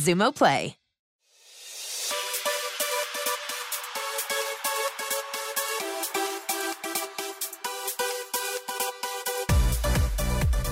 Xumo 0.00 0.34
Play. 0.34 0.76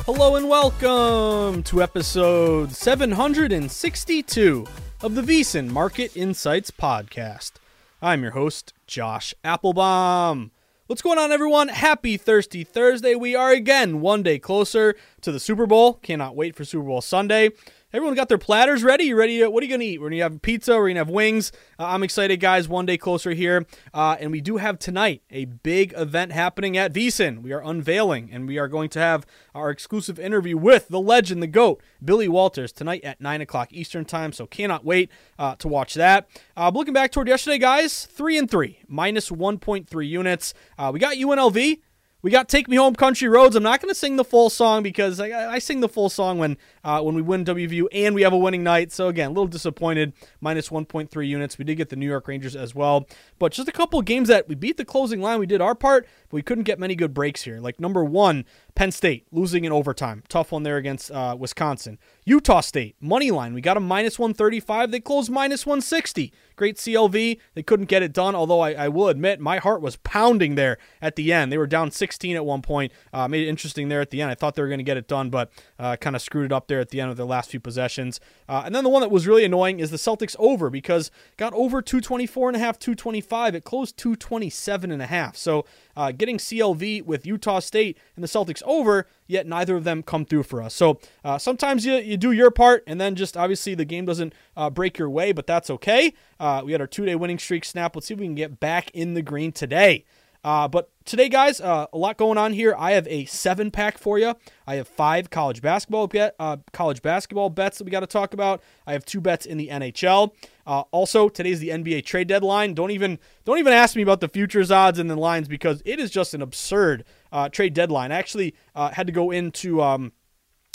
Hello 0.07 0.37
and 0.37 0.49
welcome 0.49 1.63
to 1.65 1.83
episode 1.83 2.73
762 2.73 4.67
of 5.03 5.15
the 5.15 5.21
VSiN 5.21 5.69
Market 5.69 6.17
Insights 6.17 6.71
Podcast. 6.71 7.53
I'm 8.01 8.23
your 8.23 8.33
host, 8.33 8.73
Josh 8.87 9.35
Appelbaum. 9.45 10.51
What's 10.87 11.03
going 11.03 11.19
on, 11.19 11.31
everyone? 11.33 11.69
Happy 11.69 12.17
Thirsty 12.17 12.65
Thursday. 12.65 13.15
We 13.15 13.35
are 13.35 13.51
again 13.51 14.01
one 14.01 14.23
day 14.23 14.39
closer 14.39 14.95
to 15.21 15.31
the 15.31 15.39
Super 15.39 15.67
Bowl. 15.67 15.93
Cannot 15.93 16.35
wait 16.35 16.57
for 16.57 16.65
Super 16.65 16.87
Bowl 16.87 17.03
Sunday. 17.03 17.51
Everyone 17.91 18.15
got 18.15 18.29
their 18.29 18.37
platters 18.37 18.85
ready? 18.85 19.05
You 19.05 19.17
ready? 19.17 19.39
To, 19.39 19.49
what 19.49 19.63
are 19.63 19.65
you 19.65 19.71
going 19.71 19.81
to 19.81 19.87
eat? 19.87 19.99
We're 19.99 20.11
going 20.11 20.19
to 20.19 20.23
have 20.25 20.43
pizza. 20.43 20.73
We're 20.75 20.89
going 20.89 20.97
to 20.97 21.01
have 21.01 21.09
wings. 21.09 21.53
Uh, 21.79 21.87
I'm 21.87 22.03
excited, 22.03 22.39
guys. 22.39 22.69
One 22.69 22.85
day 22.85 22.99
closer 22.99 23.31
here. 23.31 23.65
Uh, 23.95 24.15
and 24.21 24.31
we 24.31 24.43
do 24.43 24.59
have 24.59 24.79
tonight 24.79 25.23
a 25.31 25.47
big 25.47 25.95
event 25.97 26.33
happening 26.33 26.77
at 26.77 26.93
VSiN. 26.93 27.41
We 27.41 27.51
are 27.55 27.63
unveiling, 27.63 28.29
and 28.31 28.47
we 28.47 28.59
are 28.59 28.69
going 28.69 28.91
to 28.91 28.99
have 28.99 29.25
our 29.55 29.71
exclusive 29.71 30.19
interview 30.19 30.59
with 30.59 30.89
the 30.89 31.01
legend, 31.01 31.43
the 31.43 31.47
GOAT, 31.47 31.81
Billy 32.05 32.29
Walters, 32.29 32.73
tonight 32.73 33.03
at 33.05 33.23
9 33.23 33.41
o'clock 33.41 33.73
Eastern 33.73 34.05
Time. 34.05 34.35
So 34.35 34.47
cannot 34.47 34.85
wait 34.85 35.11
uh, 35.39 35.55
to 35.57 35.67
watch 35.67 35.95
that. 35.95 36.29
Uh, 36.59 36.71
looking 36.75 36.93
back 36.93 37.11
toward 37.11 37.27
yesterday, 37.27 37.57
guys, 37.57 38.05
3 38.05 38.37
and 38.37 38.51
3, 38.51 38.81
minus 38.87 39.31
1.3 39.31 40.07
units. 40.07 40.53
Uh, 40.79 40.91
we 40.93 41.01
got 41.01 41.17
UNLV. 41.17 41.79
We 42.21 42.33
got 42.33 42.49
"Take 42.49 42.69
Me 42.69 42.77
Home, 42.77 42.97
Country 42.97 43.29
Roads." 43.29 43.55
I'm 43.55 43.63
not 43.63 43.81
going 43.81 43.91
to 43.91 43.99
sing 43.99 44.17
the 44.17 44.25
full 44.25 44.51
song 44.51 44.83
because 44.83 45.21
I, 45.21 45.53
I 45.53 45.59
sing 45.61 45.79
the 45.81 45.89
full 45.89 46.09
song 46.09 46.39
when 46.39 46.59
uh, 46.89 47.03
when 47.03 47.15
we 47.15 47.21
win 47.21 47.45
WVU 47.45 47.87
and 47.93 48.15
we 48.15 48.23
have 48.23 48.33
a 48.33 48.39
winning 48.39 48.63
night. 48.63 48.91
So 48.93 49.09
again, 49.09 49.27
a 49.27 49.31
little 49.31 49.47
disappointed. 49.47 50.15
Minus 50.41 50.71
1.3 50.71 51.29
units. 51.29 51.59
We 51.59 51.65
did 51.67 51.75
get 51.75 51.91
the 51.91 51.97
New 51.97 52.07
York 52.07 52.27
Rangers 52.27 52.57
as 52.57 52.75
well, 52.75 53.07
but 53.39 53.53
just 53.53 53.69
a 53.69 53.73
couple 53.73 53.99
of 53.99 54.07
games 54.07 54.29
that 54.29 54.49
we 54.49 54.55
beat 54.55 54.79
the 54.79 54.87
closing 54.87 55.21
line. 55.21 55.39
We 55.39 55.45
did 55.45 55.61
our 55.61 55.75
part, 55.75 56.07
but 56.31 56.37
we 56.37 56.43
couldn't 56.43 56.65
get 56.65 56.79
many 56.79 56.95
good 56.95 57.13
breaks 57.13 57.43
here. 57.43 57.61
Like 57.61 57.79
number 57.79 58.03
one, 58.03 58.47
Penn 58.75 58.91
State 58.91 59.27
losing 59.31 59.65
in 59.65 59.73
overtime, 59.73 60.23
tough 60.29 60.51
one 60.51 60.63
there 60.63 60.79
against 60.79 61.11
uh, 61.11 61.37
Wisconsin. 61.39 61.99
Utah 62.25 62.61
State 62.61 62.97
money 63.01 63.31
line. 63.31 63.53
We 63.53 63.61
got 63.61 63.77
a 63.77 63.81
minus 63.81 64.19
135. 64.19 64.91
They 64.91 65.01
closed 65.01 65.31
minus 65.31 65.67
160. 65.67 66.33
Great 66.57 66.77
CLV. 66.77 67.39
They 67.55 67.63
couldn't 67.63 67.87
get 67.87 68.03
it 68.03 68.13
done. 68.13 68.35
Although 68.35 68.61
I, 68.61 68.73
I 68.73 68.89
will 68.89 69.09
admit, 69.09 69.41
my 69.41 69.59
heart 69.59 69.81
was 69.81 69.97
pounding 69.97 70.55
there 70.55 70.79
at 71.01 71.17
the 71.17 71.33
end. 71.33 71.53
They 71.53 71.59
were 71.59 71.67
down 71.67 71.91
16 71.91 72.37
at 72.37 72.45
one 72.45 72.63
point. 72.63 72.93
Uh, 73.13 73.29
made 73.29 73.47
it 73.47 73.49
interesting 73.49 73.89
there 73.89 74.01
at 74.01 74.11
the 74.11 74.21
end. 74.21 74.31
I 74.31 74.35
thought 74.35 74.55
they 74.55 74.63
were 74.63 74.69
going 74.69 74.79
to 74.79 74.85
get 74.85 74.97
it 74.97 75.07
done, 75.09 75.31
but 75.31 75.51
uh, 75.79 75.97
kind 75.97 76.17
of 76.17 76.23
screwed 76.23 76.47
it 76.47 76.53
up 76.53 76.67
there 76.67 76.78
at 76.81 76.91
the 76.91 77.01
end 77.01 77.11
of 77.11 77.17
their 77.17 77.27
last 77.27 77.51
few 77.51 77.61
possessions. 77.61 78.21
Uh, 78.49 78.63
and 78.65 78.75
then 78.75 78.85
the 78.85 78.91
one 78.91 79.01
that 79.03 79.11
was 79.11 79.27
really 79.27 79.45
annoying 79.45 79.81
is 79.81 79.91
the 79.91 79.97
Celtics 79.97 80.37
over 80.39 80.71
because 80.71 81.11
got 81.37 81.53
over 81.55 81.83
224 81.83 82.51
and 82.51 82.57
a 82.57 82.61
half, 82.61 82.79
225. 82.79 83.55
It 83.55 83.65
closed 83.65 83.97
227 83.97 84.91
and 84.91 85.03
a 85.03 85.07
half. 85.07 85.37
So 85.37 85.65
uh, 85.97 86.13
getting 86.13 86.39
CLV 86.39 87.05
with 87.05 87.27
Utah 87.27 87.61
State 87.61 87.99
and 88.15 88.23
the 88.23 88.29
Celtics 88.29 88.63
over, 88.65 89.07
yet 89.27 89.47
neither 89.47 89.77
of 89.77 89.85
them 89.85 90.03
come 90.03 90.25
through 90.25 90.45
for 90.45 90.63
us. 90.63 90.75
So 90.75 91.01
uh, 91.25 91.39
sometimes 91.39 91.85
you, 91.85 91.95
you 91.95 92.17
do 92.17 92.33
your 92.33 92.51
part, 92.51 92.85
and 92.87 93.01
then 93.01 93.15
just 93.15 93.37
obviously 93.37 93.75
the 93.75 93.85
game 93.85 94.05
doesn't 94.05 94.33
uh, 94.57 94.71
break 94.71 94.99
your 94.99 95.11
way, 95.11 95.33
but 95.33 95.47
that's 95.47 95.71
okay. 95.71 96.15
Uh, 96.41 96.63
we 96.65 96.73
had 96.73 96.81
our 96.81 96.87
two 96.87 97.05
day 97.05 97.15
winning 97.15 97.39
streak 97.39 97.65
snap. 97.65 97.95
Let's 97.95 98.07
see 98.07 98.15
if 98.15 98.21
we 98.21 98.27
can 98.27 98.35
get 98.35 98.61
back 98.61 98.91
in 98.93 99.15
the 99.15 99.23
green 99.23 99.53
today. 99.53 100.05
Uh, 100.49 100.67
but 100.67 100.89
today, 101.05 101.29
guys, 101.29 101.61
uh, 101.61 101.85
a 101.93 101.99
lot 101.99 102.17
going 102.17 102.39
on 102.39 102.55
here. 102.55 102.75
I 102.79 102.93
have 102.93 103.07
a 103.09 103.27
seven 103.27 103.71
pack 103.71 103.99
for 103.99 104.19
you. 104.19 104.35
I 104.67 104.77
have 104.77 104.89
five 104.89 105.29
college 105.29 105.61
basketball 105.61 106.07
bet, 106.07 106.35
uh, 106.39 106.57
college 106.73 107.03
basketball 107.03 107.51
bets 107.51 107.77
that 107.77 107.85
we 107.85 107.91
got 107.91 108.01
to 108.01 108.07
talk 108.07 108.33
about. 108.33 108.63
I 108.87 108.95
have 108.95 109.05
two 109.05 109.21
bets 109.21 109.45
in 109.45 109.59
the 109.59 109.69
NHL. 109.69 110.33
Uh, 110.67 110.85
also, 110.91 111.29
today's 111.29 111.61
the 111.61 111.69
NBA 111.69 112.07
trade 112.07 112.29
deadline. 112.29 112.73
Don't 112.73 112.93
even 112.93 113.19
don't 113.45 113.59
even 113.59 113.75
ask 113.75 113.95
me 113.95 114.01
about 114.01 114.23
the 114.23 114.29
futures 114.29 114.71
odds 114.71 114.99
and 114.99 115.11
the 115.11 115.17
lines 115.17 115.49
because 115.49 115.83
it 115.85 116.01
is 116.01 116.11
just 116.11 116.33
an 116.33 116.41
absurd 116.41 117.05
uh, 117.31 117.51
trade 117.51 117.75
deadline. 117.75 118.11
I 118.11 118.17
actually 118.17 118.55
uh, 118.75 118.89
had 118.93 119.07
to 119.07 119.13
go 119.13 119.31
into. 119.31 119.83
Um, 119.83 120.13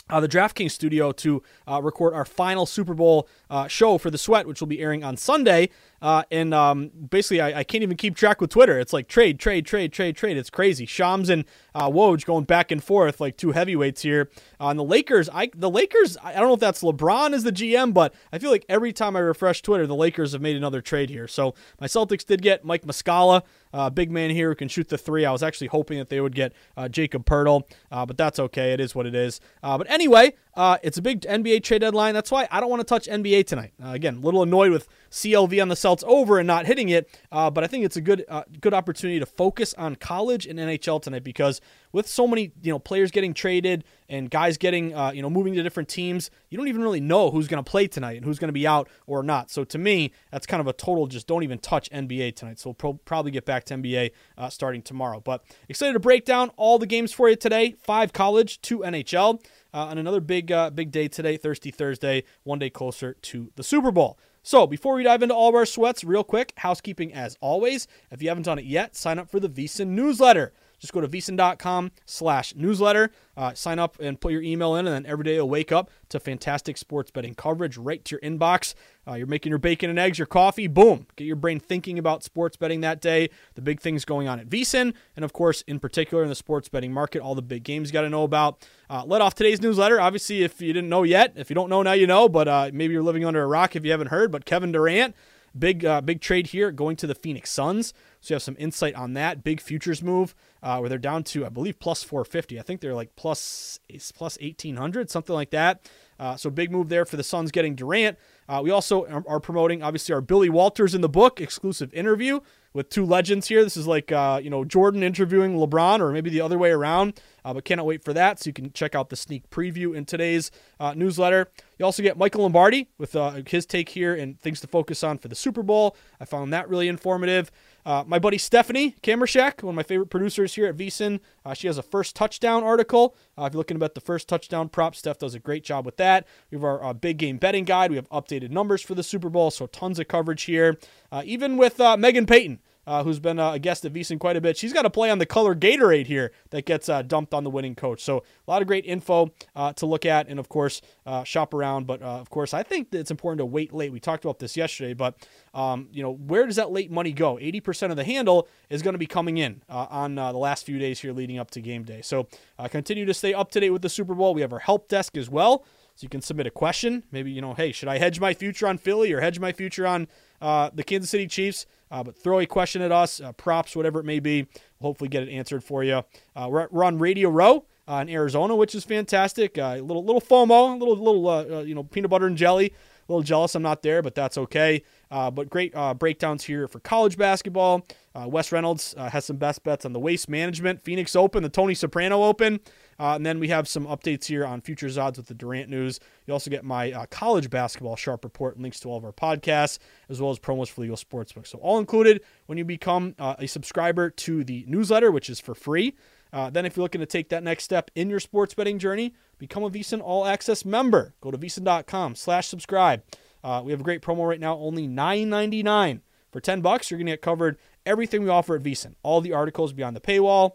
uh, 0.09 0.19
the 0.19 0.27
DraftKings 0.27 0.71
studio 0.71 1.11
to 1.11 1.41
uh, 1.67 1.81
record 1.81 2.13
our 2.13 2.25
final 2.25 2.65
Super 2.65 2.93
Bowl 2.93 3.27
uh, 3.49 3.67
show 3.67 3.97
for 3.97 4.11
the 4.11 4.17
Sweat, 4.17 4.45
which 4.45 4.59
will 4.59 4.67
be 4.67 4.81
airing 4.81 5.03
on 5.03 5.15
Sunday. 5.15 5.69
Uh, 6.01 6.23
and 6.29 6.53
um, 6.53 6.91
basically, 7.09 7.39
I, 7.39 7.59
I, 7.59 7.63
can't 7.63 7.81
even 7.81 7.95
keep 7.95 8.17
track 8.17 8.41
with 8.41 8.49
Twitter. 8.49 8.77
It's 8.77 8.91
like 8.91 9.07
trade, 9.07 9.39
trade, 9.39 9.65
trade, 9.65 9.93
trade, 9.93 10.17
trade. 10.17 10.35
It's 10.35 10.49
crazy. 10.49 10.85
Shams 10.85 11.29
and 11.29 11.45
uh, 11.73 11.89
Woj 11.89 12.25
going 12.25 12.43
back 12.43 12.71
and 12.71 12.83
forth 12.83 13.21
like 13.21 13.37
two 13.37 13.53
heavyweights 13.53 14.01
here. 14.01 14.29
Uh, 14.59 14.67
and 14.67 14.77
the 14.77 14.83
Lakers, 14.83 15.29
I 15.31 15.49
the 15.55 15.69
Lakers, 15.69 16.17
I 16.21 16.33
don't 16.33 16.49
know 16.49 16.55
if 16.55 16.59
that's 16.59 16.83
LeBron 16.83 17.31
as 17.31 17.43
the 17.43 17.53
GM, 17.53 17.93
but 17.93 18.13
I 18.33 18.39
feel 18.39 18.51
like 18.51 18.65
every 18.67 18.91
time 18.91 19.15
I 19.15 19.19
refresh 19.19 19.61
Twitter, 19.61 19.87
the 19.87 19.95
Lakers 19.95 20.33
have 20.33 20.41
made 20.41 20.57
another 20.57 20.81
trade 20.81 21.09
here. 21.09 21.29
So 21.29 21.55
my 21.79 21.87
Celtics 21.87 22.25
did 22.25 22.41
get 22.41 22.65
Mike 22.65 22.83
Muscala, 22.83 23.43
uh, 23.73 23.89
big 23.89 24.11
man 24.11 24.29
here 24.29 24.49
who 24.49 24.55
can 24.55 24.67
shoot 24.67 24.89
the 24.89 24.97
three. 24.97 25.25
I 25.25 25.31
was 25.31 25.43
actually 25.43 25.67
hoping 25.67 25.97
that 25.97 26.09
they 26.09 26.21
would 26.21 26.35
get 26.35 26.53
uh, 26.77 26.87
Jakob 26.87 27.25
Poeltl, 27.25 27.63
uh, 27.91 28.05
but 28.05 28.17
that's 28.17 28.39
okay. 28.39 28.73
It 28.73 28.79
is 28.79 28.95
what 28.95 29.05
it 29.05 29.15
is. 29.15 29.41
Uh, 29.61 29.77
but 29.77 29.89
anyway, 29.89 30.33
uh, 30.55 30.77
it's 30.83 30.97
a 30.97 31.01
big 31.01 31.21
NBA 31.21 31.63
trade 31.63 31.81
deadline. 31.81 32.13
That's 32.13 32.31
why 32.31 32.47
I 32.51 32.59
don't 32.59 32.69
want 32.69 32.81
to 32.81 32.85
touch 32.85 33.07
NBA 33.07 33.47
tonight. 33.47 33.73
Again, 33.83 34.17
a 34.17 34.19
little 34.19 34.43
annoyed 34.43 34.71
with 34.71 34.87
CLV 35.11 35.61
on 35.61 35.67
the 35.67 35.75
Celts 35.75 36.03
over 36.05 36.37
and 36.37 36.47
not 36.47 36.65
hitting 36.65 36.89
it, 36.89 37.09
but 37.31 37.63
I 37.63 37.67
think 37.67 37.85
it's 37.85 37.97
a 37.97 38.01
good 38.01 38.25
good 38.61 38.73
opportunity 38.73 39.19
to 39.19 39.25
focus 39.25 39.73
on 39.75 39.95
college 39.95 40.45
and 40.45 40.59
NHL 40.59 41.01
tonight 41.01 41.23
because 41.23 41.59
with 41.93 42.07
so 42.07 42.27
many 42.27 42.51
you 42.61 42.73
know 42.73 42.79
players 42.79 43.11
getting 43.11 43.33
traded 43.33 43.85
and 44.09 44.29
guys 44.29 44.57
getting 44.57 44.93
uh, 44.93 45.11
you 45.11 45.21
know 45.21 45.29
moving 45.29 45.53
to 45.53 45.63
different 45.63 45.87
teams, 45.87 46.29
you 46.49 46.57
don't 46.57 46.67
even 46.67 46.81
really 46.81 46.99
know 46.99 47.31
who's 47.31 47.47
going 47.47 47.63
to 47.63 47.69
play 47.69 47.87
tonight 47.87 48.17
and 48.17 48.25
who's 48.25 48.39
going 48.39 48.49
to 48.49 48.53
be 48.53 48.67
out 48.67 48.89
or 49.07 49.23
not. 49.23 49.49
So 49.49 49.63
to 49.63 49.77
me, 49.77 50.11
that's 50.31 50.45
kind 50.45 50.59
of 50.59 50.67
a 50.67 50.73
total 50.73 51.07
just 51.07 51.27
don't 51.27 51.43
even 51.43 51.59
touch 51.59 51.89
NBA 51.91 52.35
tonight. 52.35 52.59
So 52.59 52.71
we'll 52.71 52.75
pro- 52.75 52.93
probably 52.93 53.31
get 53.31 53.45
back 53.45 53.63
to 53.65 53.75
NBA 53.75 54.11
uh, 54.37 54.49
starting 54.49 54.81
tomorrow. 54.81 55.21
But 55.21 55.45
excited 55.69 55.93
to 55.93 55.99
break 55.99 56.25
down 56.25 56.49
all 56.57 56.79
the 56.79 56.87
games 56.87 57.13
for 57.13 57.29
you 57.29 57.37
today: 57.37 57.75
five 57.79 58.11
college, 58.11 58.61
two 58.61 58.79
NHL 58.79 59.41
uh, 59.73 59.85
on 59.85 59.97
another 59.97 60.19
big 60.19 60.51
uh, 60.51 60.71
big 60.71 60.91
day 60.91 61.07
today, 61.07 61.37
Thirsty 61.37 61.71
Thursday, 61.71 62.23
one 62.43 62.59
day 62.59 62.69
closer 62.69 63.13
to 63.13 63.51
the 63.55 63.63
Super 63.63 63.91
Bowl. 63.91 64.17
So 64.45 64.67
before 64.67 64.95
we 64.95 65.03
dive 65.03 65.23
into 65.23 65.33
all 65.33 65.47
of 65.47 65.55
our 65.55 65.65
sweats, 65.65 66.03
real 66.03 66.23
quick, 66.23 66.51
housekeeping 66.57 67.13
as 67.13 67.37
always. 67.39 67.87
If 68.11 68.21
you 68.21 68.27
haven't 68.27 68.43
done 68.43 68.59
it 68.59 68.65
yet, 68.65 68.93
sign 68.93 69.17
up 69.17 69.29
for 69.29 69.39
the 69.39 69.47
VSiN 69.47 69.87
newsletter. 69.87 70.51
Just 70.83 70.91
go 70.91 70.99
to 70.99 71.07
vsin.com 71.07 71.91
slash 72.05 72.53
newsletter, 72.57 73.09
uh, 73.37 73.53
sign 73.53 73.79
up 73.79 73.97
and 74.01 74.19
put 74.19 74.33
your 74.33 74.41
email 74.41 74.75
in, 74.75 74.85
and 74.85 74.93
then 74.93 75.09
every 75.09 75.23
day 75.23 75.35
you'll 75.35 75.47
wake 75.47 75.71
up 75.71 75.89
to 76.09 76.19
fantastic 76.19 76.77
sports 76.77 77.09
betting 77.09 77.33
coverage 77.33 77.77
right 77.77 78.03
to 78.03 78.15
your 78.15 78.19
inbox. 78.19 78.73
Uh, 79.07 79.13
you're 79.13 79.25
making 79.25 79.49
your 79.49 79.59
bacon 79.59 79.89
and 79.89 79.97
eggs, 79.97 80.19
your 80.19 80.25
coffee, 80.25 80.67
boom, 80.67 81.07
get 81.15 81.23
your 81.23 81.37
brain 81.37 81.57
thinking 81.57 81.97
about 81.97 82.21
sports 82.21 82.57
betting 82.57 82.81
that 82.81 82.99
day, 82.99 83.29
the 83.55 83.61
big 83.61 83.79
things 83.79 84.03
going 84.03 84.27
on 84.27 84.41
at 84.41 84.49
VSIN, 84.49 84.93
and 85.15 85.23
of 85.23 85.31
course, 85.31 85.61
in 85.61 85.79
particular 85.79 86.21
in 86.21 86.27
the 86.27 86.35
sports 86.35 86.67
betting 86.67 86.91
market, 86.91 87.21
all 87.21 87.33
the 87.33 87.41
big 87.41 87.63
games 87.63 87.87
you 87.87 87.93
got 87.93 88.01
to 88.01 88.09
know 88.09 88.23
about. 88.23 88.67
Uh, 88.89 89.05
let 89.05 89.21
off 89.21 89.35
today's 89.35 89.61
newsletter. 89.61 90.01
Obviously, 90.01 90.43
if 90.43 90.61
you 90.61 90.73
didn't 90.73 90.89
know 90.89 91.03
yet, 91.03 91.31
if 91.37 91.49
you 91.49 91.53
don't 91.53 91.69
know 91.69 91.81
now, 91.81 91.93
you 91.93 92.07
know, 92.07 92.27
but 92.27 92.49
uh, 92.49 92.69
maybe 92.73 92.91
you're 92.91 93.01
living 93.01 93.23
under 93.23 93.41
a 93.41 93.47
rock 93.47 93.77
if 93.77 93.85
you 93.85 93.91
haven't 93.91 94.07
heard. 94.07 94.33
But 94.33 94.43
Kevin 94.43 94.73
Durant, 94.73 95.15
big 95.57 95.85
uh, 95.85 96.01
big 96.01 96.21
trade 96.21 96.47
here, 96.47 96.71
going 96.71 96.95
to 96.97 97.07
the 97.07 97.15
Phoenix 97.15 97.49
Suns. 97.51 97.93
So 98.21 98.33
you 98.33 98.35
have 98.35 98.43
some 98.43 98.55
insight 98.57 98.95
on 98.95 99.13
that 99.13 99.43
big 99.43 99.59
futures 99.59 100.01
move 100.01 100.33
uh, 100.61 100.77
where 100.77 100.89
they're 100.89 100.97
down 100.97 101.23
to 101.25 101.45
I 101.45 101.49
believe 101.49 101.79
plus 101.79 102.03
450. 102.03 102.59
I 102.59 102.63
think 102.63 102.81
they're 102.81 102.93
like 102.93 103.15
plus 103.15 103.79
plus 104.15 104.37
1800, 104.39 105.09
something 105.09 105.33
like 105.33 105.51
that. 105.51 105.89
Uh, 106.19 106.35
so 106.35 106.49
big 106.49 106.71
move 106.71 106.89
there 106.89 107.05
for 107.05 107.17
the 107.17 107.23
Suns 107.23 107.51
getting 107.51 107.75
Durant. 107.75 108.17
Uh, 108.47 108.61
we 108.63 108.71
also 108.71 109.05
are, 109.05 109.23
are, 109.27 109.39
promoting 109.39 109.81
obviously 109.81 110.13
our 110.13 110.21
Billy 110.21 110.49
Walters 110.49 110.93
in 110.93 111.01
the 111.01 111.09
book 111.09 111.39
exclusive 111.39 111.93
interview 111.93 112.39
with 112.73 112.89
two 112.89 113.05
legends 113.05 113.47
here. 113.47 113.63
This 113.63 113.77
is 113.77 113.87
like 113.87 114.11
uh, 114.11 114.39
you 114.43 114.49
know 114.49 114.65
Jordan 114.65 115.03
interviewing 115.03 115.55
LeBron, 115.55 115.99
or 115.99 116.11
maybe 116.11 116.29
the 116.29 116.41
other 116.41 116.57
way 116.57 116.71
around. 116.71 117.19
Uh, 117.45 117.53
but 117.53 117.65
cannot 117.65 117.85
wait 117.85 118.03
for 118.03 118.13
that. 118.13 118.39
So 118.39 118.49
you 118.49 118.53
can 118.53 118.71
check 118.71 118.95
out 118.95 119.09
the 119.09 119.15
sneak 119.15 119.49
preview 119.49 119.95
in 119.95 120.05
today's 120.05 120.49
uh, 120.79 120.93
newsletter. 120.93 121.49
You 121.77 121.85
also 121.85 122.01
get 122.01 122.17
Michael 122.17 122.43
Lombardi 122.43 122.89
with 122.97 123.15
uh, 123.15 123.41
his 123.45 123.65
take 123.65 123.89
here 123.89 124.15
and 124.15 124.39
things 124.39 124.61
to 124.61 124.67
focus 124.67 125.03
on 125.03 125.17
for 125.17 125.27
the 125.27 125.35
Super 125.35 125.63
Bowl. 125.63 125.95
I 126.19 126.25
found 126.25 126.53
that 126.53 126.69
really 126.69 126.87
informative. 126.87 127.51
Uh, 127.85 128.03
my 128.07 128.19
buddy 128.19 128.37
Stephanie 128.37 128.95
Kamershak, 129.03 129.61
one 129.61 129.73
of 129.73 129.75
my 129.75 129.83
favorite 129.83 130.09
producers 130.09 130.55
here 130.55 130.67
at 130.67 130.77
VSIN, 130.77 131.19
uh, 131.45 131.53
she 131.53 131.67
has 131.67 131.77
a 131.77 131.83
first 131.83 132.15
touchdown 132.15 132.63
article. 132.63 133.15
Uh, 133.37 133.45
if 133.45 133.53
you're 133.53 133.59
looking 133.59 133.75
about 133.75 133.93
the 133.93 134.01
first 134.01 134.27
touchdown 134.27 134.69
prop, 134.69 134.95
Steph 134.95 135.19
does 135.19 135.35
a 135.35 135.39
great 135.39 135.63
job 135.63 135.85
with 135.85 135.97
that. 135.97 136.25
We 136.49 136.55
have 136.55 136.63
our 136.63 136.83
uh, 136.83 136.93
big 136.93 137.17
game 137.17 137.37
betting 137.37 137.65
guide. 137.65 137.91
We 137.91 137.97
have 137.97 138.09
updated 138.09 138.51
numbers 138.51 138.81
for 138.81 138.95
the 138.95 139.03
Super 139.03 139.29
Bowl, 139.29 139.51
so 139.51 139.67
tons 139.67 139.99
of 139.99 140.07
coverage 140.07 140.43
here. 140.43 140.77
Uh, 141.11 141.23
even 141.25 141.57
with 141.57 141.79
uh, 141.79 141.97
Megan 141.97 142.25
Payton 142.25 142.59
uh, 142.85 143.03
who's 143.03 143.19
been 143.19 143.39
uh, 143.39 143.51
a 143.51 143.59
guest 143.59 143.85
at 143.85 143.93
VSIN 143.93 144.19
quite 144.19 144.35
a 144.35 144.41
bit. 144.41 144.57
She's 144.57 144.73
got 144.73 144.83
to 144.83 144.89
play 144.89 145.09
on 145.09 145.19
the 145.19 145.25
color 145.25 145.55
Gatorade 145.55 146.07
here 146.07 146.31
that 146.49 146.65
gets 146.65 146.89
uh, 146.89 147.01
dumped 147.01 147.33
on 147.33 147.43
the 147.43 147.49
winning 147.49 147.75
coach. 147.75 148.01
So 148.01 148.23
a 148.47 148.51
lot 148.51 148.61
of 148.61 148.67
great 148.67 148.85
info 148.85 149.31
uh, 149.55 149.73
to 149.73 149.85
look 149.85 150.05
at 150.05 150.27
and, 150.27 150.39
of 150.39 150.49
course, 150.49 150.81
uh, 151.05 151.23
shop 151.23 151.53
around. 151.53 151.87
But, 151.87 152.01
uh, 152.01 152.05
of 152.05 152.29
course, 152.29 152.53
I 152.53 152.63
think 152.63 152.89
it's 152.91 153.11
important 153.11 153.39
to 153.39 153.45
wait 153.45 153.73
late. 153.73 153.91
We 153.91 153.99
talked 153.99 154.25
about 154.25 154.39
this 154.39 154.57
yesterday, 154.57 154.93
but, 154.93 155.15
um, 155.53 155.87
you 155.91 156.03
know, 156.03 156.13
where 156.13 156.45
does 156.45 156.57
that 156.57 156.71
late 156.71 156.91
money 156.91 157.11
go? 157.11 157.37
80% 157.37 157.91
of 157.91 157.97
the 157.97 158.03
handle 158.03 158.47
is 158.69 158.81
going 158.81 158.93
to 158.93 158.99
be 158.99 159.07
coming 159.07 159.37
in 159.37 159.61
on 159.69 160.15
the 160.15 160.33
last 160.33 160.65
few 160.65 160.79
days 160.79 160.99
here 160.99 161.13
leading 161.13 161.37
up 161.37 161.51
to 161.51 161.61
game 161.61 161.83
day. 161.83 162.01
So 162.01 162.27
continue 162.69 163.05
to 163.05 163.13
stay 163.13 163.33
up 163.33 163.51
to 163.51 163.59
date 163.59 163.69
with 163.69 163.81
the 163.81 163.89
Super 163.89 164.13
Bowl. 164.13 164.33
We 164.33 164.41
have 164.41 164.53
our 164.53 164.59
help 164.59 164.87
desk 164.87 165.17
as 165.17 165.29
well. 165.29 165.65
So 165.95 166.05
you 166.05 166.09
can 166.09 166.21
submit 166.21 166.47
a 166.47 166.51
question. 166.51 167.03
Maybe, 167.11 167.31
you 167.31 167.41
know, 167.41 167.53
hey, 167.53 167.71
should 167.71 167.87
I 167.87 167.99
hedge 167.99 168.19
my 168.19 168.33
future 168.33 168.67
on 168.67 168.77
Philly 168.77 169.13
or 169.13 169.21
hedge 169.21 169.39
my 169.39 169.51
future 169.51 169.85
on 169.85 170.07
uh, 170.41 170.71
the 170.73 170.83
Kansas 170.83 171.11
City 171.11 171.27
Chiefs? 171.27 171.65
Uh, 171.91 172.03
but 172.03 172.17
throw 172.17 172.39
a 172.39 172.47
question 172.47 172.81
at 172.81 172.91
us, 172.91 173.21
uh, 173.21 173.31
props, 173.33 173.75
whatever 173.75 173.99
it 173.99 174.05
may 174.05 174.19
be. 174.19 174.47
We'll 174.79 174.89
hopefully 174.89 175.09
get 175.09 175.23
it 175.23 175.29
answered 175.29 175.63
for 175.63 175.83
you. 175.83 176.03
Uh, 176.35 176.47
we're, 176.49 176.67
we're 176.71 176.83
on 176.83 176.97
Radio 176.99 177.29
Row. 177.29 177.65
Uh, 177.85 177.95
in 177.95 178.07
Arizona, 178.07 178.55
which 178.55 178.73
is 178.73 178.85
fantastic. 178.85 179.57
A 179.57 179.81
little 179.81 180.05
little 180.05 180.21
FOMO, 180.21 180.73
a 180.73 180.77
little 180.77 180.95
little 180.95 181.67
you 181.67 181.75
know 181.75 181.83
peanut 181.83 182.09
butter 182.09 182.27
and 182.27 182.37
jelly. 182.37 182.67
A 182.67 183.11
little 183.11 183.23
jealous 183.23 183.55
I'm 183.55 183.61
not 183.61 183.83
there, 183.83 184.01
but 184.01 184.15
that's 184.15 184.37
okay. 184.37 184.83
Uh, 185.13 185.29
but 185.29 185.47
great 185.47 185.71
uh, 185.75 185.93
breakdowns 185.93 186.43
here 186.43 186.67
for 186.67 186.79
college 186.79 187.19
basketball. 187.19 187.85
Uh, 188.15 188.27
Wes 188.27 188.51
Reynolds 188.51 188.95
uh, 188.97 189.11
has 189.11 189.25
some 189.25 189.37
best 189.37 189.63
bets 189.63 189.85
on 189.85 189.93
the 189.93 189.99
waste 189.99 190.27
management, 190.27 190.81
Phoenix 190.81 191.15
Open, 191.15 191.43
the 191.43 191.49
Tony 191.49 191.75
Soprano 191.75 192.23
Open. 192.23 192.59
Uh, 192.99 193.13
and 193.13 193.23
then 193.23 193.39
we 193.39 193.49
have 193.49 193.67
some 193.67 193.85
updates 193.85 194.25
here 194.25 194.43
on 194.43 194.59
futures 194.59 194.97
odds 194.97 195.19
with 195.19 195.27
the 195.27 195.35
Durant 195.35 195.69
news. 195.69 195.99
You 196.25 196.33
also 196.33 196.49
get 196.49 196.65
my 196.65 196.91
uh, 196.91 197.05
college 197.11 197.51
basketball 197.51 197.95
sharp 197.95 198.23
report 198.23 198.59
links 198.59 198.79
to 198.79 198.89
all 198.89 198.97
of 198.97 199.05
our 199.05 199.11
podcasts, 199.11 199.77
as 200.09 200.19
well 200.19 200.31
as 200.31 200.39
promos 200.39 200.69
for 200.69 200.81
legal 200.81 200.97
sportsbook. 200.97 201.45
So, 201.45 201.59
all 201.59 201.77
included 201.77 202.21
when 202.47 202.57
you 202.57 202.65
become 202.65 203.13
a 203.19 203.45
subscriber 203.45 204.09
to 204.09 204.43
the 204.43 204.65
newsletter, 204.67 205.11
which 205.11 205.29
is 205.29 205.39
for 205.39 205.53
free. 205.53 205.93
then, 206.31 206.65
if 206.65 206.75
you're 206.75 206.83
looking 206.83 207.01
to 207.01 207.07
take 207.07 207.29
that 207.29 207.43
next 207.43 207.65
step 207.65 207.91
in 207.93 208.09
your 208.09 208.19
sports 208.19 208.55
betting 208.55 208.79
journey, 208.79 209.13
become 209.37 209.63
a 209.63 209.69
VSIN 209.69 210.01
All 210.01 210.25
Access 210.25 210.65
member. 210.65 211.13
Go 211.21 211.29
to 211.29 211.37
VSIN.com 211.37 212.15
slash 212.15 212.47
subscribe. 212.47 213.03
Uh, 213.43 213.61
we 213.63 213.71
have 213.71 213.81
a 213.81 213.83
great 213.83 214.01
promo 214.01 214.27
right 214.27 214.39
now, 214.39 214.57
only 214.57 214.87
$9.99. 214.87 216.01
For 216.31 216.39
10 216.39 216.61
bucks, 216.61 216.89
you're 216.89 216.97
going 216.97 217.05
to 217.05 217.11
get 217.11 217.21
covered 217.21 217.57
everything 217.85 218.23
we 218.23 218.29
offer 218.29 218.55
at 218.55 218.63
VSIN. 218.63 218.95
All 219.03 219.21
the 219.21 219.33
articles 219.33 219.73
beyond 219.73 219.95
the 219.95 220.01
paywall, 220.01 220.53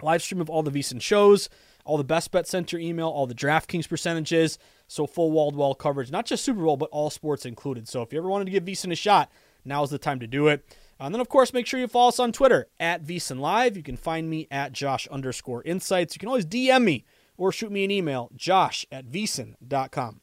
live 0.00 0.22
stream 0.22 0.40
of 0.40 0.48
all 0.48 0.62
the 0.62 0.70
VSIN 0.70 1.00
shows, 1.00 1.48
all 1.84 1.96
the 1.96 2.04
best 2.04 2.30
bet 2.30 2.52
your 2.72 2.80
email, 2.80 3.08
all 3.08 3.26
the 3.26 3.34
DraftKings 3.34 3.88
percentages, 3.88 4.58
so 4.86 5.06
full 5.06 5.32
wall 5.32 5.50
to 5.50 5.56
wall 5.56 5.74
coverage, 5.74 6.12
not 6.12 6.26
just 6.26 6.44
Super 6.44 6.62
Bowl, 6.62 6.76
but 6.76 6.90
all 6.92 7.10
sports 7.10 7.44
included. 7.44 7.88
So 7.88 8.02
if 8.02 8.12
you 8.12 8.18
ever 8.18 8.28
wanted 8.28 8.44
to 8.44 8.50
give 8.52 8.64
VSIN 8.64 8.92
a 8.92 8.96
shot, 8.96 9.32
now's 9.64 9.90
the 9.90 9.98
time 9.98 10.20
to 10.20 10.26
do 10.26 10.48
it. 10.48 10.64
And 11.00 11.12
then, 11.12 11.20
of 11.20 11.28
course, 11.28 11.52
make 11.52 11.66
sure 11.66 11.80
you 11.80 11.88
follow 11.88 12.08
us 12.08 12.20
on 12.20 12.30
Twitter 12.30 12.68
at 12.78 13.02
VSIN 13.04 13.40
Live. 13.40 13.76
You 13.76 13.82
can 13.82 13.96
find 13.96 14.30
me 14.30 14.46
at 14.52 14.72
Josh 14.72 15.08
underscore 15.08 15.64
insights. 15.64 16.14
You 16.14 16.20
can 16.20 16.28
always 16.28 16.46
DM 16.46 16.84
me 16.84 17.04
or 17.36 17.50
shoot 17.50 17.72
me 17.72 17.82
an 17.82 17.90
email, 17.90 18.30
josh 18.36 18.86
at 18.92 19.06
vsin.com. 19.06 20.21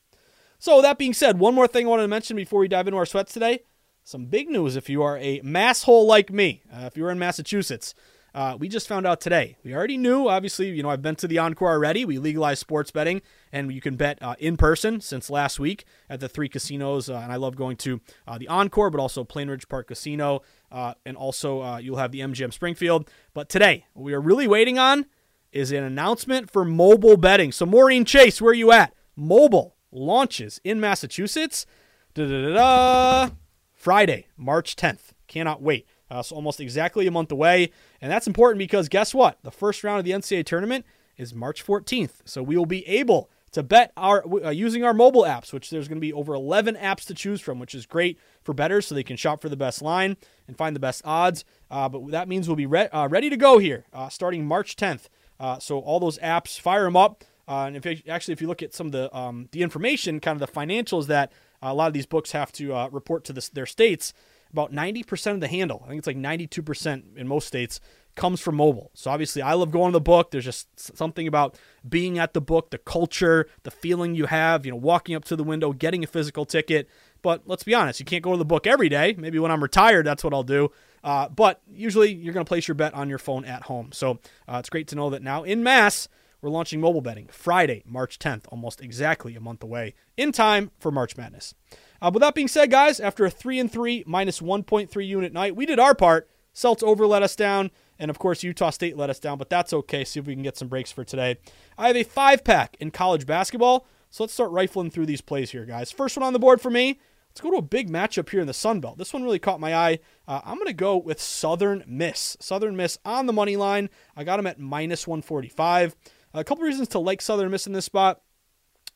So, 0.61 0.81
that 0.81 0.97
being 0.97 1.13
said, 1.13 1.39
one 1.39 1.55
more 1.55 1.67
thing 1.67 1.85
I 1.85 1.89
wanted 1.89 2.03
to 2.03 2.09
mention 2.09 2.35
before 2.35 2.59
we 2.59 2.67
dive 2.67 2.85
into 2.85 2.97
our 2.97 3.05
sweats 3.05 3.33
today. 3.33 3.61
Some 4.03 4.25
big 4.25 4.49
news 4.49 4.75
if 4.75 4.89
you 4.89 5.01
are 5.03 5.17
a 5.17 5.39
masshole 5.39 6.05
like 6.05 6.31
me, 6.31 6.63
uh, 6.73 6.85
if 6.85 6.97
you 6.97 7.05
are 7.05 7.11
in 7.11 7.19
Massachusetts. 7.19 7.93
Uh, 8.33 8.57
we 8.59 8.67
just 8.67 8.87
found 8.87 9.07
out 9.07 9.21
today. 9.21 9.57
We 9.63 9.73
already 9.73 9.97
knew, 9.97 10.27
obviously, 10.27 10.69
you 10.69 10.83
know, 10.83 10.89
I've 10.89 11.01
been 11.01 11.15
to 11.15 11.27
the 11.27 11.37
Encore 11.39 11.71
already. 11.71 12.05
We 12.05 12.19
legalized 12.19 12.59
sports 12.59 12.91
betting, 12.91 13.21
and 13.51 13.71
you 13.71 13.79
can 13.81 13.95
bet 13.95 14.21
uh, 14.21 14.35
in 14.37 14.57
person 14.57 15.01
since 15.01 15.29
last 15.29 15.59
week 15.59 15.85
at 16.09 16.19
the 16.19 16.29
three 16.29 16.49
casinos. 16.49 17.09
Uh, 17.09 17.15
and 17.15 17.31
I 17.31 17.37
love 17.37 17.55
going 17.55 17.77
to 17.77 18.01
uh, 18.27 18.37
the 18.37 18.47
Encore, 18.49 18.89
but 18.89 18.99
also 18.99 19.23
Plainridge 19.23 19.67
Park 19.69 19.87
Casino, 19.87 20.41
uh, 20.71 20.93
and 21.05 21.15
also 21.15 21.61
uh, 21.61 21.77
you'll 21.77 21.97
have 21.97 22.11
the 22.11 22.19
MGM 22.19 22.53
Springfield. 22.53 23.09
But 23.33 23.47
today, 23.47 23.85
what 23.93 24.03
we 24.03 24.13
are 24.13 24.21
really 24.21 24.47
waiting 24.47 24.77
on 24.77 25.05
is 25.51 25.71
an 25.71 25.83
announcement 25.83 26.51
for 26.51 26.63
mobile 26.65 27.17
betting. 27.17 27.51
So, 27.51 27.65
Maureen 27.65 28.05
Chase, 28.05 28.41
where 28.41 28.51
are 28.51 28.55
you 28.55 28.71
at? 28.71 28.93
Mobile 29.15 29.75
launches 29.91 30.59
in 30.63 30.79
Massachusetts. 30.79 31.65
Da-da-da-da. 32.13 33.29
Friday, 33.73 34.27
March 34.35 34.75
10th. 34.75 35.13
Cannot 35.27 35.61
wait. 35.61 35.87
Uh, 36.11 36.21
so 36.21 36.35
almost 36.35 36.59
exactly 36.59 37.07
a 37.07 37.11
month 37.11 37.31
away. 37.31 37.71
And 38.01 38.11
that's 38.11 38.27
important 38.27 38.59
because 38.59 38.89
guess 38.89 39.13
what? 39.13 39.37
The 39.43 39.51
first 39.51 39.83
round 39.83 39.99
of 39.99 40.05
the 40.05 40.11
NCAA 40.11 40.45
tournament 40.45 40.85
is 41.17 41.33
March 41.35 41.65
14th. 41.65 42.21
So 42.25 42.41
we 42.41 42.57
will 42.57 42.65
be 42.65 42.87
able 42.87 43.29
to 43.51 43.63
bet 43.63 43.91
our 43.97 44.23
uh, 44.45 44.49
using 44.49 44.83
our 44.83 44.93
mobile 44.93 45.23
apps, 45.23 45.51
which 45.51 45.69
there's 45.69 45.87
going 45.87 45.97
to 45.97 46.01
be 46.01 46.13
over 46.13 46.33
11 46.33 46.75
apps 46.75 47.05
to 47.05 47.13
choose 47.13 47.41
from, 47.41 47.59
which 47.59 47.73
is 47.73 47.85
great 47.85 48.19
for 48.43 48.53
bettors 48.53 48.87
so 48.87 48.95
they 48.95 49.03
can 49.03 49.17
shop 49.17 49.41
for 49.41 49.49
the 49.49 49.57
best 49.57 49.81
line 49.81 50.17
and 50.47 50.57
find 50.57 50.75
the 50.75 50.79
best 50.79 51.01
odds. 51.05 51.45
Uh, 51.69 51.89
but 51.89 52.11
that 52.11 52.27
means 52.27 52.47
we'll 52.47 52.55
be 52.55 52.65
re- 52.65 52.89
uh, 52.89 53.07
ready 53.09 53.29
to 53.29 53.37
go 53.37 53.57
here 53.57 53.85
uh, 53.93 54.09
starting 54.09 54.45
March 54.45 54.75
10th. 54.75 55.07
Uh, 55.39 55.57
so 55.57 55.79
all 55.79 55.99
those 55.99 56.19
apps, 56.19 56.59
fire 56.59 56.83
them 56.83 56.95
up. 56.95 57.23
Uh, 57.49 57.65
and 57.65 57.75
if 57.75 57.85
you, 57.85 57.97
actually, 58.07 58.33
if 58.33 58.41
you 58.41 58.47
look 58.47 58.61
at 58.61 58.75
some 58.75 58.87
of 58.87 58.93
the 58.93 59.15
um, 59.17 59.49
the 59.51 59.63
information, 59.63 60.19
kind 60.19 60.39
of 60.39 60.47
the 60.47 60.59
financials 60.59 61.07
that 61.07 61.31
a 61.61 61.73
lot 61.73 61.87
of 61.87 61.93
these 61.93 62.05
books 62.05 62.31
have 62.31 62.51
to 62.53 62.73
uh, 62.73 62.87
report 62.89 63.23
to 63.25 63.33
their 63.33 63.65
states, 63.65 64.13
about 64.51 64.71
90% 64.71 65.33
of 65.33 65.39
the 65.41 65.47
handle, 65.47 65.81
I 65.83 65.89
think 65.89 65.99
it's 65.99 66.07
like 66.07 66.17
92% 66.17 67.17
in 67.17 67.27
most 67.27 67.47
states, 67.47 67.79
comes 68.15 68.39
from 68.39 68.55
mobile. 68.55 68.91
So 68.93 69.11
obviously, 69.11 69.41
I 69.41 69.53
love 69.53 69.71
going 69.71 69.91
to 69.91 69.97
the 69.97 70.01
book. 70.01 70.31
There's 70.31 70.45
just 70.45 70.67
something 70.95 71.27
about 71.27 71.55
being 71.87 72.19
at 72.19 72.33
the 72.33 72.41
book, 72.41 72.69
the 72.69 72.77
culture, 72.77 73.47
the 73.63 73.71
feeling 73.71 74.13
you 74.13 74.27
have, 74.27 74.65
you 74.65 74.71
know, 74.71 74.77
walking 74.77 75.15
up 75.15 75.25
to 75.25 75.35
the 75.35 75.43
window, 75.43 75.73
getting 75.73 76.03
a 76.03 76.07
physical 76.07 76.45
ticket. 76.45 76.87
But 77.21 77.43
let's 77.45 77.63
be 77.63 77.73
honest, 77.73 77.99
you 77.99 78.05
can't 78.05 78.23
go 78.23 78.31
to 78.31 78.37
the 78.37 78.45
book 78.45 78.67
every 78.67 78.89
day. 78.89 79.15
Maybe 79.17 79.39
when 79.39 79.51
I'm 79.51 79.63
retired, 79.63 80.05
that's 80.05 80.23
what 80.23 80.33
I'll 80.33 80.43
do. 80.43 80.71
Uh, 81.03 81.29
but 81.29 81.61
usually, 81.71 82.13
you're 82.13 82.33
going 82.33 82.45
to 82.45 82.49
place 82.49 82.67
your 82.67 82.75
bet 82.75 82.93
on 82.93 83.09
your 83.09 83.19
phone 83.19 83.45
at 83.45 83.63
home. 83.63 83.91
So 83.91 84.19
uh, 84.47 84.57
it's 84.59 84.69
great 84.69 84.87
to 84.89 84.95
know 84.95 85.09
that 85.09 85.23
now 85.23 85.43
in 85.43 85.63
mass, 85.63 86.09
we're 86.41 86.49
launching 86.49 86.79
mobile 86.79 87.01
betting 87.01 87.27
Friday, 87.31 87.83
March 87.85 88.19
10th, 88.19 88.45
almost 88.49 88.81
exactly 88.81 89.35
a 89.35 89.41
month 89.41 89.63
away, 89.63 89.93
in 90.17 90.31
time 90.31 90.71
for 90.79 90.91
March 90.91 91.17
Madness. 91.17 91.53
Uh, 92.01 92.09
with 92.13 92.21
that 92.21 92.35
being 92.35 92.47
said, 92.47 92.71
guys, 92.71 92.99
after 92.99 93.25
a 93.25 93.29
3 93.29 93.59
and 93.59 93.71
3 93.71 94.03
minus 94.07 94.39
1.3 94.39 95.07
unit 95.07 95.33
night, 95.33 95.55
we 95.55 95.65
did 95.65 95.79
our 95.79 95.93
part. 95.93 96.29
Celts 96.53 96.83
over 96.83 97.05
let 97.05 97.23
us 97.23 97.35
down, 97.35 97.71
and 97.97 98.09
of 98.09 98.19
course, 98.19 98.43
Utah 98.43 98.69
State 98.69 98.97
let 98.97 99.09
us 99.09 99.19
down, 99.19 99.37
but 99.37 99.49
that's 99.49 99.73
okay. 99.73 100.03
See 100.03 100.19
if 100.19 100.25
we 100.25 100.33
can 100.33 100.43
get 100.43 100.57
some 100.57 100.67
breaks 100.67 100.91
for 100.91 101.03
today. 101.03 101.37
I 101.77 101.87
have 101.87 101.95
a 101.95 102.03
five 102.03 102.43
pack 102.43 102.75
in 102.79 102.91
college 102.91 103.25
basketball, 103.25 103.85
so 104.09 104.23
let's 104.23 104.33
start 104.33 104.51
rifling 104.51 104.89
through 104.89 105.05
these 105.05 105.21
plays 105.21 105.51
here, 105.51 105.65
guys. 105.65 105.91
First 105.91 106.17
one 106.17 106.25
on 106.25 106.33
the 106.33 106.39
board 106.39 106.61
for 106.61 106.69
me. 106.69 106.99
Let's 107.29 107.41
go 107.41 107.51
to 107.51 107.57
a 107.57 107.61
big 107.61 107.89
matchup 107.89 108.29
here 108.29 108.41
in 108.41 108.47
the 108.47 108.53
Sun 108.53 108.81
Belt. 108.81 108.97
This 108.97 109.13
one 109.13 109.23
really 109.23 109.39
caught 109.39 109.59
my 109.59 109.75
eye. 109.75 109.99
Uh, 110.27 110.41
I'm 110.43 110.55
going 110.55 110.67
to 110.67 110.73
go 110.73 110.97
with 110.97 111.21
Southern 111.21 111.83
Miss. 111.87 112.35
Southern 112.39 112.75
Miss 112.75 112.97
on 113.05 113.27
the 113.27 113.33
money 113.33 113.55
line. 113.55 113.89
I 114.15 114.23
got 114.23 114.37
them 114.37 114.47
at 114.47 114.59
minus 114.59 115.07
145. 115.07 115.95
A 116.33 116.43
couple 116.43 116.63
reasons 116.63 116.87
to 116.89 116.99
like 116.99 117.21
Southern 117.21 117.51
Miss 117.51 117.67
in 117.67 117.73
this 117.73 117.85
spot. 117.85 118.21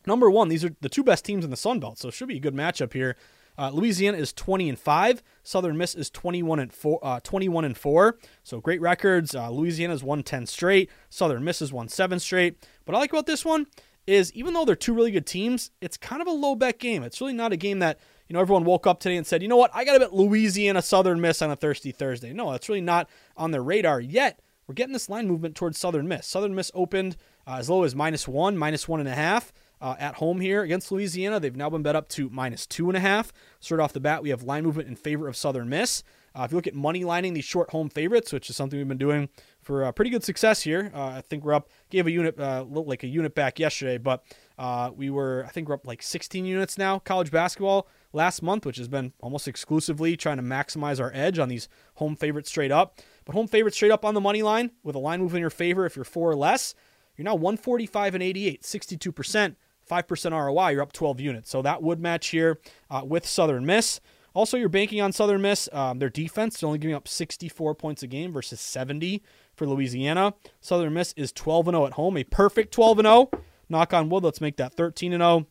Number 0.05 0.29
one, 0.29 0.49
these 0.49 0.65
are 0.65 0.75
the 0.81 0.89
two 0.89 1.03
best 1.03 1.25
teams 1.25 1.45
in 1.45 1.51
the 1.51 1.57
Sun 1.57 1.79
Belt, 1.79 1.97
so 1.97 2.09
it 2.09 2.13
should 2.13 2.27
be 2.27 2.37
a 2.37 2.41
good 2.41 2.55
matchup 2.55 2.93
here. 2.93 3.15
Uh, 3.57 3.69
Louisiana 3.69 4.17
is 4.17 4.33
20 4.33 4.69
and 4.69 4.79
5. 4.79 5.23
Southern 5.43 5.77
Miss 5.77 5.95
is 5.95 6.09
21 6.09 6.59
and 6.59 6.73
4. 6.73 6.99
Uh, 7.03 7.19
21 7.21 7.65
and 7.65 7.77
4. 7.77 8.17
So 8.43 8.59
great 8.59 8.81
records. 8.81 9.35
Uh, 9.35 9.49
Louisiana's 9.51 10.03
won 10.03 10.23
10 10.23 10.47
straight. 10.47 10.89
Southern 11.09 11.43
Miss 11.43 11.59
has 11.59 11.71
won 11.71 11.87
7 11.87 12.19
straight. 12.19 12.57
What 12.85 12.95
I 12.95 12.99
like 12.99 13.11
about 13.11 13.27
this 13.27 13.45
one 13.45 13.67
is 14.07 14.33
even 14.33 14.53
though 14.53 14.65
they're 14.65 14.75
two 14.75 14.93
really 14.93 15.11
good 15.11 15.27
teams, 15.27 15.71
it's 15.81 15.97
kind 15.97 16.21
of 16.21 16.27
a 16.27 16.31
low 16.31 16.55
bet 16.55 16.79
game. 16.79 17.03
It's 17.03 17.21
really 17.21 17.33
not 17.33 17.53
a 17.53 17.57
game 17.57 17.79
that 17.79 17.99
you 18.27 18.33
know 18.33 18.41
everyone 18.41 18.65
woke 18.65 18.87
up 18.87 18.99
today 18.99 19.15
and 19.15 19.25
said, 19.25 19.41
you 19.41 19.47
know 19.47 19.57
what, 19.57 19.71
I 19.73 19.85
got 19.85 19.93
to 19.93 19.99
bet 19.99 20.13
Louisiana 20.13 20.81
Southern 20.81 21.21
Miss 21.21 21.41
on 21.41 21.51
a 21.51 21.55
thirsty 21.55 21.91
Thursday. 21.91 22.33
No, 22.33 22.51
that's 22.51 22.67
really 22.67 22.81
not 22.81 23.09
on 23.37 23.51
their 23.51 23.63
radar 23.63 24.01
yet. 24.01 24.39
We're 24.67 24.75
getting 24.75 24.93
this 24.93 25.09
line 25.09 25.27
movement 25.27 25.55
towards 25.55 25.77
Southern 25.77 26.07
Miss. 26.07 26.25
Southern 26.25 26.55
Miss 26.55 26.71
opened 26.73 27.17
uh, 27.45 27.57
as 27.59 27.69
low 27.69 27.83
as 27.83 27.95
minus 27.95 28.27
one, 28.27 28.57
minus 28.57 28.87
one 28.87 28.99
and 28.99 29.09
a 29.09 29.15
half 29.15 29.51
uh, 29.81 29.95
at 29.99 30.15
home 30.15 30.39
here 30.39 30.63
against 30.63 30.91
Louisiana. 30.91 31.39
They've 31.39 31.55
now 31.55 31.69
been 31.69 31.83
bet 31.83 31.95
up 31.95 32.07
to 32.09 32.29
minus 32.29 32.65
two 32.65 32.87
and 32.89 32.95
a 32.95 33.01
half. 33.01 33.33
Straight 33.59 33.81
off 33.81 33.91
the 33.91 33.99
bat, 33.99 34.23
we 34.23 34.29
have 34.29 34.43
line 34.43 34.63
movement 34.63 34.87
in 34.87 34.95
favor 34.95 35.27
of 35.27 35.35
Southern 35.35 35.67
Miss. 35.67 36.03
Uh, 36.35 36.43
if 36.43 36.51
you 36.51 36.55
look 36.55 36.65
at 36.65 36.73
money 36.73 37.03
lining 37.03 37.33
these 37.33 37.45
short 37.45 37.69
home 37.69 37.89
favorites, 37.89 38.33
which 38.33 38.49
is 38.49 38.55
something 38.55 38.79
we've 38.79 38.87
been 38.87 38.97
doing 38.97 39.29
for 39.61 39.83
uh, 39.83 39.91
pretty 39.91 40.09
good 40.09 40.23
success 40.23 40.63
here, 40.63 40.91
uh, 40.95 41.07
I 41.07 41.21
think 41.21 41.43
we're 41.43 41.53
up. 41.53 41.69
Gave 41.89 42.07
a 42.07 42.11
unit, 42.11 42.39
uh, 42.39 42.65
like 42.67 43.03
a 43.03 43.07
unit 43.07 43.35
back 43.35 43.59
yesterday, 43.59 43.97
but 43.99 44.23
uh, 44.57 44.89
we 44.95 45.09
were, 45.09 45.43
I 45.45 45.51
think 45.51 45.67
we're 45.67 45.75
up 45.75 45.85
like 45.85 46.01
16 46.01 46.45
units 46.45 46.77
now. 46.77 46.97
College 46.99 47.29
basketball 47.29 47.87
last 48.13 48.41
month, 48.41 48.65
which 48.65 48.77
has 48.77 48.87
been 48.87 49.13
almost 49.21 49.47
exclusively 49.47 50.17
trying 50.17 50.37
to 50.37 50.43
maximize 50.43 50.99
our 50.99 51.11
edge 51.13 51.37
on 51.37 51.49
these 51.49 51.67
home 51.95 52.15
favorites 52.15 52.49
straight 52.49 52.71
up. 52.71 52.99
But 53.25 53.35
home 53.35 53.47
favorites 53.47 53.77
straight 53.77 53.91
up 53.91 54.05
on 54.05 54.13
the 54.13 54.21
money 54.21 54.43
line 54.43 54.71
with 54.83 54.95
a 54.95 54.99
line 54.99 55.21
move 55.21 55.33
in 55.33 55.41
your 55.41 55.49
favor 55.49 55.85
if 55.85 55.95
you're 55.95 56.05
four 56.05 56.29
or 56.29 56.35
less. 56.35 56.75
You're 57.15 57.25
now 57.25 57.35
145 57.35 58.15
and 58.15 58.23
88, 58.23 58.63
62%. 58.63 59.55
5% 59.89 60.31
ROI, 60.31 60.69
you're 60.69 60.81
up 60.81 60.93
12 60.93 61.19
units. 61.19 61.49
So 61.49 61.61
that 61.61 61.83
would 61.83 61.99
match 61.99 62.27
here 62.27 62.59
uh, 62.89 63.01
with 63.05 63.25
Southern 63.25 63.65
Miss. 63.65 63.99
Also, 64.33 64.57
you're 64.57 64.69
banking 64.69 64.99
on 64.99 65.11
Southern 65.11 65.41
Miss. 65.41 65.69
Um, 65.71 65.99
their 65.99 66.09
defense 66.09 66.55
is 66.55 66.63
only 66.63 66.79
giving 66.79 66.95
up 66.95 67.07
64 67.07 67.75
points 67.75 68.01
a 68.01 68.07
game 68.07 68.31
versus 68.31 68.59
70 68.59 69.21
for 69.53 69.67
Louisiana. 69.67 70.33
Southern 70.59 70.93
Miss 70.93 71.13
is 71.13 71.31
12 71.31 71.67
0 71.67 71.85
at 71.85 71.93
home, 71.93 72.17
a 72.17 72.23
perfect 72.23 72.73
12 72.73 73.01
0. 73.01 73.29
Knock 73.69 73.93
on 73.93 74.09
wood, 74.09 74.23
let's 74.23 74.41
make 74.41 74.57
that 74.57 74.73
13 74.73 75.11
0. 75.11 75.45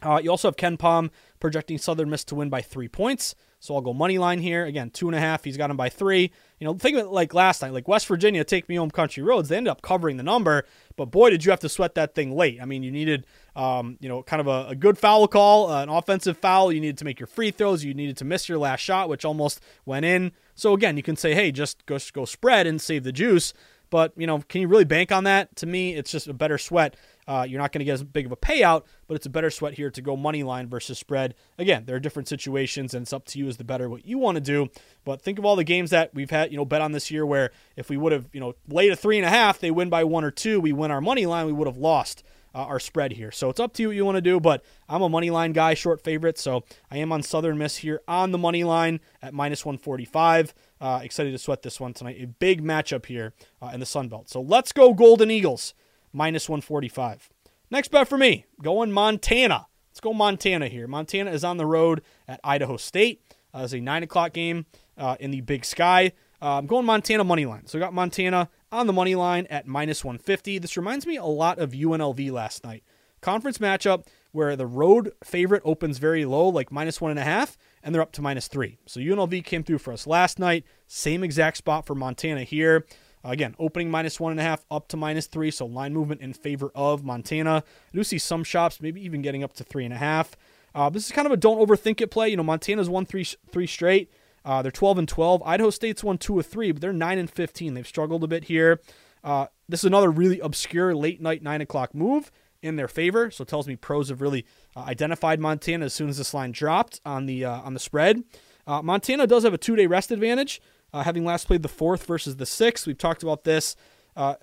Uh, 0.00 0.20
you 0.22 0.30
also 0.30 0.48
have 0.48 0.56
KenPom 0.56 1.10
projecting 1.40 1.76
Southern 1.76 2.08
Miss 2.08 2.24
to 2.24 2.34
win 2.34 2.48
by 2.48 2.62
three 2.62 2.88
points. 2.88 3.34
So 3.60 3.74
I'll 3.74 3.80
go 3.80 3.92
money 3.92 4.18
line 4.18 4.40
here. 4.40 4.64
Again, 4.64 4.90
two 4.90 5.08
and 5.08 5.16
a 5.16 5.20
half. 5.20 5.44
He's 5.44 5.56
got 5.56 5.70
him 5.70 5.76
by 5.76 5.88
three. 5.88 6.30
You 6.60 6.64
know, 6.64 6.74
think 6.74 6.96
of 6.96 7.06
it 7.06 7.08
like 7.08 7.34
last 7.34 7.62
night, 7.62 7.72
like 7.72 7.88
West 7.88 8.06
Virginia, 8.06 8.44
take 8.44 8.68
me 8.68 8.76
home 8.76 8.90
country 8.90 9.22
roads. 9.22 9.48
They 9.48 9.56
ended 9.56 9.70
up 9.70 9.82
covering 9.82 10.16
the 10.16 10.22
number, 10.22 10.64
but 10.96 11.06
boy, 11.06 11.30
did 11.30 11.44
you 11.44 11.50
have 11.50 11.60
to 11.60 11.68
sweat 11.68 11.94
that 11.94 12.14
thing 12.14 12.36
late. 12.36 12.60
I 12.60 12.64
mean, 12.64 12.82
you 12.82 12.90
needed, 12.90 13.26
um, 13.56 13.96
you 14.00 14.08
know, 14.08 14.22
kind 14.22 14.40
of 14.40 14.46
a, 14.46 14.70
a 14.70 14.74
good 14.74 14.98
foul 14.98 15.28
call, 15.28 15.70
uh, 15.70 15.82
an 15.82 15.88
offensive 15.88 16.38
foul. 16.38 16.72
You 16.72 16.80
needed 16.80 16.98
to 16.98 17.04
make 17.04 17.20
your 17.20 17.26
free 17.26 17.50
throws. 17.50 17.84
You 17.84 17.94
needed 17.94 18.16
to 18.18 18.24
miss 18.24 18.48
your 18.48 18.58
last 18.58 18.80
shot, 18.80 19.08
which 19.08 19.24
almost 19.24 19.60
went 19.84 20.04
in. 20.04 20.32
So 20.54 20.72
again, 20.72 20.96
you 20.96 21.02
can 21.02 21.16
say, 21.16 21.34
hey, 21.34 21.52
just 21.52 21.84
go, 21.86 21.98
go 22.12 22.24
spread 22.24 22.66
and 22.66 22.80
save 22.80 23.04
the 23.04 23.12
juice. 23.12 23.54
But, 23.90 24.12
you 24.16 24.26
know, 24.26 24.40
can 24.40 24.60
you 24.60 24.68
really 24.68 24.84
bank 24.84 25.10
on 25.10 25.24
that? 25.24 25.56
To 25.56 25.66
me, 25.66 25.94
it's 25.94 26.10
just 26.10 26.28
a 26.28 26.34
better 26.34 26.58
sweat. 26.58 26.94
Uh, 27.28 27.44
you're 27.46 27.60
not 27.60 27.72
going 27.72 27.80
to 27.80 27.84
get 27.84 27.92
as 27.92 28.02
big 28.02 28.24
of 28.24 28.32
a 28.32 28.36
payout, 28.36 28.84
but 29.06 29.14
it's 29.14 29.26
a 29.26 29.30
better 29.30 29.50
sweat 29.50 29.74
here 29.74 29.90
to 29.90 30.00
go 30.00 30.16
money 30.16 30.42
line 30.42 30.66
versus 30.66 30.98
spread. 30.98 31.34
Again, 31.58 31.84
there 31.84 31.94
are 31.94 32.00
different 32.00 32.26
situations, 32.26 32.94
and 32.94 33.02
it's 33.02 33.12
up 33.12 33.26
to 33.26 33.38
you 33.38 33.46
as 33.48 33.58
the 33.58 33.64
bettor 33.64 33.90
what 33.90 34.06
you 34.06 34.16
want 34.16 34.36
to 34.36 34.40
do. 34.40 34.68
But 35.04 35.20
think 35.20 35.38
of 35.38 35.44
all 35.44 35.54
the 35.54 35.62
games 35.62 35.90
that 35.90 36.14
we've 36.14 36.30
had, 36.30 36.50
you 36.50 36.56
know, 36.56 36.64
bet 36.64 36.80
on 36.80 36.92
this 36.92 37.10
year 37.10 37.26
where 37.26 37.50
if 37.76 37.90
we 37.90 37.98
would 37.98 38.12
have, 38.12 38.28
you 38.32 38.40
know, 38.40 38.54
laid 38.66 38.92
a 38.92 38.96
three 38.96 39.18
and 39.18 39.26
a 39.26 39.30
half, 39.30 39.58
they 39.58 39.70
win 39.70 39.90
by 39.90 40.04
one 40.04 40.24
or 40.24 40.30
two, 40.30 40.58
we 40.58 40.72
win 40.72 40.90
our 40.90 41.02
money 41.02 41.26
line, 41.26 41.44
we 41.44 41.52
would 41.52 41.68
have 41.68 41.76
lost. 41.76 42.24
Uh, 42.54 42.62
our 42.62 42.80
spread 42.80 43.12
here. 43.12 43.30
So 43.30 43.50
it's 43.50 43.60
up 43.60 43.74
to 43.74 43.82
you 43.82 43.88
what 43.88 43.96
you 43.96 44.04
want 44.06 44.16
to 44.16 44.22
do, 44.22 44.40
but 44.40 44.64
I'm 44.88 45.02
a 45.02 45.08
money 45.08 45.28
line 45.28 45.52
guy, 45.52 45.74
short 45.74 46.02
favorite. 46.02 46.38
So 46.38 46.64
I 46.90 46.96
am 46.96 47.12
on 47.12 47.22
Southern 47.22 47.58
Miss 47.58 47.76
here 47.76 48.00
on 48.08 48.32
the 48.32 48.38
money 48.38 48.64
line 48.64 49.00
at 49.20 49.34
minus 49.34 49.66
145. 49.66 50.54
Uh, 50.80 51.00
excited 51.04 51.30
to 51.32 51.38
sweat 51.38 51.60
this 51.60 51.78
one 51.78 51.92
tonight. 51.92 52.16
A 52.18 52.26
big 52.26 52.64
matchup 52.64 53.04
here 53.04 53.34
uh, 53.60 53.70
in 53.74 53.80
the 53.80 53.86
Sun 53.86 54.08
Belt. 54.08 54.30
So 54.30 54.40
let's 54.40 54.72
go 54.72 54.94
Golden 54.94 55.30
Eagles 55.30 55.74
minus 56.12 56.48
145. 56.48 57.30
Next 57.70 57.90
bet 57.90 58.08
for 58.08 58.18
me, 58.18 58.46
going 58.62 58.92
Montana. 58.92 59.66
Let's 59.90 60.00
go 60.00 60.12
Montana 60.12 60.68
here. 60.68 60.86
Montana 60.86 61.30
is 61.32 61.44
on 61.44 61.56
the 61.56 61.66
road 61.66 62.02
at 62.26 62.40
Idaho 62.44 62.76
State. 62.76 63.22
Uh, 63.54 63.62
it's 63.64 63.72
a 63.72 63.80
9 63.80 64.02
o'clock 64.02 64.32
game 64.32 64.66
uh, 64.96 65.16
in 65.20 65.30
the 65.30 65.40
Big 65.40 65.64
Sky. 65.64 66.12
Uh, 66.40 66.58
I'm 66.58 66.66
going 66.66 66.86
Montana 66.86 67.24
money 67.24 67.46
line. 67.46 67.66
So 67.66 67.78
I 67.78 67.80
got 67.80 67.92
Montana 67.92 68.48
on 68.70 68.86
the 68.86 68.92
money 68.92 69.14
line 69.14 69.46
at 69.50 69.66
minus 69.66 70.04
150. 70.04 70.58
This 70.58 70.76
reminds 70.76 71.06
me 71.06 71.16
a 71.16 71.24
lot 71.24 71.58
of 71.58 71.72
UNLV 71.72 72.30
last 72.30 72.64
night. 72.64 72.84
Conference 73.20 73.58
matchup 73.58 74.06
where 74.32 74.56
the 74.56 74.66
road 74.66 75.12
favorite 75.24 75.62
opens 75.64 75.98
very 75.98 76.24
low, 76.24 76.48
like 76.48 76.70
minus 76.70 77.00
one 77.00 77.10
and 77.10 77.18
a 77.18 77.24
half, 77.24 77.56
and 77.82 77.94
they're 77.94 78.02
up 78.02 78.12
to 78.12 78.22
minus 78.22 78.46
three. 78.46 78.78
So 78.86 79.00
UNLV 79.00 79.44
came 79.44 79.64
through 79.64 79.78
for 79.78 79.92
us 79.92 80.06
last 80.06 80.38
night. 80.38 80.64
Same 80.86 81.24
exact 81.24 81.56
spot 81.56 81.86
for 81.86 81.94
Montana 81.94 82.44
here. 82.44 82.86
Again, 83.24 83.54
opening 83.58 83.90
minus 83.90 84.20
one 84.20 84.32
and 84.32 84.40
a 84.40 84.44
half 84.44 84.64
up 84.70 84.88
to 84.88 84.96
minus 84.96 85.26
three, 85.26 85.50
so 85.50 85.66
line 85.66 85.92
movement 85.92 86.20
in 86.20 86.32
favor 86.32 86.70
of 86.74 87.04
Montana. 87.04 87.62
I 87.66 87.96
do 87.96 88.04
see 88.04 88.18
some 88.18 88.44
shops 88.44 88.80
maybe 88.80 89.04
even 89.04 89.22
getting 89.22 89.42
up 89.42 89.52
to 89.54 89.64
three 89.64 89.84
and 89.84 89.94
a 89.94 89.98
half. 89.98 90.36
Uh, 90.74 90.88
this 90.90 91.06
is 91.06 91.12
kind 91.12 91.26
of 91.26 91.32
a 91.32 91.36
don't 91.36 91.58
overthink 91.58 92.00
it 92.00 92.10
play. 92.10 92.28
You 92.28 92.36
know, 92.36 92.42
Montana's 92.42 92.88
won 92.88 93.06
three 93.06 93.26
three 93.50 93.66
straight. 93.66 94.10
Uh, 94.44 94.62
they're 94.62 94.70
12 94.70 94.98
and 94.98 95.08
12. 95.08 95.42
Idaho 95.44 95.68
State's 95.68 96.02
won 96.02 96.16
two 96.16 96.38
of 96.38 96.46
three, 96.46 96.72
but 96.72 96.80
they're 96.80 96.92
9 96.92 97.18
and 97.18 97.30
15. 97.30 97.74
They've 97.74 97.86
struggled 97.86 98.24
a 98.24 98.28
bit 98.28 98.44
here. 98.44 98.80
Uh, 99.22 99.46
this 99.68 99.80
is 99.80 99.84
another 99.84 100.10
really 100.10 100.40
obscure 100.40 100.94
late 100.94 101.20
night 101.20 101.42
9 101.42 101.60
o'clock 101.60 101.94
move 101.94 102.30
in 102.62 102.76
their 102.76 102.88
favor. 102.88 103.30
So 103.30 103.42
it 103.42 103.48
tells 103.48 103.68
me 103.68 103.76
pros 103.76 104.08
have 104.08 104.20
really 104.20 104.46
uh, 104.76 104.80
identified 104.80 105.40
Montana 105.40 105.84
as 105.84 105.94
soon 105.94 106.08
as 106.08 106.18
this 106.18 106.34
line 106.34 106.52
dropped 106.52 107.00
on 107.04 107.26
the 107.26 107.44
uh, 107.44 107.60
on 107.60 107.74
the 107.74 107.80
spread. 107.80 108.22
Uh, 108.66 108.82
Montana 108.82 109.26
does 109.26 109.44
have 109.44 109.54
a 109.54 109.58
two 109.58 109.76
day 109.76 109.86
rest 109.86 110.10
advantage, 110.10 110.60
uh, 110.92 111.02
having 111.02 111.24
last 111.24 111.46
played 111.46 111.62
the 111.62 111.68
fourth 111.68 112.06
versus 112.06 112.36
the 112.36 112.46
sixth. 112.46 112.86
We've 112.86 112.98
talked 112.98 113.22
about 113.22 113.44
this. 113.44 113.76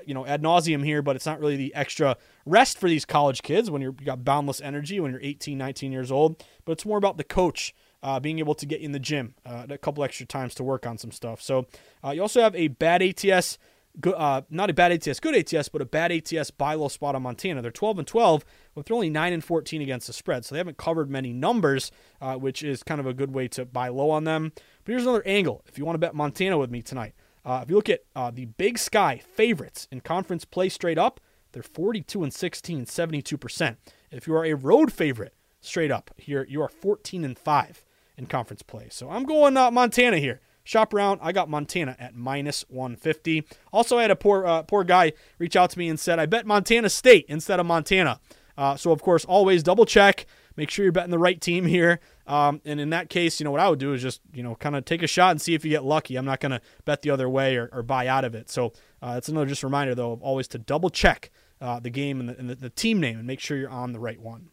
you 0.06 0.14
know, 0.14 0.26
ad 0.26 0.42
nauseum 0.42 0.86
here, 0.86 1.02
but 1.02 1.16
it's 1.16 1.26
not 1.26 1.40
really 1.40 1.58
the 1.58 1.76
extra 1.76 2.16
rest 2.46 2.78
for 2.78 2.88
these 2.88 3.04
college 3.06 3.42
kids 3.42 3.70
when 3.70 3.82
you're, 3.82 3.96
you 4.00 4.06
got 4.06 4.24
boundless 4.24 4.62
energy 4.62 5.00
when 5.00 5.12
you're 5.12 5.22
18, 5.22 5.58
19 5.58 5.92
years 5.92 6.12
old. 6.12 6.44
But 6.64 6.74
it's 6.74 6.86
more 6.86 6.98
about 6.98 7.18
the 7.18 7.26
coach 7.26 7.74
uh, 8.06 8.20
being 8.20 8.38
able 8.38 8.54
to 8.54 8.68
get 8.68 8.82
in 8.82 8.92
the 8.92 9.00
gym 9.00 9.34
uh, 9.48 9.66
a 9.68 9.80
couple 9.80 10.04
extra 10.04 10.28
times 10.28 10.54
to 10.56 10.64
work 10.64 10.86
on 10.86 11.00
some 11.00 11.12
stuff. 11.12 11.42
So 11.42 11.66
uh, 12.04 12.12
you 12.12 12.22
also 12.22 12.40
have 12.40 12.56
a 12.56 12.68
bad 12.68 13.02
ATS, 13.02 13.58
uh, 14.06 14.42
not 14.48 14.70
a 14.70 14.74
bad 14.74 14.92
ATS, 14.92 15.20
good 15.20 15.36
ATS, 15.36 15.70
but 15.70 15.82
a 15.82 15.86
bad 15.86 16.12
ATS 16.12 16.52
buy 16.52 16.76
low 16.76 16.88
spot 16.88 17.16
on 17.16 17.24
Montana. 17.24 17.64
They're 17.64 17.72
12 17.72 17.98
and 17.98 18.08
12, 18.08 18.46
but 18.76 18.86
they're 18.86 18.94
only 18.94 19.10
9 19.10 19.34
and 19.34 19.44
14 19.44 19.82
against 19.82 20.06
the 20.06 20.14
spread. 20.14 20.46
So 20.46 20.54
they 20.54 20.60
haven't 20.60 20.78
covered 20.78 21.10
many 21.10 21.34
numbers, 21.34 21.92
uh, 22.22 22.36
which 22.36 22.62
is 22.62 22.84
kind 22.84 23.02
of 23.02 23.08
a 23.08 23.14
good 23.14 23.34
way 23.34 23.48
to 23.50 23.66
buy 23.66 23.88
low 23.88 24.12
on 24.12 24.26
them. 24.26 24.52
But 24.86 24.92
here's 24.92 25.04
another 25.04 25.26
angle 25.26 25.64
if 25.68 25.78
you 25.78 25.84
want 25.86 25.96
to 25.96 26.00
bet 26.00 26.16
Montana 26.16 26.58
with 26.58 26.72
me 26.72 26.82
tonight. 26.82 27.14
Uh, 27.44 27.60
if 27.64 27.70
you 27.70 27.76
look 27.76 27.90
at 27.90 28.04
the 28.34 28.46
Big 28.46 28.78
Sky 28.78 29.22
favorites 29.34 29.88
in 29.92 30.02
conference 30.02 30.46
play 30.46 30.70
straight 30.70 30.98
up, 30.98 31.20
they're 31.52 31.64
42 31.64 32.24
and 32.24 32.34
16, 32.34 32.86
72%. 32.86 33.78
If 34.12 34.28
you 34.28 34.36
are 34.36 34.46
a 34.46 34.54
road 34.54 34.92
favorite 34.92 35.34
straight 35.62 35.92
up, 35.92 36.12
here 36.18 36.46
you 36.50 36.62
are 36.62 36.70
14 36.70 37.24
and 37.24 37.38
5 37.38 37.86
in 38.18 38.26
conference 38.26 38.62
play. 38.62 38.88
So 38.92 39.10
I'm 39.10 39.24
going 39.24 39.58
uh, 39.58 39.72
Montana 39.72 40.18
here. 40.18 40.42
Shop 40.66 40.94
around. 40.94 41.20
I 41.22 41.32
got 41.32 41.48
Montana 41.48 41.96
at 42.00 42.16
minus 42.16 42.66
150. 42.70 43.46
Also, 43.72 44.00
I 44.00 44.02
had 44.02 44.12
a 44.12 44.16
poor 44.16 44.46
uh, 44.46 44.64
poor 44.64 44.84
guy 44.84 45.14
reach 45.38 45.56
out 45.56 45.70
to 45.70 45.80
me 45.80 45.88
and 45.90 46.00
said, 46.00 46.20
I 46.20 46.26
bet 46.26 46.46
Montana 46.46 46.90
State 46.90 47.26
instead 47.30 47.60
of 47.60 47.66
Montana. 47.66 48.20
Uh, 48.58 48.76
so, 48.76 48.92
of 48.92 49.02
course, 49.02 49.26
always 49.26 49.64
double 49.64 49.86
check. 49.86 50.26
Make 50.58 50.70
sure 50.70 50.84
you're 50.84 50.92
betting 50.92 51.12
the 51.12 51.20
right 51.20 51.40
team 51.40 51.66
here. 51.66 52.00
Um, 52.28 52.62
and 52.66 52.80
in 52.80 52.90
that 52.92 53.10
case, 53.10 53.40
you 53.40 53.44
know, 53.44 53.52
what 53.52 53.60
I 53.60 53.70
would 53.70 53.80
do 53.80 53.94
is 53.94 54.02
just, 54.02 54.22
you 54.34 54.42
know, 54.42 54.56
kind 54.56 54.76
of 54.76 54.86
take 54.86 55.04
a 55.04 55.08
shot 55.08 55.32
and 55.32 55.42
see 55.42 55.54
if 55.54 55.64
you 55.64 55.72
get 55.72 55.84
lucky. 55.84 56.16
I'm 56.16 56.26
not 56.26 56.40
going 56.40 56.52
to 56.52 56.62
bet 56.86 57.02
the 57.02 57.10
other 57.10 57.30
way 57.30 57.58
or, 57.58 57.70
or, 57.72 57.84
buy 57.84 58.08
out 58.08 58.24
of 58.24 58.34
it. 58.34 58.50
So, 58.50 58.74
uh, 59.02 59.16
it's 59.18 59.30
another 59.30 59.46
just 59.46 59.64
reminder, 59.64 59.94
though, 59.94 60.14
of 60.14 60.22
always 60.22 60.48
to 60.50 60.58
double 60.58 60.90
check 60.90 61.30
uh, 61.62 61.80
the 61.80 61.90
game 61.90 62.20
and, 62.20 62.30
the, 62.30 62.38
and 62.38 62.50
the, 62.50 62.56
the, 62.56 62.70
team 62.70 63.00
name 63.00 63.18
and 63.18 63.28
make 63.28 63.40
sure 63.40 63.58
you're 63.58 63.70
on 63.70 63.92
the 63.92 64.00
right 64.00 64.20
one. 64.20 64.50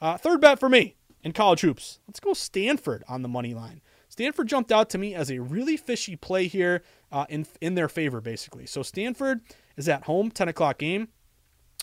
Uh, 0.00 0.16
third 0.16 0.40
bet 0.40 0.58
for 0.58 0.68
me 0.68 0.96
in 1.22 1.32
college 1.32 1.60
hoops. 1.60 2.00
Let's 2.06 2.20
go 2.20 2.32
Stanford 2.32 3.02
on 3.08 3.22
the 3.22 3.28
money 3.28 3.54
line. 3.54 3.80
Stanford 4.08 4.48
jumped 4.48 4.72
out 4.72 4.88
to 4.90 4.98
me 4.98 5.14
as 5.14 5.30
a 5.30 5.40
really 5.40 5.76
fishy 5.76 6.16
play 6.16 6.46
here 6.46 6.82
uh, 7.12 7.26
in 7.28 7.46
in 7.60 7.74
their 7.74 7.88
favor, 7.88 8.20
basically. 8.20 8.64
So 8.66 8.82
Stanford 8.82 9.40
is 9.76 9.88
at 9.88 10.04
home, 10.04 10.30
10 10.30 10.48
o'clock 10.48 10.78
game 10.78 11.08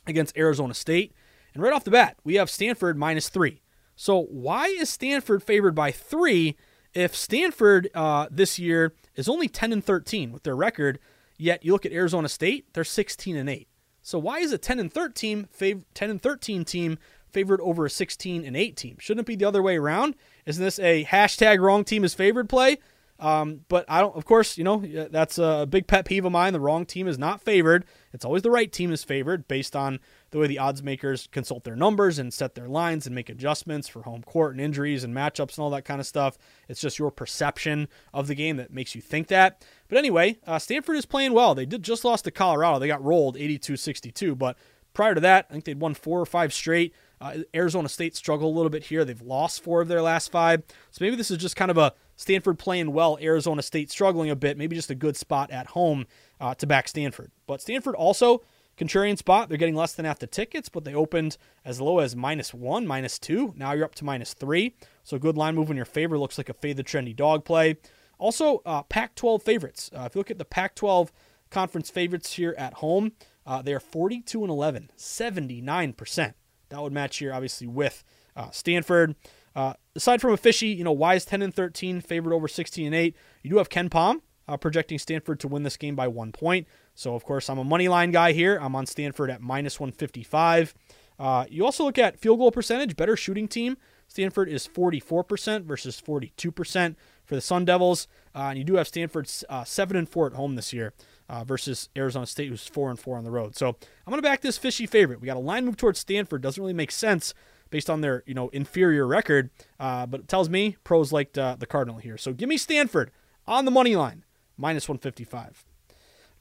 against 0.08 0.38
Arizona 0.38 0.74
State, 0.74 1.14
and 1.54 1.64
right 1.64 1.74
off 1.74 1.84
the 1.84 1.92
bat, 1.92 2.18
we 2.24 2.36
have 2.36 2.50
Stanford 2.50 2.98
minus 2.98 3.30
three. 3.30 3.62
So 3.96 4.24
why 4.24 4.68
is 4.68 4.90
Stanford 4.90 5.44
favored 5.44 5.76
by 5.76 5.92
three 5.92 6.56
if 6.94 7.16
Stanford 7.16 7.90
uh, 7.94 8.28
this 8.32 8.58
year 8.58 8.94
is 9.16 9.30
only 9.30 9.48
10 9.48 9.72
and 9.72 9.84
13 9.84 10.32
with 10.32 10.44
their 10.44 10.56
record? 10.56 11.00
Yet 11.38 11.64
you 11.64 11.72
look 11.74 11.86
at 11.86 11.92
Arizona 11.92 12.30
State, 12.30 12.74
they're 12.74 12.84
16 12.84 13.36
and 13.36 13.50
8. 13.50 13.68
So 14.02 14.20
why 14.20 14.40
is 14.40 14.52
a 14.52 14.58
10 14.58 14.80
and 14.80 14.92
13 14.92 15.48
fav- 15.58 15.84
10 15.94 16.10
and 16.10 16.22
13 16.22 16.66
team 16.66 16.98
favored 17.34 17.60
over 17.62 17.86
a 17.86 17.90
16 17.90 18.46
and 18.46 18.56
8 18.56 18.78
team. 18.78 18.98
Shouldn't 19.00 19.26
it 19.26 19.28
be 19.28 19.36
the 19.36 19.46
other 19.46 19.62
way 19.62 19.78
around? 19.78 20.16
Isn't 20.46 20.64
this 20.64 20.80
a 20.80 21.04
hashtag 21.04 21.60
wrong 21.60 21.84
team 21.84 22.04
is 22.04 22.14
favored 22.14 22.48
play? 22.48 22.78
Um, 23.20 23.62
but 23.70 23.86
I 23.88 24.02
don't, 24.02 24.16
of 24.16 24.26
course, 24.26 24.58
you 24.58 24.64
know, 24.64 24.78
that's 25.10 25.38
a 25.38 25.66
big 25.70 25.88
pet 25.88 26.06
peeve 26.06 26.26
of 26.26 26.32
mine. 26.32 26.54
The 26.54 26.60
wrong 26.60 26.86
team 26.86 27.08
is 27.08 27.18
not 27.18 27.42
favored. 27.42 27.86
It's 28.12 28.26
always 28.26 28.42
the 28.44 28.52
right 28.52 28.72
team 28.72 28.92
is 28.92 29.04
favored 29.04 29.48
based 29.48 29.76
on 29.76 30.00
the 30.34 30.40
way 30.40 30.48
the 30.48 30.60
odds 30.60 30.84
makers 30.84 31.30
consult 31.32 31.64
their 31.64 31.76
numbers 31.76 32.18
and 32.20 32.34
set 32.34 32.56
their 32.56 32.68
lines 32.68 33.06
and 33.06 33.16
make 33.16 33.30
adjustments 33.30 33.88
for 33.88 34.02
home 34.02 34.24
court 34.24 34.52
and 34.52 34.60
injuries 34.60 35.04
and 35.04 35.16
matchups 35.16 35.58
and 35.58 35.60
all 35.60 35.70
that 35.70 35.86
kind 35.86 36.02
of 36.02 36.08
stuff. 36.08 36.38
It's 36.68 36.82
just 36.82 37.00
your 37.00 37.12
perception 37.12 37.88
of 38.14 38.28
the 38.28 38.36
game 38.36 38.58
that 38.58 38.74
makes 38.74 38.96
you 38.96 39.02
think 39.02 39.28
that. 39.28 39.64
But 39.88 40.00
anyway, 40.00 40.40
uh, 40.46 40.58
Stanford 40.58 40.98
is 40.98 41.06
playing 41.06 41.34
well. 41.34 41.54
They 41.54 41.68
did 41.68 41.84
just 41.84 42.04
lost 42.04 42.26
to 42.26 42.32
Colorado. 42.32 42.80
They 42.80 42.88
got 42.88 43.04
rolled 43.04 43.38
82 43.38 43.78
62, 43.78 44.36
but 44.36 44.58
prior 44.94 45.14
to 45.14 45.22
that, 45.22 45.46
I 45.50 45.54
think 45.54 45.66
they'd 45.66 45.80
won 45.80 45.94
four 45.94 46.20
or 46.20 46.26
five 46.26 46.52
straight. 46.52 46.94
Uh, 47.22 47.38
Arizona 47.56 47.88
State 47.88 48.16
struggled 48.16 48.54
a 48.54 48.56
little 48.56 48.72
bit 48.72 48.86
here. 48.86 49.06
They've 49.06 49.22
lost 49.22 49.64
four 49.64 49.82
of 49.82 49.88
their 49.88 50.02
last 50.02 50.32
five. 50.32 50.64
So 50.90 51.06
maybe 51.06 51.16
this 51.16 51.30
is 51.30 51.38
just 51.38 51.56
kind 51.56 51.72
of 51.72 51.78
a 51.78 51.94
Stanford 52.16 52.58
playing 52.58 52.92
well, 52.92 53.20
Arizona 53.22 53.62
State 53.62 53.92
struggling 53.92 54.32
a 54.32 54.36
bit. 54.36 54.58
Maybe 54.58 54.76
just 54.76 54.90
a 54.90 54.96
good 54.96 55.16
spot 55.16 55.52
at 55.52 55.68
home 55.68 56.08
uh, 56.42 56.56
to 56.56 56.68
back 56.68 56.88
Stanford. 56.88 57.32
But 57.48 57.62
Stanford 57.62 57.96
also, 57.96 58.42
contrarian 58.78 59.18
spot. 59.18 59.50
They're 59.50 59.58
getting 59.58 59.76
less 59.76 59.94
than 59.94 60.06
half 60.06 60.20
the 60.20 60.28
tickets, 60.28 60.70
but 60.70 60.84
they 60.84 60.94
opened 60.94 61.38
as 61.64 61.80
low 61.82 62.00
as 62.00 62.16
minus 62.16 62.54
one, 62.54 62.88
minus 62.88 63.20
two. 63.20 63.54
Now 63.56 63.74
you're 63.74 63.86
up 63.86 63.96
to 63.96 64.06
minus 64.06 64.34
three. 64.34 64.76
So 65.04 65.18
a 65.18 65.20
good 65.20 65.38
line 65.38 65.56
move 65.56 65.70
in 65.70 65.76
your 65.78 65.86
favor. 65.86 66.18
Looks 66.18 66.38
like 66.38 66.50
a 66.50 66.54
fade 66.54 66.78
the 66.78 66.84
trendy 66.84 67.16
dog 67.16 67.46
play. 67.46 67.78
Also, 68.18 68.62
uh, 68.66 68.84
Pac 68.84 69.16
12 69.16 69.44
favorites. 69.44 69.90
Uh, 69.94 70.04
if 70.04 70.16
you 70.16 70.20
look 70.20 70.32
at 70.32 70.38
the 70.38 70.46
Pac 70.46 70.76
12 70.76 71.12
conference 71.50 71.90
favorites 71.90 72.34
here 72.34 72.56
at 72.58 72.76
home, 72.76 73.12
uh, 73.46 73.62
they 73.62 73.74
are 73.74 73.80
42 73.80 74.42
and 74.42 74.50
11, 74.50 74.92
79%. 74.98 76.34
That 76.70 76.82
would 76.82 76.94
match 76.94 77.18
here, 77.18 77.34
obviously, 77.34 77.68
with 77.68 78.04
uh, 78.36 78.50
Stanford. 78.52 79.16
Uh, 79.56 79.74
aside 79.96 80.22
from 80.22 80.32
a 80.32 80.38
fishy, 80.38 80.70
you 80.70 80.84
know, 80.84 80.92
why 80.92 81.16
is 81.16 81.26
10 81.26 81.42
and 81.42 81.54
13, 81.54 82.02
favored 82.02 82.34
over 82.34 82.48
16 82.48 82.86
and 82.86 82.96
8. 82.96 83.16
You 83.44 83.50
do 83.52 83.58
have 83.58 83.70
KenPom 83.70 84.22
uh, 84.48 84.58
projecting 84.58 84.98
Stanford 84.98 85.40
to 85.42 85.48
win 85.48 85.64
this 85.64 85.78
game 85.78 85.96
by 85.96 86.08
one 86.08 86.32
point. 86.32 86.68
So, 86.96 87.16
of 87.16 87.24
course, 87.24 87.50
I'm 87.50 87.58
a 87.58 87.64
money 87.64 87.88
line 87.88 88.12
guy 88.12 88.34
here. 88.34 88.58
I'm 88.62 88.76
on 88.76 88.86
Stanford 88.86 89.30
at 89.30 89.42
minus 89.42 89.80
155. 89.80 90.74
Uh, 91.20 91.46
you 91.50 91.66
also 91.66 91.84
look 91.84 91.98
at 91.98 92.20
field 92.20 92.40
goal 92.40 92.52
percentage, 92.52 92.96
better 92.96 93.16
shooting 93.16 93.48
team. 93.48 93.78
Stanford 94.08 94.50
is 94.50 94.68
44% 94.68 95.64
versus 95.64 96.02
42% 96.06 96.96
for 97.26 97.36
the 97.36 97.42
Sun 97.42 97.66
Devils. 97.66 98.08
Uh, 98.36 98.50
and 98.50 98.58
you 98.58 98.64
do 98.64 98.76
have 98.76 98.88
Stanford 98.88 99.32
uh, 99.50 99.64
7 99.64 99.98
and 99.98 100.08
4 100.08 100.28
at 100.28 100.34
home 100.34 100.56
this 100.56 100.74
year 100.74 100.94
uh, 101.30 101.44
versus 101.44 101.90
Arizona 101.96 102.26
State, 102.26 102.50
who's 102.50 102.68
4 102.68 102.92
and 102.92 103.00
4 103.00 103.18
on 103.18 103.24
the 103.24 103.32
road. 103.32 103.56
So 103.56 103.70
I'm 103.70 104.12
going 104.12 104.22
to 104.22 104.28
back 104.28 104.42
this 104.42 104.58
fishy 104.58 104.86
favorite. 104.86 105.20
We 105.22 105.26
got 105.26 105.38
a 105.38 105.40
line 105.40 105.66
move 105.66 105.78
towards 105.78 106.00
Stanford. 106.00 106.42
Doesn't 106.42 106.62
really 106.62 106.74
make 106.74 106.92
sense 106.92 107.34
based 107.70 107.90
on 107.90 108.02
their 108.02 108.24
you 108.28 108.36
know 108.36 108.50
inferior 108.50 109.08
record, 109.08 109.50
uh, 109.80 110.06
but 110.06 110.20
it 110.20 110.28
tells 110.28 110.48
me 110.48 110.78
pros 110.84 111.12
liked 111.12 111.40
uh, 111.40 111.56
the 111.58 111.66
Cardinal 111.66 111.98
here. 111.98 112.18
So 112.18 112.32
give 112.32 112.48
me 112.48 112.58
Stanford 112.58 113.10
on 113.48 113.66
the 113.66 113.72
money 113.72 113.96
line, 113.96 114.26
minus 114.58 114.88
155. 114.88 115.66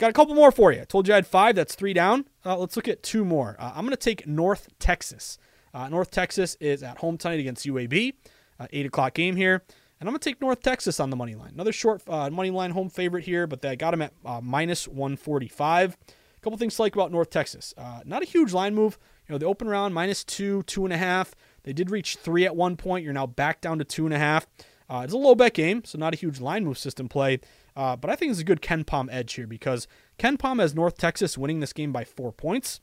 Got 0.02 0.10
a 0.10 0.14
couple 0.14 0.34
more 0.34 0.50
for 0.50 0.72
you. 0.72 0.80
I 0.80 0.84
told 0.84 1.06
you 1.06 1.14
I 1.14 1.18
had 1.18 1.28
five. 1.28 1.54
That's 1.54 1.76
three 1.76 1.92
down. 1.92 2.24
Uh, 2.44 2.56
let's 2.56 2.74
look 2.74 2.88
at 2.88 3.04
two 3.04 3.24
more. 3.24 3.54
Uh, 3.56 3.70
I'm 3.72 3.84
going 3.84 3.92
to 3.92 3.96
take 3.96 4.26
North 4.26 4.68
Texas. 4.80 5.38
Uh, 5.72 5.88
North 5.88 6.10
Texas 6.10 6.56
is 6.58 6.82
at 6.82 6.98
home 6.98 7.16
tonight 7.16 7.38
against 7.38 7.64
UAB. 7.64 8.14
Uh, 8.58 8.66
8 8.72 8.86
o'clock 8.86 9.14
game 9.14 9.36
here. 9.36 9.62
And 10.00 10.08
I'm 10.08 10.12
going 10.12 10.18
to 10.18 10.28
take 10.28 10.40
North 10.40 10.60
Texas 10.60 10.98
on 10.98 11.10
the 11.10 11.14
money 11.14 11.36
line. 11.36 11.52
Another 11.54 11.70
short 11.70 12.02
uh, 12.08 12.28
money 12.30 12.50
line 12.50 12.72
home 12.72 12.88
favorite 12.88 13.22
here, 13.22 13.46
but 13.46 13.64
I 13.64 13.76
got 13.76 13.92
them 13.92 14.02
at 14.02 14.12
uh, 14.24 14.40
minus 14.40 14.88
145. 14.88 15.96
A 16.08 16.40
couple 16.40 16.58
things 16.58 16.74
to 16.74 16.82
like 16.82 16.96
about 16.96 17.12
North 17.12 17.30
Texas. 17.30 17.72
not 18.04 18.24
a 18.24 18.26
huge 18.26 18.52
line 18.52 18.74
move. 18.74 18.98
You 19.28 19.34
know, 19.34 19.38
the 19.38 19.46
open 19.46 19.68
round, 19.68 19.94
minus 19.94 20.24
two, 20.24 20.64
two 20.64 20.82
and 20.82 20.92
a 20.92 20.98
half. 20.98 21.36
They 21.62 21.72
did 21.72 21.92
reach 21.92 22.16
three 22.16 22.44
at 22.44 22.56
one 22.56 22.76
point. 22.76 23.04
You're 23.04 23.12
now 23.12 23.28
back 23.28 23.60
down 23.60 23.78
to 23.78 23.84
two 23.84 24.06
and 24.06 24.14
a 24.14 24.18
half. 24.18 24.48
It's 24.90 25.12
a 25.14 25.16
low 25.16 25.36
bet 25.36 25.54
game, 25.54 25.84
so 25.84 25.96
not 25.96 26.12
a 26.12 26.16
huge 26.16 26.40
line 26.40 26.64
move 26.64 26.76
system 26.76 27.08
play. 27.08 27.38
Uh, 27.74 27.96
but 27.96 28.10
I 28.10 28.16
think 28.16 28.30
it's 28.30 28.40
a 28.40 28.44
good 28.44 28.60
KenPom 28.60 29.08
edge 29.10 29.34
here 29.34 29.46
because 29.46 29.88
KenPom 30.18 30.60
has 30.60 30.74
North 30.74 30.98
Texas 30.98 31.38
winning 31.38 31.60
this 31.60 31.72
game 31.72 31.92
by 31.92 32.04
four 32.04 32.32
points. 32.32 32.80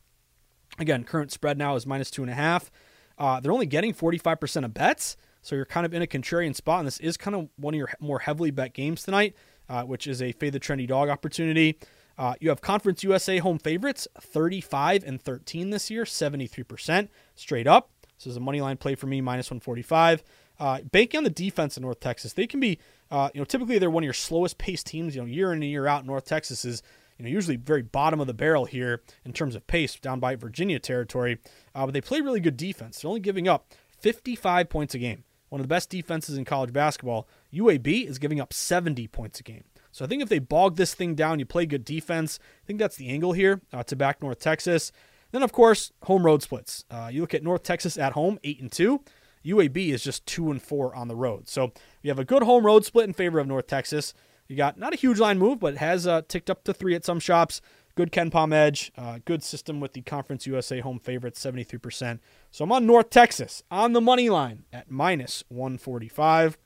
Again, 0.77 1.03
current 1.03 1.31
spread 1.31 1.58
now 1.58 1.75
is 1.75 1.86
minus 1.86 2.12
two 2.12 2.22
and 2.22 2.31
a 2.31 2.36
half. 2.36 2.72
Uh, 3.17 3.39
they're 3.39 3.51
only 3.51 3.65
getting 3.65 3.93
45% 3.93 4.65
of 4.65 4.74
bets, 4.74 5.17
so 5.41 5.55
you're 5.55 5.65
kind 5.65 5.86
of 5.86 5.93
in 5.93 6.01
a 6.01 6.08
contrarian 6.08 6.55
spot. 6.55 6.79
And 6.79 6.88
this 6.88 7.00
is 7.00 7.17
kind 7.17 7.36
of 7.36 7.50
one 7.58 7.74
of 7.74 7.77
your 7.77 7.89
more 8.00 8.19
heavily 8.19 8.51
bet 8.51 8.74
games 8.74 9.03
tonight, 9.03 9.36
uh, 9.67 9.84
which 9.84 10.08
is 10.08 10.22
a 10.22 10.31
fade 10.31 10.53
the 10.53 10.60
trendy 10.60 10.88
dog 10.88 11.10
opportunity. 11.10 11.77
Uh, 12.17 12.34
you 12.39 12.50
have 12.50 12.62
Conference 12.62 13.03
USA 13.03 13.38
home 13.38 13.58
favorites, 13.58 14.08
35 14.19 15.03
and 15.05 15.22
13 15.22 15.69
this 15.69 15.89
year, 15.89 16.03
73% 16.03 17.08
straight 17.36 17.67
up. 17.67 17.91
This 18.17 18.27
is 18.27 18.36
a 18.36 18.41
money 18.41 18.60
line 18.60 18.75
play 18.75 18.96
for 18.96 19.08
me, 19.08 19.22
minus 19.22 19.50
145. 19.50 20.24
Uh, 20.60 20.81
banking 20.91 21.19
on 21.19 21.24
the 21.24 21.29
defense 21.29 21.77
in 21.77 21.81
North 21.84 22.01
Texas, 22.01 22.34
they 22.34 22.46
can 22.46 22.60
be, 22.60 22.77
uh, 23.12 23.30
you 23.34 23.42
know, 23.42 23.46
typically 23.46 23.80
they're 23.80 23.89
one 23.89 24.04
of 24.04 24.06
your 24.06 24.13
slowest 24.13 24.57
paced 24.57 24.88
teams. 24.88 25.16
You 25.16 25.22
know, 25.22 25.27
year 25.27 25.51
in 25.51 25.62
and 25.62 25.72
year 25.72 25.88
out, 25.88 26.05
North 26.05 26.25
Texas 26.25 26.66
is, 26.66 26.83
you 27.18 27.24
know, 27.24 27.29
usually 27.29 27.55
very 27.55 27.81
bottom 27.81 28.20
of 28.20 28.27
the 28.27 28.33
barrel 28.33 28.66
here 28.66 29.01
in 29.25 29.33
terms 29.33 29.55
of 29.55 29.66
pace, 29.68 29.96
down 29.96 30.20
by 30.20 30.36
Virginia 30.36 30.79
territory. 30.79 31.40
Uh, 31.74 31.86
but 31.86 31.94
they 31.94 32.01
play 32.01 32.22
really 32.22 32.40
good 32.40 32.57
defense. 32.57 33.01
They're 33.01 33.10
only 33.10 33.20
giving 33.20 33.48
up 33.48 33.68
55 34.00 34.70
points 34.70 34.94
a 34.94 35.00
game. 35.00 35.24
One 35.50 35.60
of 35.60 35.64
the 35.64 35.74
best 35.74 35.90
defenses 35.90 36.38
in 36.38 36.46
college 36.46 36.72
basketball. 36.72 37.27
UAB 37.53 38.07
is 38.07 38.20
giving 38.20 38.40
up 38.40 38.53
70 38.53 39.07
points 39.07 39.40
a 39.40 39.44
game. 39.44 39.64
So 39.92 40.05
I 40.05 40.07
think 40.07 40.22
if 40.22 40.29
they 40.29 40.40
bog 40.40 40.75
this 40.75 40.94
thing 40.94 41.16
down, 41.16 41.40
you 41.40 41.46
play 41.46 41.66
good 41.66 41.83
defense. 41.83 42.40
I 42.64 42.66
think 42.68 42.79
that's 42.79 42.96
the 42.96 43.10
angle 43.10 43.33
here 43.33 43.62
uh, 43.74 43.83
to 43.83 43.96
back 43.96 44.22
North 44.22 44.40
Texas. 44.40 44.92
Then 45.31 45.44
of 45.44 45.51
course 45.51 45.92
home 46.03 46.25
road 46.25 46.44
splits. 46.44 46.86
Uh, 46.90 47.10
you 47.12 47.22
look 47.22 47.33
at 47.33 47.44
North 47.44 47.64
Texas 47.64 47.98
at 47.98 48.14
home, 48.14 48.40
eight 48.44 48.62
and 48.62 48.72
two. 48.72 49.01
UAB 49.46 49.90
is 49.90 50.04
just 50.04 50.25
two 50.25 50.52
and 50.52 50.62
four 50.62 50.94
on 50.96 51.08
the 51.08 51.16
road. 51.16 51.48
So 51.48 51.72
you 52.02 52.10
have 52.10 52.20
a 52.20 52.25
good 52.25 52.44
home 52.44 52.66
road 52.66 52.86
split 52.86 53.08
in 53.08 53.14
favor 53.14 53.40
of 53.40 53.48
North 53.48 53.68
Texas. 53.68 54.14
You 54.48 54.56
got 54.56 54.78
not 54.78 54.94
a 54.94 54.98
huge 54.98 55.20
line 55.20 55.38
move, 55.38 55.60
but 55.60 55.78
has 55.78 56.08
uh, 56.08 56.24
ticked 56.28 56.50
up 56.50 56.64
to 56.64 56.74
three 56.74 56.96
at 56.96 57.06
some 57.06 57.20
shops. 57.20 57.62
Good 57.96 58.12
KenPom 58.12 58.54
edge. 58.54 58.92
Uh, 58.98 59.20
good 59.25 59.44
system 59.44 59.80
with 59.80 59.94
the 59.94 60.02
Conference 60.02 60.48
USA 60.48 60.80
home 60.80 61.00
favorites, 61.00 61.44
73%. 61.44 62.20
So 62.50 62.64
I'm 62.64 62.72
on 62.72 62.86
North 62.86 63.10
Texas 63.10 63.64
on 63.70 63.94
the 63.94 64.02
money 64.02 64.30
line 64.30 64.64
at 64.72 64.90
minus 64.90 65.44
145. 65.50 66.58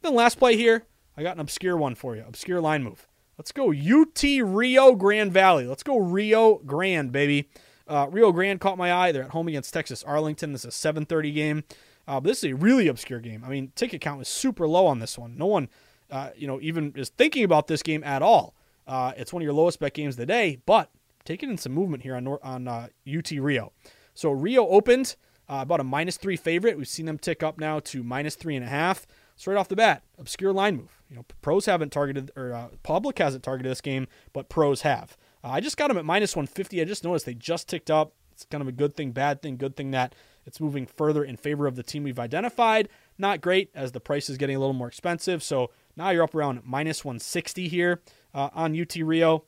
Then 0.00 0.14
last 0.14 0.38
play 0.38 0.56
here, 0.56 0.84
I 1.16 1.22
got 1.22 1.36
an 1.36 1.40
obscure 1.40 1.76
one 1.76 1.94
for 1.94 2.16
you. 2.16 2.24
Obscure 2.26 2.60
line 2.60 2.82
move. 2.82 3.06
Let's 3.36 3.52
go 3.52 3.72
UT 3.72 4.22
Rio 4.22 4.94
Grande 4.94 5.32
Valley. 5.32 5.66
Let's 5.66 5.82
go 5.82 5.98
Rio 5.98 6.56
Grande, 6.58 7.12
baby. 7.12 7.48
Uh, 7.86 8.06
Rio 8.10 8.32
Grande 8.32 8.60
caught 8.60 8.76
my 8.78 8.92
eye. 8.92 9.12
They're 9.12 9.24
at 9.24 9.30
home 9.30 9.48
against 9.48 9.72
Texas 9.72 10.02
Arlington. 10.02 10.52
This 10.52 10.64
is 10.64 10.84
a 10.84 10.92
7:30 10.92 11.32
game. 11.32 11.64
Uh, 12.08 12.18
this 12.18 12.38
is 12.38 12.44
a 12.44 12.54
really 12.54 12.88
obscure 12.88 13.20
game. 13.20 13.44
I 13.44 13.48
mean, 13.48 13.70
ticket 13.76 14.00
count 14.00 14.22
is 14.22 14.28
super 14.28 14.66
low 14.66 14.86
on 14.86 14.98
this 14.98 15.18
one. 15.18 15.36
No 15.36 15.44
one, 15.44 15.68
uh, 16.10 16.30
you 16.34 16.46
know, 16.46 16.58
even 16.62 16.94
is 16.96 17.10
thinking 17.10 17.44
about 17.44 17.66
this 17.66 17.82
game 17.82 18.02
at 18.02 18.22
all. 18.22 18.54
Uh, 18.86 19.12
it's 19.18 19.30
one 19.30 19.42
of 19.42 19.44
your 19.44 19.52
lowest 19.52 19.78
bet 19.78 19.92
games 19.92 20.14
of 20.14 20.20
the 20.20 20.26
day, 20.26 20.58
but 20.64 20.90
taking 21.26 21.50
in 21.50 21.58
some 21.58 21.72
movement 21.72 22.02
here 22.02 22.16
on 22.16 22.26
on 22.26 22.66
UT 22.66 23.32
uh, 23.32 23.42
Rio. 23.42 23.72
So 24.14 24.30
Rio 24.30 24.66
opened 24.66 25.16
uh, 25.50 25.58
about 25.60 25.80
a 25.80 25.84
minus 25.84 26.16
three 26.16 26.36
favorite. 26.36 26.78
We've 26.78 26.88
seen 26.88 27.04
them 27.04 27.18
tick 27.18 27.42
up 27.42 27.58
now 27.58 27.78
to 27.80 28.02
minus 28.02 28.36
three 28.36 28.56
and 28.56 28.64
a 28.64 28.68
half. 28.68 29.06
So 29.36 29.52
right 29.52 29.58
off 29.58 29.68
the 29.68 29.76
bat, 29.76 30.02
obscure 30.18 30.54
line 30.54 30.76
move. 30.76 31.02
You 31.10 31.16
know, 31.16 31.26
pros 31.42 31.66
haven't 31.66 31.92
targeted 31.92 32.30
or 32.34 32.54
uh, 32.54 32.68
public 32.82 33.18
hasn't 33.18 33.44
targeted 33.44 33.70
this 33.70 33.82
game, 33.82 34.08
but 34.32 34.48
pros 34.48 34.80
have. 34.80 35.16
I 35.44 35.60
just 35.60 35.76
got 35.76 35.88
them 35.88 35.98
at 35.98 36.04
minus 36.04 36.34
150. 36.34 36.80
I 36.80 36.84
just 36.84 37.04
noticed 37.04 37.26
they 37.26 37.34
just 37.34 37.68
ticked 37.68 37.90
up. 37.90 38.14
It's 38.32 38.44
kind 38.44 38.62
of 38.62 38.68
a 38.68 38.72
good 38.72 38.96
thing, 38.96 39.12
bad 39.12 39.42
thing, 39.42 39.56
good 39.56 39.76
thing 39.76 39.90
that 39.92 40.14
it's 40.48 40.60
moving 40.60 40.86
further 40.86 41.22
in 41.22 41.36
favor 41.36 41.66
of 41.66 41.76
the 41.76 41.82
team 41.82 42.02
we've 42.02 42.18
identified. 42.18 42.88
Not 43.18 43.42
great 43.42 43.70
as 43.74 43.92
the 43.92 44.00
price 44.00 44.30
is 44.30 44.38
getting 44.38 44.56
a 44.56 44.58
little 44.58 44.72
more 44.72 44.88
expensive. 44.88 45.42
So 45.42 45.70
now 45.94 46.08
you're 46.08 46.24
up 46.24 46.34
around 46.34 46.62
minus 46.64 47.04
160 47.04 47.68
here 47.68 48.00
uh, 48.32 48.48
on 48.54 48.78
UT 48.78 48.96
Rio. 48.96 49.44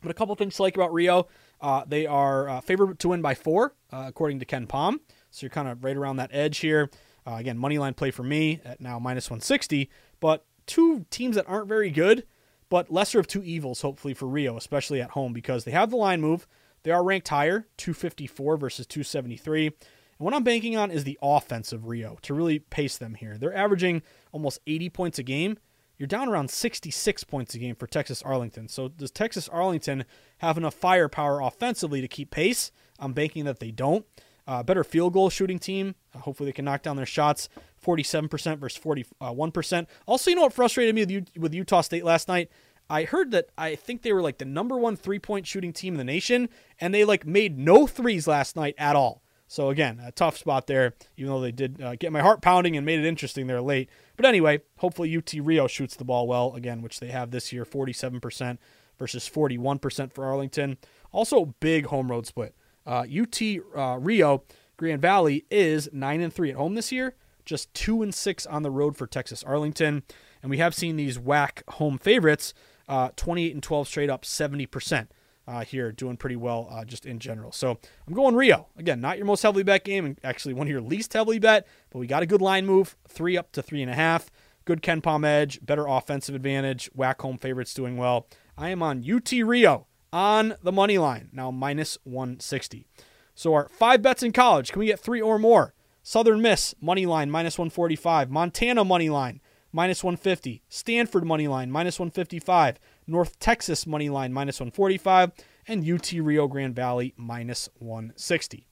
But 0.00 0.12
a 0.12 0.14
couple 0.14 0.34
things 0.36 0.54
to 0.54 0.62
like 0.62 0.76
about 0.76 0.92
Rio. 0.92 1.26
Uh, 1.60 1.82
they 1.84 2.06
are 2.06 2.48
uh, 2.48 2.60
favored 2.60 3.00
to 3.00 3.08
win 3.08 3.20
by 3.20 3.34
four, 3.34 3.74
uh, 3.92 4.04
according 4.06 4.38
to 4.38 4.46
KenPom. 4.46 5.00
So 5.32 5.44
you're 5.44 5.50
kind 5.50 5.66
of 5.66 5.82
right 5.82 5.96
around 5.96 6.16
that 6.16 6.30
edge 6.32 6.58
here. 6.58 6.90
Uh, 7.26 7.34
again, 7.34 7.58
money 7.58 7.78
line 7.78 7.94
play 7.94 8.12
for 8.12 8.22
me 8.22 8.60
at 8.64 8.80
now 8.80 9.00
minus 9.00 9.28
160. 9.28 9.90
But 10.20 10.46
two 10.66 11.06
teams 11.10 11.34
that 11.34 11.48
aren't 11.48 11.66
very 11.66 11.90
good, 11.90 12.24
but 12.68 12.92
lesser 12.92 13.18
of 13.18 13.26
two 13.26 13.42
evils, 13.42 13.82
hopefully, 13.82 14.14
for 14.14 14.26
Rio, 14.26 14.56
especially 14.56 15.02
at 15.02 15.10
home, 15.10 15.32
because 15.32 15.64
they 15.64 15.72
have 15.72 15.90
the 15.90 15.96
line 15.96 16.20
move. 16.20 16.46
They 16.84 16.92
are 16.92 17.02
ranked 17.02 17.28
higher, 17.28 17.66
254 17.78 18.56
versus 18.56 18.86
273. 18.86 19.72
What 20.20 20.34
I'm 20.34 20.44
banking 20.44 20.76
on 20.76 20.90
is 20.90 21.04
the 21.04 21.18
offense 21.22 21.72
of 21.72 21.86
Rio 21.86 22.18
to 22.22 22.34
really 22.34 22.58
pace 22.58 22.98
them 22.98 23.14
here. 23.14 23.38
They're 23.38 23.56
averaging 23.56 24.02
almost 24.32 24.60
80 24.66 24.90
points 24.90 25.18
a 25.18 25.22
game. 25.22 25.56
You're 25.96 26.06
down 26.06 26.28
around 26.28 26.50
66 26.50 27.24
points 27.24 27.54
a 27.54 27.58
game 27.58 27.74
for 27.74 27.86
Texas 27.86 28.22
Arlington. 28.22 28.68
So 28.68 28.88
does 28.88 29.10
Texas 29.10 29.48
Arlington 29.48 30.04
have 30.38 30.58
enough 30.58 30.74
firepower 30.74 31.40
offensively 31.40 32.02
to 32.02 32.08
keep 32.08 32.30
pace? 32.30 32.70
I'm 32.98 33.14
banking 33.14 33.46
that 33.46 33.60
they 33.60 33.70
don't. 33.70 34.04
Uh, 34.46 34.62
better 34.62 34.84
field 34.84 35.14
goal 35.14 35.30
shooting 35.30 35.58
team. 35.58 35.94
Uh, 36.14 36.18
hopefully 36.18 36.48
they 36.50 36.54
can 36.54 36.66
knock 36.66 36.82
down 36.82 36.96
their 36.96 37.06
shots. 37.06 37.48
47% 37.82 38.58
versus 38.58 38.78
41%. 38.82 39.86
Also, 40.06 40.30
you 40.30 40.36
know 40.36 40.42
what 40.42 40.52
frustrated 40.52 40.94
me 40.94 41.00
with, 41.00 41.10
U- 41.10 41.24
with 41.38 41.54
Utah 41.54 41.80
State 41.80 42.04
last 42.04 42.28
night? 42.28 42.50
I 42.90 43.04
heard 43.04 43.30
that 43.30 43.48
I 43.56 43.74
think 43.74 44.02
they 44.02 44.12
were 44.12 44.20
like 44.20 44.36
the 44.36 44.44
number 44.44 44.76
one 44.76 44.96
three 44.96 45.18
point 45.18 45.46
shooting 45.46 45.72
team 45.72 45.94
in 45.94 45.98
the 45.98 46.04
nation, 46.04 46.50
and 46.78 46.92
they 46.92 47.06
like 47.06 47.24
made 47.24 47.58
no 47.58 47.86
threes 47.86 48.26
last 48.26 48.54
night 48.54 48.74
at 48.76 48.96
all. 48.96 49.22
So 49.50 49.68
again, 49.68 50.00
a 50.00 50.12
tough 50.12 50.38
spot 50.38 50.68
there, 50.68 50.94
even 51.16 51.32
though 51.32 51.40
they 51.40 51.50
did 51.50 51.82
uh, 51.82 51.96
get 51.96 52.12
my 52.12 52.20
heart 52.20 52.40
pounding 52.40 52.76
and 52.76 52.86
made 52.86 53.00
it 53.00 53.04
interesting 53.04 53.48
there 53.48 53.60
late. 53.60 53.90
But 54.16 54.24
anyway, 54.24 54.60
hopefully 54.76 55.14
UT 55.16 55.32
Rio 55.42 55.66
shoots 55.66 55.96
the 55.96 56.04
ball 56.04 56.28
well 56.28 56.54
again, 56.54 56.82
which 56.82 57.00
they 57.00 57.08
have 57.08 57.32
this 57.32 57.52
year, 57.52 57.64
47% 57.64 58.58
versus 58.96 59.28
41% 59.28 60.12
for 60.12 60.24
Arlington. 60.24 60.78
Also, 61.10 61.46
big 61.58 61.86
home 61.86 62.12
road 62.12 62.28
split. 62.28 62.54
Uh, 62.86 63.04
UT 63.12 63.42
uh, 63.76 63.98
Rio 63.98 64.44
Grande 64.76 65.02
Valley 65.02 65.46
is 65.50 65.88
nine 65.92 66.20
and 66.20 66.32
three 66.32 66.50
at 66.50 66.56
home 66.56 66.76
this 66.76 66.92
year, 66.92 67.16
just 67.44 67.74
two 67.74 68.02
and 68.02 68.14
six 68.14 68.46
on 68.46 68.62
the 68.62 68.70
road 68.70 68.96
for 68.96 69.08
Texas 69.08 69.42
Arlington, 69.42 70.04
and 70.44 70.50
we 70.50 70.58
have 70.58 70.76
seen 70.76 70.94
these 70.94 71.18
WAC 71.18 71.68
home 71.72 71.98
favorites, 71.98 72.54
uh, 72.88 73.08
28 73.16 73.54
and 73.54 73.62
12 73.64 73.88
straight 73.88 74.10
up, 74.10 74.24
70 74.24 74.66
percent. 74.66 75.10
Uh, 75.50 75.64
here 75.64 75.90
doing 75.90 76.16
pretty 76.16 76.36
well 76.36 76.68
uh, 76.70 76.84
just 76.84 77.04
in 77.04 77.18
general. 77.18 77.50
So 77.50 77.76
I'm 78.06 78.14
going 78.14 78.36
Rio. 78.36 78.68
Again, 78.78 79.00
not 79.00 79.16
your 79.16 79.26
most 79.26 79.42
heavily 79.42 79.64
bet 79.64 79.82
game, 79.82 80.04
and 80.04 80.16
actually 80.22 80.54
one 80.54 80.68
of 80.68 80.70
your 80.70 80.80
least 80.80 81.12
heavily 81.12 81.40
bet, 81.40 81.66
but 81.90 81.98
we 81.98 82.06
got 82.06 82.22
a 82.22 82.26
good 82.26 82.40
line 82.40 82.66
move, 82.66 82.96
three 83.08 83.36
up 83.36 83.50
to 83.52 83.62
three 83.62 83.82
and 83.82 83.90
a 83.90 83.96
half. 83.96 84.30
Good 84.64 84.80
KenPom 84.80 85.26
edge, 85.26 85.58
better 85.66 85.88
offensive 85.88 86.36
advantage, 86.36 86.88
WAC 86.96 87.20
home 87.20 87.36
favorites 87.36 87.74
doing 87.74 87.96
well. 87.96 88.28
I 88.56 88.68
am 88.68 88.80
on 88.80 89.04
UT 89.10 89.32
Rio 89.32 89.88
on 90.12 90.54
the 90.62 90.70
money 90.70 90.98
line, 90.98 91.30
now 91.32 91.50
minus 91.50 91.98
160. 92.04 92.86
So 93.34 93.52
our 93.54 93.68
five 93.68 94.02
bets 94.02 94.22
in 94.22 94.30
college, 94.30 94.70
can 94.70 94.78
we 94.78 94.86
get 94.86 95.00
three 95.00 95.20
or 95.20 95.36
more? 95.36 95.74
Southern 96.02 96.40
Miss, 96.40 96.76
money 96.80 97.06
line, 97.06 97.28
minus 97.28 97.58
145. 97.58 98.30
Montana, 98.30 98.84
money 98.84 99.10
line, 99.10 99.40
minus 99.72 100.04
150. 100.04 100.62
Stanford, 100.68 101.24
money 101.24 101.48
line, 101.48 101.70
minus 101.70 101.98
155. 101.98 102.78
North 103.10 103.38
Texas 103.38 103.86
money 103.86 104.08
line 104.08 104.32
minus 104.32 104.60
145, 104.60 105.32
and 105.68 105.88
UT 105.88 106.12
Rio 106.12 106.46
Grande 106.48 106.74
Valley 106.74 107.14
minus 107.16 107.68
160. 107.78 108.66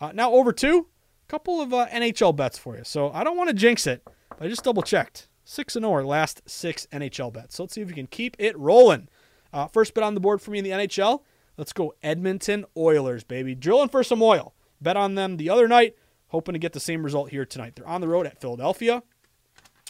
Uh, 0.00 0.12
now 0.12 0.32
over 0.32 0.52
to 0.52 0.86
a 1.26 1.30
couple 1.30 1.60
of 1.60 1.72
uh, 1.72 1.86
NHL 1.88 2.34
bets 2.34 2.58
for 2.58 2.76
you. 2.76 2.84
So 2.84 3.10
I 3.12 3.24
don't 3.24 3.36
want 3.36 3.48
to 3.48 3.54
jinx 3.54 3.86
it, 3.86 4.02
but 4.04 4.42
I 4.42 4.48
just 4.48 4.64
double 4.64 4.82
checked. 4.82 5.28
6 5.44 5.74
0 5.74 5.90
our 5.90 6.04
last 6.04 6.42
six 6.46 6.86
NHL 6.90 7.32
bets. 7.32 7.56
So 7.56 7.64
let's 7.64 7.74
see 7.74 7.82
if 7.82 7.88
we 7.88 7.94
can 7.94 8.06
keep 8.06 8.34
it 8.38 8.58
rolling. 8.58 9.08
Uh, 9.52 9.66
first 9.68 9.94
bet 9.94 10.02
on 10.02 10.14
the 10.14 10.20
board 10.20 10.40
for 10.40 10.50
me 10.50 10.58
in 10.58 10.64
the 10.64 10.70
NHL. 10.70 11.20
Let's 11.56 11.72
go 11.72 11.94
Edmonton 12.02 12.64
Oilers, 12.76 13.24
baby. 13.24 13.54
Drilling 13.54 13.88
for 13.88 14.02
some 14.02 14.22
oil. 14.22 14.54
Bet 14.80 14.96
on 14.96 15.14
them 15.14 15.36
the 15.36 15.50
other 15.50 15.68
night, 15.68 15.94
hoping 16.28 16.54
to 16.54 16.58
get 16.58 16.72
the 16.72 16.80
same 16.80 17.04
result 17.04 17.30
here 17.30 17.44
tonight. 17.44 17.76
They're 17.76 17.86
on 17.86 18.00
the 18.00 18.08
road 18.08 18.26
at 18.26 18.40
Philadelphia. 18.40 19.02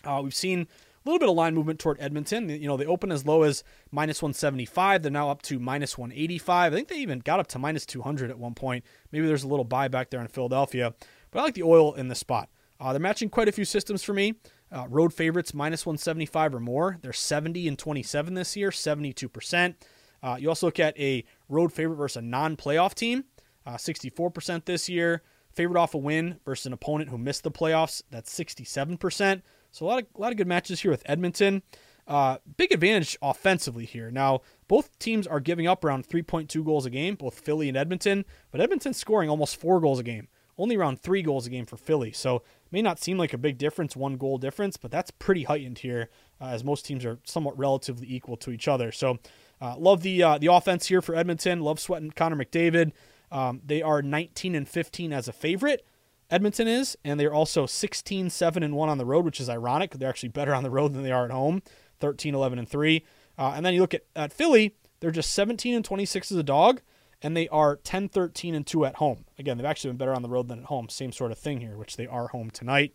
Uh, 0.05 0.21
we've 0.23 0.35
seen 0.35 0.69
a 1.05 1.09
little 1.09 1.19
bit 1.19 1.29
of 1.29 1.37
line 1.37 1.55
movement 1.55 1.79
toward 1.79 2.01
Edmonton. 2.01 2.49
You 2.49 2.67
know, 2.67 2.77
they 2.77 2.87
opened 2.87 3.13
as 3.13 3.27
low 3.27 3.43
as 3.43 3.63
minus 3.91 4.23
175. 4.23 5.03
They're 5.03 5.13
now 5.13 5.31
up 5.31 5.43
to 5.43 5.59
minus 5.59 5.99
185. 5.99 6.73
I 6.73 6.77
think 6.77 6.89
they 6.89 6.97
even 6.97 7.19
got 7.19 7.41
up 7.41 7.47
to 7.49 7.59
minus 7.59 7.85
200 7.85 8.31
at 8.31 8.39
one 8.39 8.55
point. 8.55 8.85
Maybe 9.13 9.27
there's 9.27 9.45
a 9.45 9.49
little 9.49 9.65
buy 9.65 9.89
back 9.89 10.11
there 10.11 10.21
in 10.21 10.29
Philadelphia. 10.29 10.95
But 11.31 11.41
I 11.41 11.43
like 11.43 11.55
the 11.55 11.63
oil 11.63 11.93
in 11.95 12.09
this 12.09 12.21
spot. 12.21 12.49
Uh, 12.81 12.93
they're 12.93 13.01
matching 13.01 13.29
quite 13.29 13.49
a 13.49 13.53
few 13.53 13.65
systems 13.65 14.03
for 14.03 14.15
me. 14.15 14.35
Uh, 14.73 14.87
road 14.89 15.13
favorites 15.13 15.53
minus 15.53 15.85
175 15.85 16.55
or 16.55 16.61
more. 16.61 16.99
They're 17.03 17.13
70 17.13 17.69
and 17.69 17.79
27 17.79 18.35
this 18.35 18.57
year, 18.57 18.71
72%. 18.71 19.75
Uh, 20.23 20.37
you 20.41 20.49
also 20.49 20.67
look 20.67 20.81
at 20.81 20.99
a 20.99 21.25
road 21.49 21.73
favorite 21.73 21.97
versus 21.97 22.17
a 22.17 22.23
non 22.23 22.57
playoff 22.57 22.95
team, 22.95 23.25
64% 23.67 24.57
uh, 24.57 24.61
this 24.65 24.89
year. 24.89 25.23
Favorite 25.53 25.79
off 25.79 25.95
a 25.95 25.99
win 25.99 26.41
versus 26.45 26.67
an 26.67 26.73
opponent 26.73 27.11
who 27.11 27.19
missed 27.19 27.45
the 27.45 27.51
playoffs, 27.51 28.03
that's 28.11 28.37
67%. 28.37 29.43
So 29.75 29.87
a 29.87 29.89
lot 29.89 29.99
of 30.03 30.07
a 30.15 30.21
lot 30.21 30.31
of 30.31 30.39
good 30.39 30.47
matches 30.47 30.81
here 30.81 30.91
with 30.91 31.03
Edmonton. 31.05 31.63
Uh, 32.07 32.37
big 32.57 32.71
advantage 32.71 33.19
offensively 33.21 33.87
here. 33.87 34.11
Now, 34.11 34.43
both 34.69 34.97
teams 34.99 35.27
are 35.27 35.41
giving 35.41 35.67
up 35.67 35.85
around 35.85 36.07
3.2 36.07 36.65
goals 36.65 36.85
a 36.85 36.91
game, 36.91 37.15
both 37.15 37.41
Philly 37.41 37.69
and 37.69 37.77
Edmonton, 37.79 38.27
but 38.51 38.61
Edmonton's 38.61 38.99
scoring 38.99 39.31
almost 39.31 39.57
four 39.57 39.81
goals 39.81 39.99
a 39.99 40.03
game, 40.03 40.29
only 40.59 40.77
around 40.77 41.01
three 41.01 41.23
goals 41.23 41.47
a 41.47 41.51
game 41.51 41.65
for 41.65 41.79
Philly. 41.79 42.13
So, 42.13 42.43
may 42.71 42.83
not 42.83 43.01
seem 43.01 43.19
like 43.19 43.33
a 43.33 43.39
big 43.39 43.59
difference, 43.59 43.97
one 43.97 44.17
goal 44.17 44.39
difference, 44.39 44.77
but 44.77 44.91
that's 44.91 45.11
pretty 45.11 45.45
heightened 45.45 45.79
here, 45.79 46.11
uh, 46.41 46.49
as 46.49 46.63
most 46.63 46.85
teams 46.85 47.05
are 47.05 47.19
somewhat 47.25 47.59
relatively 47.59 48.07
equal 48.09 48.37
to 48.37 48.51
each 48.51 48.69
other. 48.69 48.93
So, 48.93 49.19
uh, 49.61 49.77
love 49.77 50.03
the 50.03 50.23
uh, 50.23 50.39
the 50.39 50.53
offense 50.53 50.87
here 50.87 51.03
for 51.03 51.17
Edmonton. 51.17 51.61
Love 51.61 51.81
sweating 51.81 52.13
Connor 52.13 52.37
McDavid. 52.37 52.93
Um, 53.33 53.61
they 53.67 53.83
are 53.83 54.03
19 54.03 54.55
and 54.55 54.69
15 54.69 55.13
as 55.13 55.27
a 55.27 55.33
favorite. 55.33 55.85
Edmonton 56.31 56.69
is, 56.69 56.97
and 57.05 57.19
they're 57.19 57.35
also 57.35 57.67
16 57.67 58.31
7 58.31 58.63
and 58.63 58.75
1 58.75 58.89
on 58.89 58.99
the 58.99 59.07
road, 59.07 59.25
which 59.25 59.41
is 59.41 59.49
ironic. 59.49 59.93
They're 59.93 60.09
actually 60.09 60.31
better 60.31 60.55
on 60.55 60.63
the 60.63 60.71
road 60.71 60.95
than 60.95 61.03
they 61.03 61.13
are 61.13 61.25
at 61.25 61.31
home, 61.31 61.63
13 62.01 62.35
11 62.35 62.59
and 62.59 62.69
3. 62.69 63.05
Uh, 63.39 63.53
and 63.57 63.67
then 63.67 63.75
you 63.75 63.81
look 63.81 63.95
at, 63.95 64.05
at 64.15 64.33
Philly, 64.33 64.77
they're 65.01 65.11
just 65.11 65.33
17 65.33 65.75
and 65.75 65.85
26 65.85 66.33
as 66.33 66.39
a 66.39 66.43
dog, 66.43 66.81
and 67.21 67.37
they 67.37 67.49
are 67.49 67.77
10 67.77 68.09
13 68.09 68.55
and 68.55 68.67
2 68.67 68.87
at 68.87 68.97
home. 68.97 69.25
Again, 69.39 69.57
they've 69.57 69.67
actually 69.67 69.91
been 69.91 69.99
better 69.99 70.15
on 70.15 70.23
the 70.23 70.29
road 70.29 70.49
than 70.49 70.61
at 70.61 70.67
home. 70.67 70.89
Same 70.89 71.13
sort 71.13 71.33
of 71.33 71.39
thing 71.39 71.61
here, 71.61 71.77
which 71.77 71.97
they 71.97 72.07
are 72.07 72.29
home 72.29 72.51
tonight. 72.51 72.95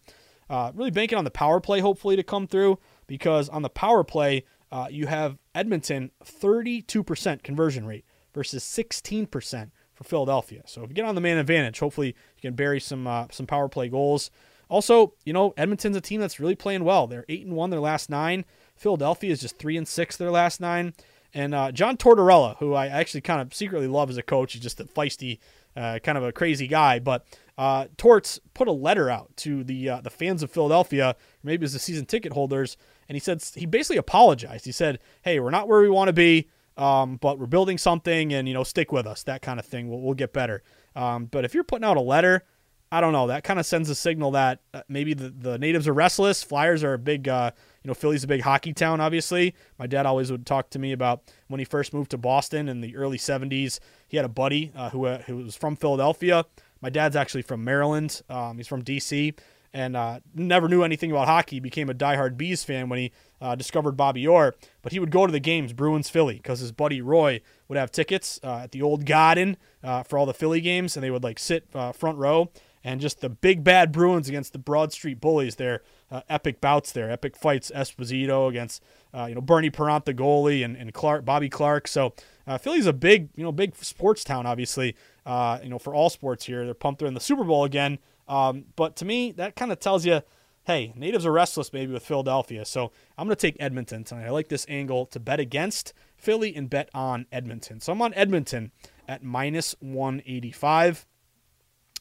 Uh, 0.49 0.71
really 0.73 0.91
banking 0.91 1.17
on 1.17 1.25
the 1.25 1.31
power 1.31 1.59
play, 1.59 1.79
hopefully, 1.79 2.15
to 2.15 2.23
come 2.23 2.47
through, 2.47 2.79
because 3.05 3.49
on 3.49 3.61
the 3.61 3.69
power 3.69 4.03
play, 4.03 4.43
uh, 4.71 4.87
you 4.89 5.07
have 5.07 5.37
Edmonton 5.53 6.11
32% 6.23 7.43
conversion 7.43 7.85
rate 7.85 8.05
versus 8.33 8.63
16% 8.63 9.71
for 9.99 10.05
Philadelphia. 10.05 10.61
So 10.65 10.83
if 10.83 10.89
you 10.89 10.95
get 10.95 11.03
on 11.03 11.15
the 11.15 11.21
man 11.21 11.37
advantage, 11.37 11.79
hopefully 11.79 12.07
you 12.07 12.41
can 12.41 12.53
bury 12.53 12.79
some 12.79 13.05
uh, 13.05 13.27
some 13.31 13.45
power 13.45 13.67
play 13.67 13.89
goals. 13.89 14.31
Also, 14.69 15.13
you 15.25 15.33
know 15.33 15.53
Edmonton's 15.57 15.97
a 15.97 16.01
team 16.01 16.21
that's 16.21 16.39
really 16.39 16.55
playing 16.55 16.85
well. 16.85 17.05
They're 17.05 17.25
eight 17.27 17.45
and 17.45 17.53
one 17.55 17.69
their 17.69 17.81
last 17.81 18.09
nine. 18.09 18.45
Philadelphia 18.77 19.31
is 19.31 19.41
just 19.41 19.59
three 19.59 19.75
and 19.75 19.87
six 19.87 20.15
their 20.15 20.31
last 20.31 20.61
nine. 20.61 20.93
And 21.33 21.53
uh, 21.53 21.71
John 21.73 21.97
Tortorella, 21.97 22.57
who 22.57 22.73
I 22.73 22.87
actually 22.87 23.21
kind 23.21 23.41
of 23.41 23.53
secretly 23.53 23.87
love 23.87 24.09
as 24.09 24.17
a 24.17 24.23
coach, 24.23 24.53
he's 24.53 24.63
just 24.63 24.79
a 24.79 24.85
feisty, 24.85 25.39
uh, 25.75 25.99
kind 26.01 26.17
of 26.17 26.23
a 26.23 26.31
crazy 26.31 26.65
guy. 26.65 26.99
But 26.99 27.25
uh, 27.57 27.87
Torts 27.97 28.39
put 28.53 28.69
a 28.69 28.71
letter 28.71 29.09
out 29.09 29.35
to 29.37 29.65
the 29.65 29.89
uh, 29.89 30.01
the 30.01 30.09
fans 30.09 30.43
of 30.43 30.49
Philadelphia, 30.49 31.17
maybe 31.43 31.65
as 31.65 31.73
the 31.73 31.79
season 31.79 32.05
ticket 32.05 32.31
holders, 32.31 32.77
and 33.09 33.17
he 33.17 33.19
said 33.19 33.43
he 33.53 33.65
basically 33.65 33.97
apologized. 33.97 34.63
He 34.63 34.71
said, 34.71 34.99
"Hey, 35.23 35.41
we're 35.41 35.49
not 35.49 35.67
where 35.67 35.81
we 35.81 35.89
want 35.89 36.07
to 36.07 36.13
be. 36.13 36.47
Um, 36.79 37.17
but 37.17 37.37
we're 37.37 37.45
building 37.45 37.77
something, 37.77 38.33
and 38.33 38.47
you 38.47 38.53
know, 38.53 38.63
stick 38.63 38.91
with 38.91 39.05
us. 39.05 39.23
That 39.23 39.41
kind 39.41 39.59
of 39.59 39.65
thing. 39.65 39.89
We'll, 39.89 39.99
we'll 39.99 40.13
get 40.13 40.33
better. 40.33 40.63
Um, 40.95 41.25
but 41.25 41.45
if 41.45 41.53
you're 41.53 41.63
putting 41.65 41.83
out 41.83 41.97
a 41.97 42.01
letter, 42.01 42.43
I 42.91 43.01
don't 43.01 43.13
know. 43.13 43.27
That 43.27 43.43
kind 43.43 43.59
of 43.59 43.65
sends 43.65 43.89
a 43.89 43.95
signal 43.95 44.31
that 44.31 44.61
uh, 44.73 44.81
maybe 44.87 45.13
the, 45.13 45.29
the 45.29 45.57
natives 45.59 45.87
are 45.87 45.93
restless. 45.93 46.41
Flyers 46.41 46.83
are 46.83 46.93
a 46.93 46.97
big, 46.97 47.27
uh, 47.27 47.51
you 47.83 47.89
know, 47.89 47.93
Philly's 47.93 48.23
a 48.23 48.27
big 48.27 48.41
hockey 48.41 48.73
town. 48.73 49.01
Obviously, 49.01 49.53
my 49.77 49.87
dad 49.87 50.05
always 50.05 50.31
would 50.31 50.45
talk 50.45 50.69
to 50.71 50.79
me 50.79 50.93
about 50.93 51.21
when 51.49 51.59
he 51.59 51.65
first 51.65 51.93
moved 51.93 52.11
to 52.11 52.17
Boston 52.17 52.69
in 52.69 52.81
the 52.81 52.95
early 52.95 53.17
'70s. 53.17 53.79
He 54.07 54.17
had 54.17 54.25
a 54.25 54.29
buddy 54.29 54.71
uh, 54.75 54.89
who 54.89 55.05
uh, 55.05 55.21
who 55.23 55.37
was 55.37 55.55
from 55.55 55.75
Philadelphia. 55.75 56.45
My 56.81 56.89
dad's 56.89 57.17
actually 57.17 57.41
from 57.41 57.63
Maryland. 57.63 58.21
Um, 58.29 58.57
he's 58.57 58.67
from 58.67 58.83
D.C 58.83 59.33
and 59.73 59.95
uh, 59.95 60.19
never 60.33 60.67
knew 60.67 60.83
anything 60.83 61.11
about 61.11 61.27
hockey. 61.27 61.59
Became 61.59 61.89
a 61.89 61.93
diehard 61.93 62.37
Bees 62.37 62.63
fan 62.63 62.89
when 62.89 62.99
he 62.99 63.11
uh, 63.41 63.55
discovered 63.55 63.93
Bobby 63.93 64.27
Orr. 64.27 64.55
But 64.81 64.91
he 64.91 64.99
would 64.99 65.11
go 65.11 65.25
to 65.25 65.31
the 65.31 65.39
games, 65.39 65.73
Bruins 65.73 66.09
Philly, 66.09 66.35
because 66.35 66.59
his 66.59 66.71
buddy 66.71 67.01
Roy 67.01 67.41
would 67.67 67.77
have 67.77 67.91
tickets 67.91 68.39
uh, 68.43 68.61
at 68.63 68.71
the 68.71 68.81
old 68.81 69.05
Garden 69.05 69.57
uh, 69.83 70.03
for 70.03 70.17
all 70.17 70.25
the 70.25 70.33
Philly 70.33 70.61
games, 70.61 70.95
and 70.95 71.03
they 71.03 71.11
would 71.11 71.23
like 71.23 71.39
sit 71.39 71.65
uh, 71.73 71.91
front 71.91 72.17
row. 72.17 72.49
And 72.81 73.01
just 73.01 73.19
the 73.19 73.27
big 73.27 73.61
bad 73.61 73.91
Bruins 73.91 74.29
against 74.29 74.53
the 74.53 74.59
Broad 74.59 74.93
Street 74.93 75.19
Bullies, 75.19 75.57
their 75.57 75.81
uh, 76.09 76.21
epic 76.29 76.61
bouts 76.61 76.93
there, 76.93 77.11
epic 77.11 77.35
fights. 77.35 77.71
Esposito 77.75 78.49
against 78.49 78.81
you 79.13 79.35
know 79.35 79.41
Bernie 79.41 79.69
Parent, 79.69 80.05
the 80.05 80.13
goalie, 80.13 80.63
and, 80.63 80.77
and 80.77 80.93
Clark, 80.93 81.25
Bobby 81.25 81.49
Clarke. 81.49 81.89
So 81.89 82.13
Philly's 82.61 82.85
a 82.85 82.93
big 82.93 83.29
you 83.35 83.43
know 83.43 83.51
big 83.51 83.75
sports 83.75 84.23
town, 84.23 84.45
obviously. 84.45 84.95
you 85.27 85.69
know 85.69 85.77
for 85.77 85.93
all 85.93 86.09
sports 86.09 86.45
here, 86.45 86.63
they're 86.63 86.73
pumped. 86.73 86.99
They're 86.99 87.07
in 87.09 87.15
the 87.15 87.19
Super 87.19 87.43
Bowl 87.43 87.65
again. 87.65 87.99
Um, 88.29 88.65
but 88.75 88.95
to 88.97 89.05
me, 89.05 89.31
that 89.33 89.55
kind 89.55 89.71
of 89.71 89.79
tells 89.79 90.05
you, 90.05 90.21
hey, 90.69 90.93
natives 90.95 91.25
are 91.25 91.31
restless 91.31 91.73
maybe 91.73 91.91
with 91.91 92.05
Philadelphia. 92.05 92.63
So 92.63 92.91
I'm 93.17 93.25
going 93.25 93.35
to 93.35 93.41
take 93.41 93.57
Edmonton 93.59 94.03
tonight. 94.03 94.27
I 94.27 94.29
like 94.29 94.49
this 94.49 94.67
angle 94.69 95.07
to 95.07 95.19
bet 95.19 95.39
against 95.39 95.93
Philly 96.15 96.55
and 96.55 96.69
bet 96.69 96.91
on 96.93 97.25
Edmonton. 97.31 97.79
So 97.79 97.91
I'm 97.91 98.03
on 98.03 98.13
Edmonton 98.13 98.71
at 99.07 99.23
minus 99.23 99.73
185. 99.79 101.07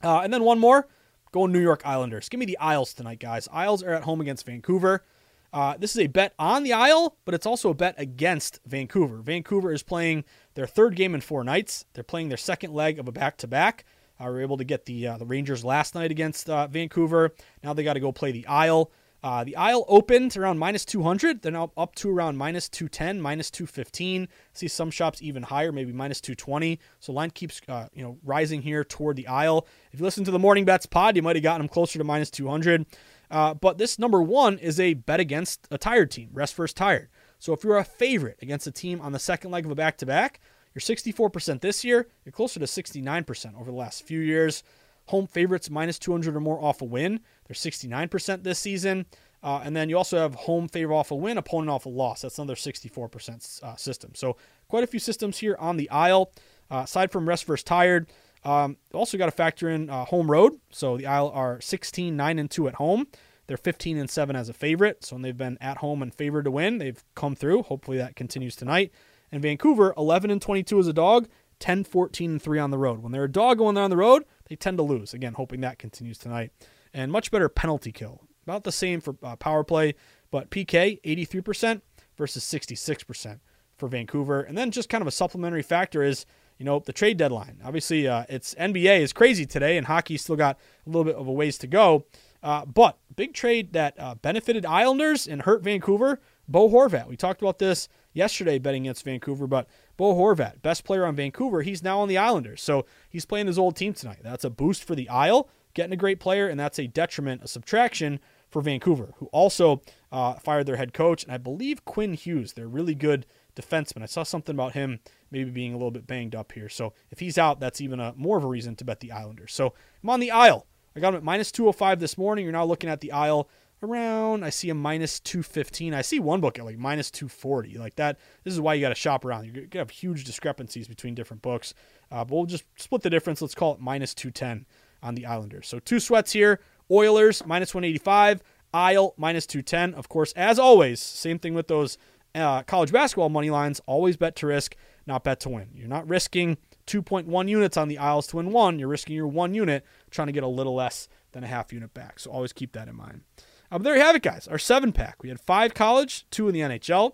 Uh, 0.04 0.20
and 0.20 0.34
then 0.34 0.44
one 0.44 0.58
more, 0.58 0.86
going 1.32 1.50
New 1.50 1.62
York 1.62 1.80
Islanders. 1.86 2.28
Give 2.28 2.38
me 2.38 2.44
the 2.44 2.58
Isles 2.58 2.92
tonight, 2.92 3.20
guys. 3.20 3.48
Isles 3.50 3.82
are 3.82 3.94
at 3.94 4.02
home 4.02 4.20
against 4.20 4.44
Vancouver. 4.44 5.02
Uh, 5.50 5.78
this 5.78 5.96
is 5.96 6.02
a 6.02 6.06
bet 6.06 6.34
on 6.38 6.62
the 6.62 6.74
Isle, 6.74 7.16
but 7.24 7.32
it's 7.32 7.46
also 7.46 7.70
a 7.70 7.74
bet 7.74 7.94
against 7.96 8.60
Vancouver. 8.66 9.22
Vancouver 9.22 9.72
is 9.72 9.82
playing 9.82 10.26
their 10.56 10.66
third 10.66 10.94
game 10.94 11.14
in 11.14 11.22
four 11.22 11.42
nights. 11.42 11.86
They're 11.94 12.04
playing 12.04 12.28
their 12.28 12.36
second 12.36 12.74
leg 12.74 12.98
of 12.98 13.08
a 13.08 13.12
back 13.12 13.38
to 13.38 13.46
back. 13.46 13.86
Uh, 14.20 14.24
we 14.26 14.32
were 14.32 14.42
able 14.42 14.56
to 14.56 14.64
get 14.64 14.84
the 14.86 15.06
uh, 15.06 15.18
the 15.18 15.26
Rangers 15.26 15.64
last 15.64 15.94
night 15.94 16.10
against 16.10 16.48
uh, 16.50 16.66
Vancouver. 16.66 17.32
Now 17.62 17.72
they 17.72 17.84
got 17.84 17.94
to 17.94 18.00
go 18.00 18.12
play 18.12 18.32
the 18.32 18.46
Isle. 18.46 18.90
Uh, 19.22 19.42
the 19.42 19.56
Isle 19.56 19.84
opened 19.88 20.36
around 20.36 20.58
minus 20.58 20.84
200. 20.84 21.42
They're 21.42 21.50
now 21.50 21.72
up 21.76 21.96
to 21.96 22.10
around 22.10 22.36
minus 22.36 22.68
210, 22.68 23.20
minus 23.20 23.50
215. 23.50 24.28
See 24.52 24.68
some 24.68 24.92
shops 24.92 25.20
even 25.22 25.42
higher, 25.42 25.72
maybe 25.72 25.92
minus 25.92 26.20
220. 26.20 26.78
So 27.00 27.12
line 27.12 27.30
keeps 27.30 27.60
uh, 27.68 27.88
you 27.92 28.02
know 28.02 28.18
rising 28.22 28.62
here 28.62 28.84
toward 28.84 29.16
the 29.16 29.26
Isle. 29.26 29.66
If 29.92 29.98
you 29.98 30.04
listen 30.04 30.24
to 30.24 30.30
the 30.30 30.38
Morning 30.38 30.64
Bets 30.64 30.86
pod, 30.86 31.16
you 31.16 31.22
might 31.22 31.36
have 31.36 31.42
gotten 31.42 31.62
them 31.62 31.68
closer 31.68 31.98
to 31.98 32.04
minus 32.04 32.30
200. 32.30 32.86
Uh, 33.30 33.54
but 33.54 33.76
this 33.76 33.98
number 33.98 34.22
one 34.22 34.58
is 34.58 34.78
a 34.80 34.94
bet 34.94 35.20
against 35.20 35.66
a 35.70 35.78
tired 35.78 36.10
team, 36.10 36.30
rest 36.32 36.54
first 36.54 36.76
tired. 36.76 37.08
So 37.38 37.52
if 37.52 37.62
you're 37.62 37.76
a 37.76 37.84
favorite 37.84 38.38
against 38.40 38.66
a 38.66 38.72
team 38.72 39.00
on 39.00 39.12
the 39.12 39.18
second 39.18 39.50
leg 39.50 39.64
of 39.64 39.70
a 39.70 39.74
back 39.74 39.98
to 39.98 40.06
back, 40.06 40.40
you're 40.74 40.80
64% 40.80 41.60
this 41.60 41.84
year. 41.84 42.08
You're 42.24 42.32
closer 42.32 42.60
to 42.60 42.66
69% 42.66 43.54
over 43.60 43.70
the 43.70 43.76
last 43.76 44.02
few 44.04 44.20
years. 44.20 44.62
Home 45.06 45.26
favorites 45.26 45.70
minus 45.70 45.98
200 45.98 46.36
or 46.36 46.40
more 46.40 46.62
off 46.62 46.82
a 46.82 46.84
win. 46.84 47.20
They're 47.46 47.54
69% 47.54 48.42
this 48.42 48.58
season. 48.58 49.06
Uh, 49.42 49.60
and 49.64 49.74
then 49.74 49.88
you 49.88 49.96
also 49.96 50.18
have 50.18 50.34
home 50.34 50.68
favor 50.68 50.92
off 50.92 51.10
a 51.10 51.14
win, 51.14 51.38
opponent 51.38 51.70
off 51.70 51.86
a 51.86 51.88
loss. 51.88 52.22
That's 52.22 52.38
another 52.38 52.56
64% 52.56 53.62
uh, 53.62 53.76
system. 53.76 54.12
So 54.14 54.36
quite 54.68 54.84
a 54.84 54.86
few 54.86 55.00
systems 55.00 55.38
here 55.38 55.56
on 55.58 55.76
the 55.76 55.88
Isle. 55.90 56.32
Uh, 56.70 56.82
aside 56.84 57.10
from 57.10 57.28
rest 57.28 57.44
versus 57.44 57.64
tired, 57.64 58.08
Um, 58.44 58.76
also 58.92 59.18
got 59.18 59.26
to 59.26 59.32
factor 59.32 59.68
in 59.68 59.90
uh, 59.90 60.04
home 60.04 60.30
road. 60.30 60.60
So 60.70 60.96
the 60.96 61.06
Isle 61.06 61.30
are 61.34 61.60
16, 61.60 62.16
9, 62.16 62.38
and 62.38 62.50
2 62.50 62.68
at 62.68 62.74
home. 62.74 63.06
They're 63.46 63.56
15 63.56 63.96
and 63.96 64.10
7 64.10 64.36
as 64.36 64.48
a 64.48 64.52
favorite. 64.52 65.04
So 65.04 65.16
when 65.16 65.22
they've 65.22 65.36
been 65.36 65.58
at 65.60 65.78
home 65.78 66.02
and 66.02 66.14
favored 66.14 66.44
to 66.44 66.50
win, 66.50 66.78
they've 66.78 67.02
come 67.14 67.34
through. 67.34 67.62
Hopefully 67.64 67.96
that 67.98 68.14
continues 68.14 68.54
tonight. 68.54 68.92
And 69.30 69.42
Vancouver, 69.42 69.94
11 69.96 70.30
and 70.30 70.40
22 70.40 70.78
as 70.78 70.86
a 70.86 70.92
dog, 70.92 71.28
10, 71.60 71.84
14, 71.84 72.32
and 72.32 72.42
3 72.42 72.58
on 72.58 72.70
the 72.70 72.78
road. 72.78 73.02
When 73.02 73.12
they're 73.12 73.24
a 73.24 73.30
dog 73.30 73.58
going 73.58 73.74
there 73.74 73.84
on 73.84 73.90
the 73.90 73.96
road, 73.96 74.24
they 74.48 74.56
tend 74.56 74.78
to 74.78 74.82
lose. 74.82 75.12
Again, 75.12 75.34
hoping 75.34 75.60
that 75.60 75.78
continues 75.78 76.18
tonight. 76.18 76.52
And 76.94 77.12
much 77.12 77.30
better 77.30 77.48
penalty 77.48 77.92
kill. 77.92 78.22
About 78.44 78.64
the 78.64 78.72
same 78.72 79.00
for 79.00 79.16
uh, 79.22 79.36
power 79.36 79.62
play, 79.62 79.94
but 80.30 80.50
PK, 80.50 81.00
83% 81.02 81.82
versus 82.16 82.44
66% 82.44 83.40
for 83.76 83.88
Vancouver. 83.88 84.40
And 84.40 84.56
then 84.56 84.70
just 84.70 84.88
kind 84.88 85.02
of 85.02 85.08
a 85.08 85.12
supplementary 85.12 85.62
factor 85.62 86.02
is, 86.02 86.24
you 86.58 86.64
know, 86.64 86.80
the 86.80 86.92
trade 86.92 87.18
deadline. 87.18 87.60
Obviously, 87.64 88.08
uh, 88.08 88.24
it's 88.28 88.54
NBA 88.54 89.00
is 89.00 89.12
crazy 89.12 89.44
today, 89.44 89.76
and 89.76 89.86
hockey 89.86 90.16
still 90.16 90.36
got 90.36 90.58
a 90.86 90.88
little 90.88 91.04
bit 91.04 91.16
of 91.16 91.28
a 91.28 91.32
ways 91.32 91.58
to 91.58 91.66
go. 91.66 92.06
Uh, 92.42 92.64
but 92.64 92.98
big 93.16 93.34
trade 93.34 93.72
that 93.72 93.94
uh, 93.98 94.14
benefited 94.16 94.64
Islanders 94.64 95.26
and 95.26 95.42
hurt 95.42 95.62
Vancouver. 95.62 96.20
Bo 96.48 96.68
Horvat. 96.68 97.06
We 97.06 97.16
talked 97.16 97.42
about 97.42 97.58
this 97.58 97.88
yesterday 98.12 98.58
betting 98.58 98.84
against 98.84 99.04
Vancouver, 99.04 99.46
but 99.46 99.66
Bo 99.96 100.14
Horvat, 100.14 100.62
best 100.62 100.84
player 100.84 101.04
on 101.04 101.16
Vancouver, 101.16 101.62
he's 101.62 101.82
now 101.82 102.00
on 102.00 102.08
the 102.08 102.18
Islanders. 102.18 102.62
So 102.62 102.86
he's 103.08 103.24
playing 103.24 103.46
his 103.46 103.58
old 103.58 103.76
team 103.76 103.92
tonight. 103.92 104.20
That's 104.22 104.44
a 104.44 104.50
boost 104.50 104.84
for 104.84 104.94
the 104.94 105.08
Isle, 105.08 105.48
getting 105.74 105.92
a 105.92 105.96
great 105.96 106.20
player, 106.20 106.48
and 106.48 106.58
that's 106.58 106.78
a 106.78 106.86
detriment, 106.86 107.42
a 107.42 107.48
subtraction 107.48 108.20
for 108.48 108.62
Vancouver, 108.62 109.12
who 109.16 109.26
also 109.26 109.82
uh, 110.10 110.34
fired 110.34 110.66
their 110.66 110.76
head 110.76 110.94
coach, 110.94 111.22
and 111.22 111.32
I 111.32 111.38
believe 111.38 111.84
Quinn 111.84 112.14
Hughes. 112.14 112.54
They're 112.54 112.68
really 112.68 112.94
good 112.94 113.26
defenseman. 113.54 114.02
I 114.02 114.06
saw 114.06 114.22
something 114.22 114.54
about 114.54 114.72
him 114.72 115.00
maybe 115.30 115.50
being 115.50 115.74
a 115.74 115.76
little 115.76 115.90
bit 115.90 116.06
banged 116.06 116.34
up 116.34 116.52
here. 116.52 116.68
So 116.68 116.94
if 117.10 117.18
he's 117.18 117.36
out, 117.36 117.60
that's 117.60 117.80
even 117.80 118.00
a, 118.00 118.14
more 118.16 118.38
of 118.38 118.44
a 118.44 118.48
reason 118.48 118.76
to 118.76 118.84
bet 118.84 119.00
the 119.00 119.12
Islanders. 119.12 119.52
So 119.52 119.74
I'm 120.02 120.10
on 120.10 120.20
the 120.20 120.30
Isle. 120.30 120.66
I 120.96 121.00
got 121.00 121.10
him 121.10 121.16
at 121.16 121.22
minus 121.22 121.52
205 121.52 122.00
this 122.00 122.16
morning. 122.16 122.44
You're 122.44 122.52
now 122.52 122.64
looking 122.64 122.88
at 122.88 123.00
the 123.00 123.12
Isle 123.12 123.48
around, 123.82 124.44
I 124.44 124.50
see 124.50 124.70
a 124.70 124.74
minus 124.74 125.20
215. 125.20 125.94
I 125.94 126.02
see 126.02 126.18
one 126.18 126.40
book 126.40 126.58
at 126.58 126.64
like 126.64 126.78
minus 126.78 127.10
240. 127.10 127.78
Like 127.78 127.96
that, 127.96 128.18
this 128.44 128.54
is 128.54 128.60
why 128.60 128.74
you 128.74 128.80
got 128.80 128.90
to 128.90 128.94
shop 128.94 129.24
around. 129.24 129.44
You're 129.44 129.66
to 129.66 129.78
have 129.78 129.90
huge 129.90 130.24
discrepancies 130.24 130.88
between 130.88 131.14
different 131.14 131.42
books. 131.42 131.74
Uh, 132.10 132.24
but 132.24 132.34
we'll 132.34 132.46
just 132.46 132.64
split 132.76 133.02
the 133.02 133.10
difference. 133.10 133.42
Let's 133.42 133.54
call 133.54 133.74
it 133.74 133.80
minus 133.80 134.14
210 134.14 134.66
on 135.02 135.14
the 135.14 135.26
Islanders. 135.26 135.68
So 135.68 135.78
two 135.78 136.00
sweats 136.00 136.32
here. 136.32 136.60
Oilers 136.90 137.44
minus 137.46 137.74
185. 137.74 138.42
Isle 138.74 139.14
minus 139.16 139.46
210. 139.46 139.94
Of 139.94 140.08
course, 140.08 140.32
as 140.32 140.58
always, 140.58 141.00
same 141.00 141.38
thing 141.38 141.54
with 141.54 141.68
those 141.68 141.98
uh, 142.34 142.62
college 142.62 142.92
basketball 142.92 143.28
money 143.28 143.50
lines. 143.50 143.80
Always 143.86 144.16
bet 144.16 144.36
to 144.36 144.46
risk, 144.46 144.76
not 145.06 145.24
bet 145.24 145.40
to 145.40 145.48
win. 145.48 145.68
You're 145.74 145.88
not 145.88 146.08
risking 146.08 146.58
2.1 146.86 147.48
units 147.48 147.76
on 147.76 147.88
the 147.88 147.98
Isles 147.98 148.26
to 148.28 148.36
win 148.36 148.50
one. 148.50 148.78
You're 148.78 148.88
risking 148.88 149.14
your 149.14 149.26
one 149.26 149.54
unit 149.54 149.84
trying 150.10 150.26
to 150.26 150.32
get 150.32 150.42
a 150.42 150.48
little 150.48 150.74
less 150.74 151.08
than 151.32 151.44
a 151.44 151.46
half 151.46 151.72
unit 151.72 151.94
back. 151.94 152.18
So 152.18 152.30
always 152.30 152.52
keep 152.52 152.72
that 152.72 152.88
in 152.88 152.96
mind. 152.96 153.22
Uh, 153.70 153.78
there 153.78 153.96
you 153.96 154.02
have 154.02 154.16
it, 154.16 154.22
guys. 154.22 154.48
Our 154.48 154.58
seven 154.58 154.92
pack. 154.92 155.22
We 155.22 155.28
had 155.28 155.40
five 155.40 155.74
college, 155.74 156.26
two 156.30 156.48
in 156.48 156.54
the 156.54 156.60
NHL. 156.60 157.12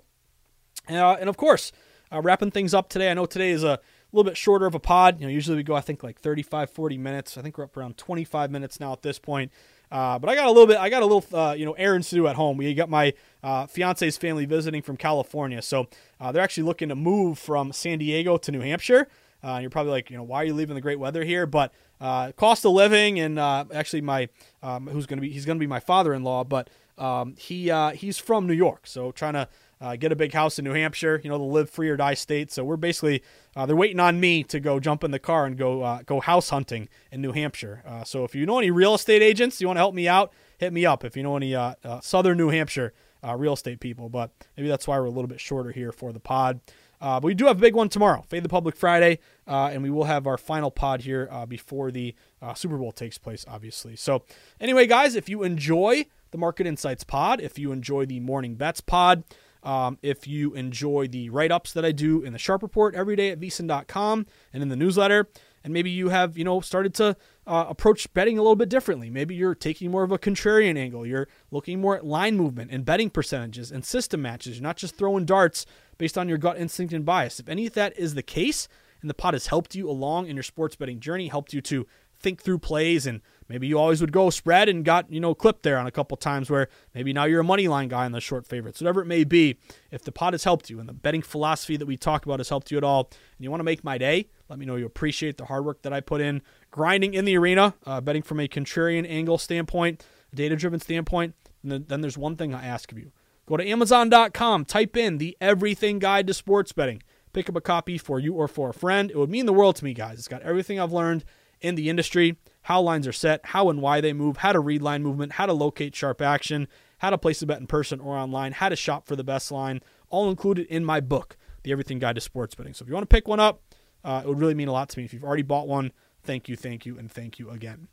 Uh, 0.89 1.15
and 1.15 1.29
of 1.29 1.37
course, 1.37 1.73
uh, 2.13 2.21
wrapping 2.21 2.51
things 2.51 2.75
up 2.75 2.89
today. 2.89 3.11
I 3.11 3.15
know 3.15 3.27
today 3.27 3.51
is 3.51 3.65
a 3.65 3.81
little 4.13 4.29
bit 4.29 4.37
shorter 4.37 4.67
of 4.67 4.75
a 4.75 4.81
pod. 4.81 5.21
You 5.21 5.27
know, 5.27 5.33
usually 5.33 5.57
we 5.57 5.63
go, 5.63 5.75
I 5.75 5.81
think, 5.81 6.03
like 6.03 6.21
35, 6.21 6.71
40 6.71 6.99
minutes. 6.99 7.37
I 7.37 7.43
think 7.43 7.59
we're 7.59 7.65
up 7.65 7.77
around 7.77 7.97
25 7.97 8.51
minutes 8.51 8.79
now 8.79 8.93
at 8.93 9.03
this 9.03 9.19
point. 9.19 9.51
Uh, 9.91 10.19
but 10.19 10.29
I 10.29 10.35
got 10.35 10.47
a 10.47 10.51
little 10.51 10.67
bit, 10.67 10.79
I 10.79 10.89
got 10.89 11.03
a 11.03 11.07
little, 11.07 11.25
uh, 11.39 11.53
you 11.53 11.65
know, 11.65 11.73
errands 11.73 12.09
to 12.11 12.17
do 12.17 12.27
at 12.27 12.37
home. 12.37 12.57
We 12.57 12.73
got 12.75 12.89
my 12.89 13.13
uh, 13.43 13.67
fiance's 13.67 14.17
family 14.17 14.45
visiting 14.45 14.83
from 14.83 14.97
California. 14.97 15.63
So 15.63 15.89
uh, 16.21 16.33
they're 16.33 16.43
actually 16.43 16.65
looking 16.65 16.89
to 16.89 16.97
move 16.97 17.39
from 17.39 17.73
San 17.73 17.99
Diego 17.99 18.37
to 18.37 18.53
New 18.53 18.61
Hampshire. 18.61 19.09
Uh, 19.45 19.59
you're 19.59 19.71
probably 19.71 19.93
like, 19.93 20.11
you 20.11 20.17
know, 20.17 20.23
why 20.23 20.43
are 20.43 20.45
you 20.45 20.55
leaving 20.55 20.75
the 20.75 20.81
great 20.81 20.99
weather 20.99 21.23
here? 21.23 21.47
But 21.47 21.73
uh, 22.01 22.33
cost 22.33 22.65
of 22.65 22.73
living 22.73 23.21
and 23.21 23.39
actually 23.39 24.01
my, 24.01 24.29
um, 24.63 24.87
who's 24.87 25.07
going 25.07 25.19
to 25.19 25.21
be, 25.21 25.31
he's 25.31 25.45
going 25.45 25.59
to 25.59 25.61
be 25.61 25.67
my 25.67 25.81
father-in-law, 25.81 26.45
but 26.45 26.71
um, 26.97 27.35
he 27.37 27.73
he's 27.95 28.19
from 28.19 28.47
New 28.47 28.55
York. 28.55 28.87
So 28.87 29.13
trying 29.13 29.35
to 29.35 29.49
uh, 29.85 29.97
get 29.97 30.11
a 30.11 30.17
big 30.17 30.33
house 30.33 30.59
in 30.59 30.65
New 30.65 30.73
Hampshire, 30.73 31.21
you 31.23 31.29
know, 31.29 31.37
the 31.37 31.45
live 31.45 31.69
free 31.69 31.91
or 31.91 31.97
die 31.97 32.15
state. 32.15 32.51
So 32.51 32.65
we're 32.65 32.77
basically 32.77 33.23
uh, 33.55 33.67
they're 33.67 33.77
waiting 33.77 34.01
on 34.01 34.19
me 34.19 34.43
to 34.45 34.59
go 34.59 34.81
jump 34.81 35.05
in 35.05 35.11
the 35.11 35.19
car 35.19 35.45
and 35.45 35.59
go 35.59 35.83
uh, 35.83 36.03
go 36.07 36.21
house 36.21 36.49
hunting 36.51 36.89
in 37.13 37.21
New 37.21 37.33
Hampshire. 37.33 37.83
Uh, 37.87 38.03
so 38.03 38.25
if 38.25 38.35
you 38.35 38.47
know 38.47 38.59
any 38.59 38.71
real 38.71 38.95
estate 38.95 39.23
agents, 39.23 39.61
you 39.61 39.67
want 39.67 39.77
to 39.77 39.81
help 39.81 39.95
me 39.95 40.09
out, 40.09 40.33
hit 40.59 40.73
me 40.73 40.87
up. 40.87 41.05
If 41.05 41.17
you 41.17 41.23
know 41.23 41.37
any 41.37 41.55
uh, 41.55 41.75
uh, 41.85 42.01
Southern 42.01 42.39
New 42.39 42.49
Hampshire 42.49 42.93
real 43.37 43.55
estate 43.55 43.81
people, 43.81 44.11
but 44.11 44.31
maybe 44.55 44.69
that's 44.69 44.87
why 44.87 44.99
we're 44.99 45.07
a 45.07 45.11
little 45.11 45.29
bit 45.29 45.41
shorter 45.41 45.71
here 45.71 45.93
for 45.93 46.13
the 46.13 46.21
pod. 46.21 46.61
But 47.05 47.25
we 47.25 47.35
do 47.35 47.47
have 47.47 47.59
a 47.59 47.61
big 47.61 47.75
one 47.75 47.89
tomorrow, 47.89 48.23
Fade 48.23 48.43
the 48.43 48.49
Public 48.49 48.77
Friday, 48.77 49.19
and 49.47 49.83
we 49.83 49.91
will 49.91 50.05
have 50.05 50.27
our 50.27 50.39
final 50.39 50.71
pod 50.71 51.03
here 51.03 51.29
before 51.49 51.91
the 51.91 52.15
Super 52.55 52.79
Bowl 52.79 52.93
takes 52.93 53.19
place, 53.19 53.45
obviously. 53.49 53.97
So 53.97 54.25
anyway, 54.61 54.87
guys, 54.87 55.15
if 55.15 55.29
you 55.29 55.43
enjoy 55.43 56.07
the 56.31 56.39
Market 56.39 56.67
Insights 56.67 57.05
pod, 57.05 57.41
if 57.41 57.59
you 57.59 57.73
enjoy 57.73 58.07
the 58.07 58.21
Morning 58.21 58.57
Bets 58.57 58.81
pod, 58.81 59.23
um, 59.65 59.99
if 60.03 60.27
you 60.27 60.53
enjoy 60.55 61.09
the 61.09 61.31
write 61.31 61.51
ups 61.51 61.73
that 61.73 61.85
I 61.85 61.93
do 61.93 62.23
in 62.23 62.33
the 62.33 62.39
Sharp 62.39 62.63
Report 62.63 62.95
every 62.95 63.17
day 63.17 63.31
at 63.31 63.41
VSiN.com 63.41 64.27
and 64.53 64.63
in 64.63 64.69
the 64.69 64.77
newsletter, 64.77 65.29
and 65.65 65.73
maybe 65.73 65.91
you 65.91 66.11
have 66.11 66.37
you 66.37 66.45
know 66.45 66.61
started 66.61 66.93
to 66.95 67.17
uh, 67.47 67.65
approach 67.69 68.13
betting 68.13 68.37
a 68.39 68.43
little 68.43 68.57
bit 68.57 68.69
differently. 68.69 69.09
Maybe 69.09 69.35
you're 69.35 69.55
taking 69.55 69.91
more 69.91 70.03
of 70.03 70.13
a 70.13 70.19
contrarian 70.19 70.77
angle. 70.77 71.07
You're 71.07 71.29
looking 71.51 71.81
more 71.81 71.97
at 71.97 72.05
line 72.05 72.37
movement 72.37 72.71
and 72.71 72.85
betting 72.85 73.09
percentages 73.09 73.73
and 73.73 73.85
system 73.85 74.21
matches. 74.21 74.57
You're 74.57 74.63
not 74.65 74.77
just 74.77 74.97
throwing 74.97 75.25
darts 75.25 75.65
based 75.99 76.19
on 76.19 76.29
your 76.29 76.39
gut 76.39 76.59
instinct 76.59 76.93
and 76.93 77.05
bias. 77.05 77.41
If 77.41 77.49
any 77.49 77.67
of 77.67 77.75
that 77.75 77.97
is 77.99 78.15
the 78.15 78.23
case, 78.23 78.69
and 79.01 79.11
the 79.11 79.15
pot 79.15 79.35
has 79.35 79.49
helped 79.49 79.75
you 79.75 79.89
along 79.91 80.29
in 80.29 80.37
your 80.37 80.43
sports 80.43 80.77
betting 80.77 80.99
journey, 80.99 81.29
helped 81.29 81.53
you 81.53 81.61
to 81.61 81.87
think 82.25 82.41
through 82.41 82.59
plays 82.59 83.07
and 83.07 83.21
maybe 83.51 83.67
you 83.67 83.79
always 83.79 84.01
would 84.01 84.13
go 84.13 84.31
spread 84.31 84.67
and 84.67 84.83
got 84.83 85.13
you 85.13 85.21
know 85.21 85.35
clipped 85.35 85.63
there 85.63 85.77
on 85.77 85.87
a 85.87 85.91
couple 85.91 86.17
times 86.17 86.49
where 86.49 86.69
maybe 86.95 87.13
now 87.13 87.25
you're 87.25 87.41
a 87.41 87.45
money 87.45 87.69
line 87.69 87.87
guy 87.87 88.07
on 88.07 88.13
the 88.13 88.21
short 88.21 88.47
favorites. 88.47 88.81
Whatever 88.81 89.03
it 89.03 89.07
may 89.07 89.25
be 89.25 89.59
if 89.91 90.03
the 90.03 90.11
pot 90.11 90.33
has 90.33 90.45
helped 90.45 90.71
you 90.71 90.81
and 90.81 90.89
the 90.89 90.95
betting 90.95 91.21
philosophy 91.21 91.77
that 91.77 91.85
we 91.85 91.99
talk 91.99 92.25
about 92.25 92.41
has 92.41 92.49
helped 92.49 92.71
you 92.71 92.79
at 92.79 92.85
all 92.85 93.11
and 93.37 93.45
you 93.45 93.51
want 93.51 93.61
to 93.61 93.65
make 93.65 93.85
my 93.85 93.99
day 93.99 94.29
let 94.49 94.59
me 94.59 94.65
know. 94.65 94.77
You 94.77 94.87
appreciate 94.87 95.37
the 95.37 95.45
hard 95.45 95.67
work 95.67 95.83
that 95.83 95.93
i 95.93 96.01
put 96.01 96.23
in 96.23 96.41
grinding 96.71 97.13
in 97.13 97.27
the 97.27 97.37
arena 97.37 97.75
uh, 97.85 98.01
betting 98.01 98.23
from 98.23 98.41
a 98.41 98.49
contrarian 98.49 99.07
angle 99.07 99.37
standpoint 99.37 100.03
data 100.35 100.57
driven 100.57 100.81
standpoint 100.81 101.35
and 101.63 101.87
then 101.89 102.01
there's 102.01 102.17
one 102.17 102.37
thing 102.37 102.55
i 102.55 102.65
ask 102.65 102.91
of 102.91 102.99
you 102.99 103.13
go 103.47 103.57
to 103.57 103.69
amazon.com 103.69 104.65
type 104.65 104.97
in 104.97 105.19
the 105.19 105.37
everything 105.41 105.99
guide 105.99 106.27
to 106.27 106.35
sports 106.35 106.73
betting 106.73 107.03
pick 107.33 107.49
up 107.49 107.57
a 107.57 107.61
copy 107.61 107.99
for 107.99 108.19
you 108.19 108.35
or 108.35 108.47
for 108.47 108.71
a 108.71 108.75
friend 108.75 109.11
it 109.11 109.17
would 109.17 109.31
mean 109.31 109.47
the 109.47 109.53
world 109.53 109.77
to 109.77 109.85
me 109.85 109.93
guys 109.95 110.19
it's 110.19 110.29
got 110.29 110.43
everything 110.43 110.79
i've 110.79 110.93
learned 110.93 111.25
in 111.65 111.75
the 111.77 111.89
industry, 111.89 112.37
how 112.63 112.81
lines 112.81 113.07
are 113.07 113.13
set, 113.13 113.41
how 113.47 113.71
and 113.71 113.81
why 113.81 114.01
they 114.01 114.13
move, 114.13 114.39
how 114.39 114.53
to 114.53 114.61
read 114.61 114.83
line 114.83 115.03
movement, 115.03 115.33
how 115.33 115.47
to 115.47 115.53
locate 115.53 115.97
sharp 115.97 116.21
action, 116.21 116.69
how 116.99 117.09
to 117.09 117.17
place 117.17 117.41
a 117.41 117.47
bet 117.47 117.59
in 117.59 117.67
person 117.67 118.01
or 118.01 118.17
online, 118.17 118.53
how 118.53 118.69
to 118.69 118.77
shop 118.77 119.07
for 119.07 119.17
the 119.17 119.25
best 119.25 119.51
line, 119.51 119.81
all 120.11 120.29
included 120.29 120.67
in 120.67 120.85
my 120.85 121.01
book, 121.01 121.39
The 121.63 121.73
Everything 121.73 121.99
Guide 121.99 122.17
to 122.17 122.21
Sports 122.21 122.55
Betting. 122.55 122.75
So 122.75 122.83
if 122.83 122.89
you 122.89 122.95
want 122.95 123.09
to 123.09 123.15
pick 123.15 123.27
one 123.27 123.41
up, 123.41 123.63
uh, 124.05 124.21
it 124.25 124.29
would 124.29 124.39
really 124.39 124.55
mean 124.55 124.69
a 124.69 124.73
lot 124.73 124.91
to 124.91 124.99
me. 124.99 125.07
If 125.07 125.15
you've 125.15 125.25
already 125.25 125.43
bought 125.43 125.67
one, 125.67 125.93
thank 126.23 126.51
you, 126.51 126.57
thank 126.57 126.85
you, 126.85 126.99
and 126.99 127.11
thank 127.11 127.39
you 127.39 127.49
again. 127.49 127.89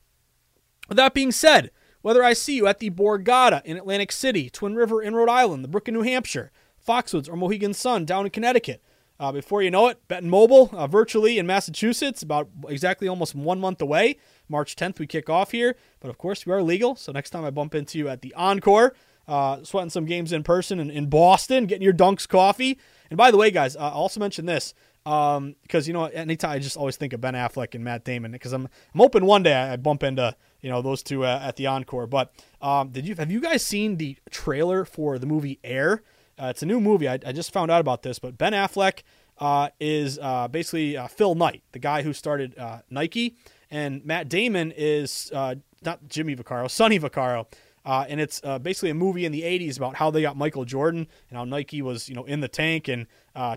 With 0.89 0.97
that 0.97 1.13
being 1.13 1.31
said, 1.31 1.71
whether 2.01 2.23
I 2.23 2.33
see 2.33 2.55
you 2.55 2.67
at 2.67 2.79
the 2.79 2.89
Borgata 2.89 3.63
in 3.65 3.77
Atlantic 3.77 4.11
City, 4.11 4.49
Twin 4.49 4.75
River 4.75 5.01
in 5.01 5.15
Rhode 5.15 5.29
Island, 5.29 5.63
the 5.63 5.67
Brook 5.67 5.87
in 5.87 5.93
New 5.93 6.01
Hampshire, 6.01 6.51
Foxwoods 6.85 7.29
or 7.29 7.35
Mohegan 7.35 7.73
Sun 7.73 8.05
down 8.05 8.25
in 8.25 8.31
Connecticut, 8.31 8.81
uh, 9.21 9.31
before 9.31 9.61
you 9.61 9.69
know 9.69 9.87
it, 9.87 9.99
Betting 10.07 10.31
Mobile 10.31 10.71
uh, 10.73 10.87
virtually 10.87 11.37
in 11.37 11.45
Massachusetts, 11.45 12.23
about 12.23 12.49
exactly 12.67 13.07
almost 13.07 13.35
one 13.35 13.59
month 13.59 13.79
away. 13.79 14.17
March 14.49 14.75
10th, 14.75 14.97
we 14.97 15.05
kick 15.05 15.29
off 15.29 15.51
here. 15.51 15.75
But 15.99 16.09
of 16.09 16.17
course, 16.17 16.43
we 16.43 16.51
are 16.53 16.63
legal. 16.63 16.95
So 16.95 17.11
next 17.11 17.29
time 17.29 17.45
I 17.45 17.51
bump 17.51 17.75
into 17.75 17.99
you 17.99 18.09
at 18.09 18.23
the 18.23 18.33
Encore, 18.33 18.95
uh, 19.27 19.63
sweating 19.63 19.91
some 19.91 20.05
games 20.05 20.33
in 20.33 20.41
person 20.41 20.79
in, 20.79 20.89
in 20.89 21.05
Boston, 21.05 21.67
getting 21.67 21.83
your 21.83 21.93
Dunks 21.93 22.27
coffee. 22.27 22.79
And 23.11 23.17
by 23.17 23.29
the 23.29 23.37
way, 23.37 23.51
guys, 23.51 23.75
uh, 23.75 23.81
I 23.81 23.91
also 23.91 24.19
mention 24.19 24.47
this 24.47 24.73
because 25.03 25.37
um, 25.37 25.55
you 25.73 25.93
know 25.93 26.05
anytime 26.05 26.51
I 26.51 26.59
just 26.59 26.77
always 26.77 26.95
think 26.95 27.13
of 27.13 27.21
Ben 27.21 27.33
Affleck 27.33 27.73
and 27.73 27.83
Matt 27.83 28.03
Damon 28.03 28.31
because 28.31 28.53
I'm 28.53 28.65
I'm 28.93 28.99
hoping 28.99 29.25
one 29.25 29.43
day 29.43 29.53
I 29.53 29.75
bump 29.77 30.03
into 30.03 30.35
you 30.61 30.69
know 30.69 30.81
those 30.81 31.01
two 31.03 31.25
uh, 31.25 31.39
at 31.41 31.55
the 31.55 31.67
Encore. 31.67 32.07
But 32.07 32.33
um, 32.61 32.89
did 32.89 33.07
you 33.07 33.15
have 33.15 33.31
you 33.31 33.41
guys 33.41 33.63
seen 33.63 33.97
the 33.97 34.17
trailer 34.29 34.85
for 34.85 35.17
the 35.17 35.25
movie 35.25 35.59
Air? 35.63 36.03
Uh, 36.41 36.47
it's 36.47 36.63
a 36.63 36.65
new 36.65 36.79
movie. 36.79 37.07
I, 37.07 37.19
I, 37.25 37.33
just 37.33 37.53
found 37.53 37.69
out 37.69 37.81
about 37.81 38.01
this, 38.01 38.17
but 38.17 38.35
Ben 38.35 38.53
Affleck 38.53 39.01
uh, 39.37 39.69
is 39.79 40.17
uh, 40.19 40.47
basically 40.47 40.97
uh, 40.97 41.07
Phil 41.07 41.35
Knight, 41.35 41.61
the 41.71 41.79
guy 41.79 42.01
who 42.01 42.13
started 42.13 42.57
uh, 42.57 42.79
Nike, 42.89 43.35
and 43.69 44.03
Matt 44.05 44.27
Damon 44.27 44.73
is 44.75 45.31
uh, 45.35 45.55
not 45.83 46.07
Jimmy 46.07 46.35
Vaccaro, 46.35 46.69
Sonny 46.69 46.99
Vaccaro. 46.99 47.45
And 47.85 48.19
it's 48.19 48.41
basically 48.61 48.89
a 48.89 48.95
movie 48.95 49.25
in 49.25 49.31
the 49.31 49.41
'80s 49.43 49.77
about 49.77 49.95
how 49.95 50.11
they 50.11 50.21
got 50.21 50.37
Michael 50.37 50.65
Jordan 50.65 51.07
and 51.29 51.37
how 51.37 51.45
Nike 51.45 51.81
was, 51.81 52.09
you 52.09 52.15
know, 52.15 52.25
in 52.25 52.41
the 52.41 52.47
tank 52.47 52.87
and 52.87 53.07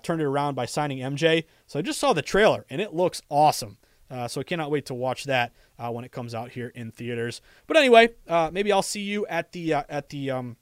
turned 0.02 0.20
it 0.20 0.24
around 0.24 0.54
by 0.54 0.66
signing 0.66 0.98
MJ. 0.98 1.44
So 1.66 1.78
I 1.78 1.82
just 1.82 2.00
saw 2.00 2.12
the 2.12 2.22
trailer 2.22 2.64
and 2.70 2.80
it 2.80 2.94
looks 2.94 3.22
awesome. 3.28 3.78
so 4.28 4.40
I 4.40 4.44
cannot 4.44 4.70
wait 4.70 4.86
to 4.86 4.94
watch 4.94 5.24
that 5.24 5.52
when 5.78 6.04
it 6.04 6.12
comes 6.12 6.34
out 6.34 6.52
here 6.52 6.68
in 6.74 6.90
theaters. 6.90 7.40
But 7.66 7.76
anyway, 7.76 8.10
maybe 8.52 8.72
I'll 8.72 8.82
see 8.82 9.02
you 9.02 9.26
at 9.26 9.52
the 9.52 9.74
at 9.74 10.08
the 10.08 10.30
um, 10.30 10.56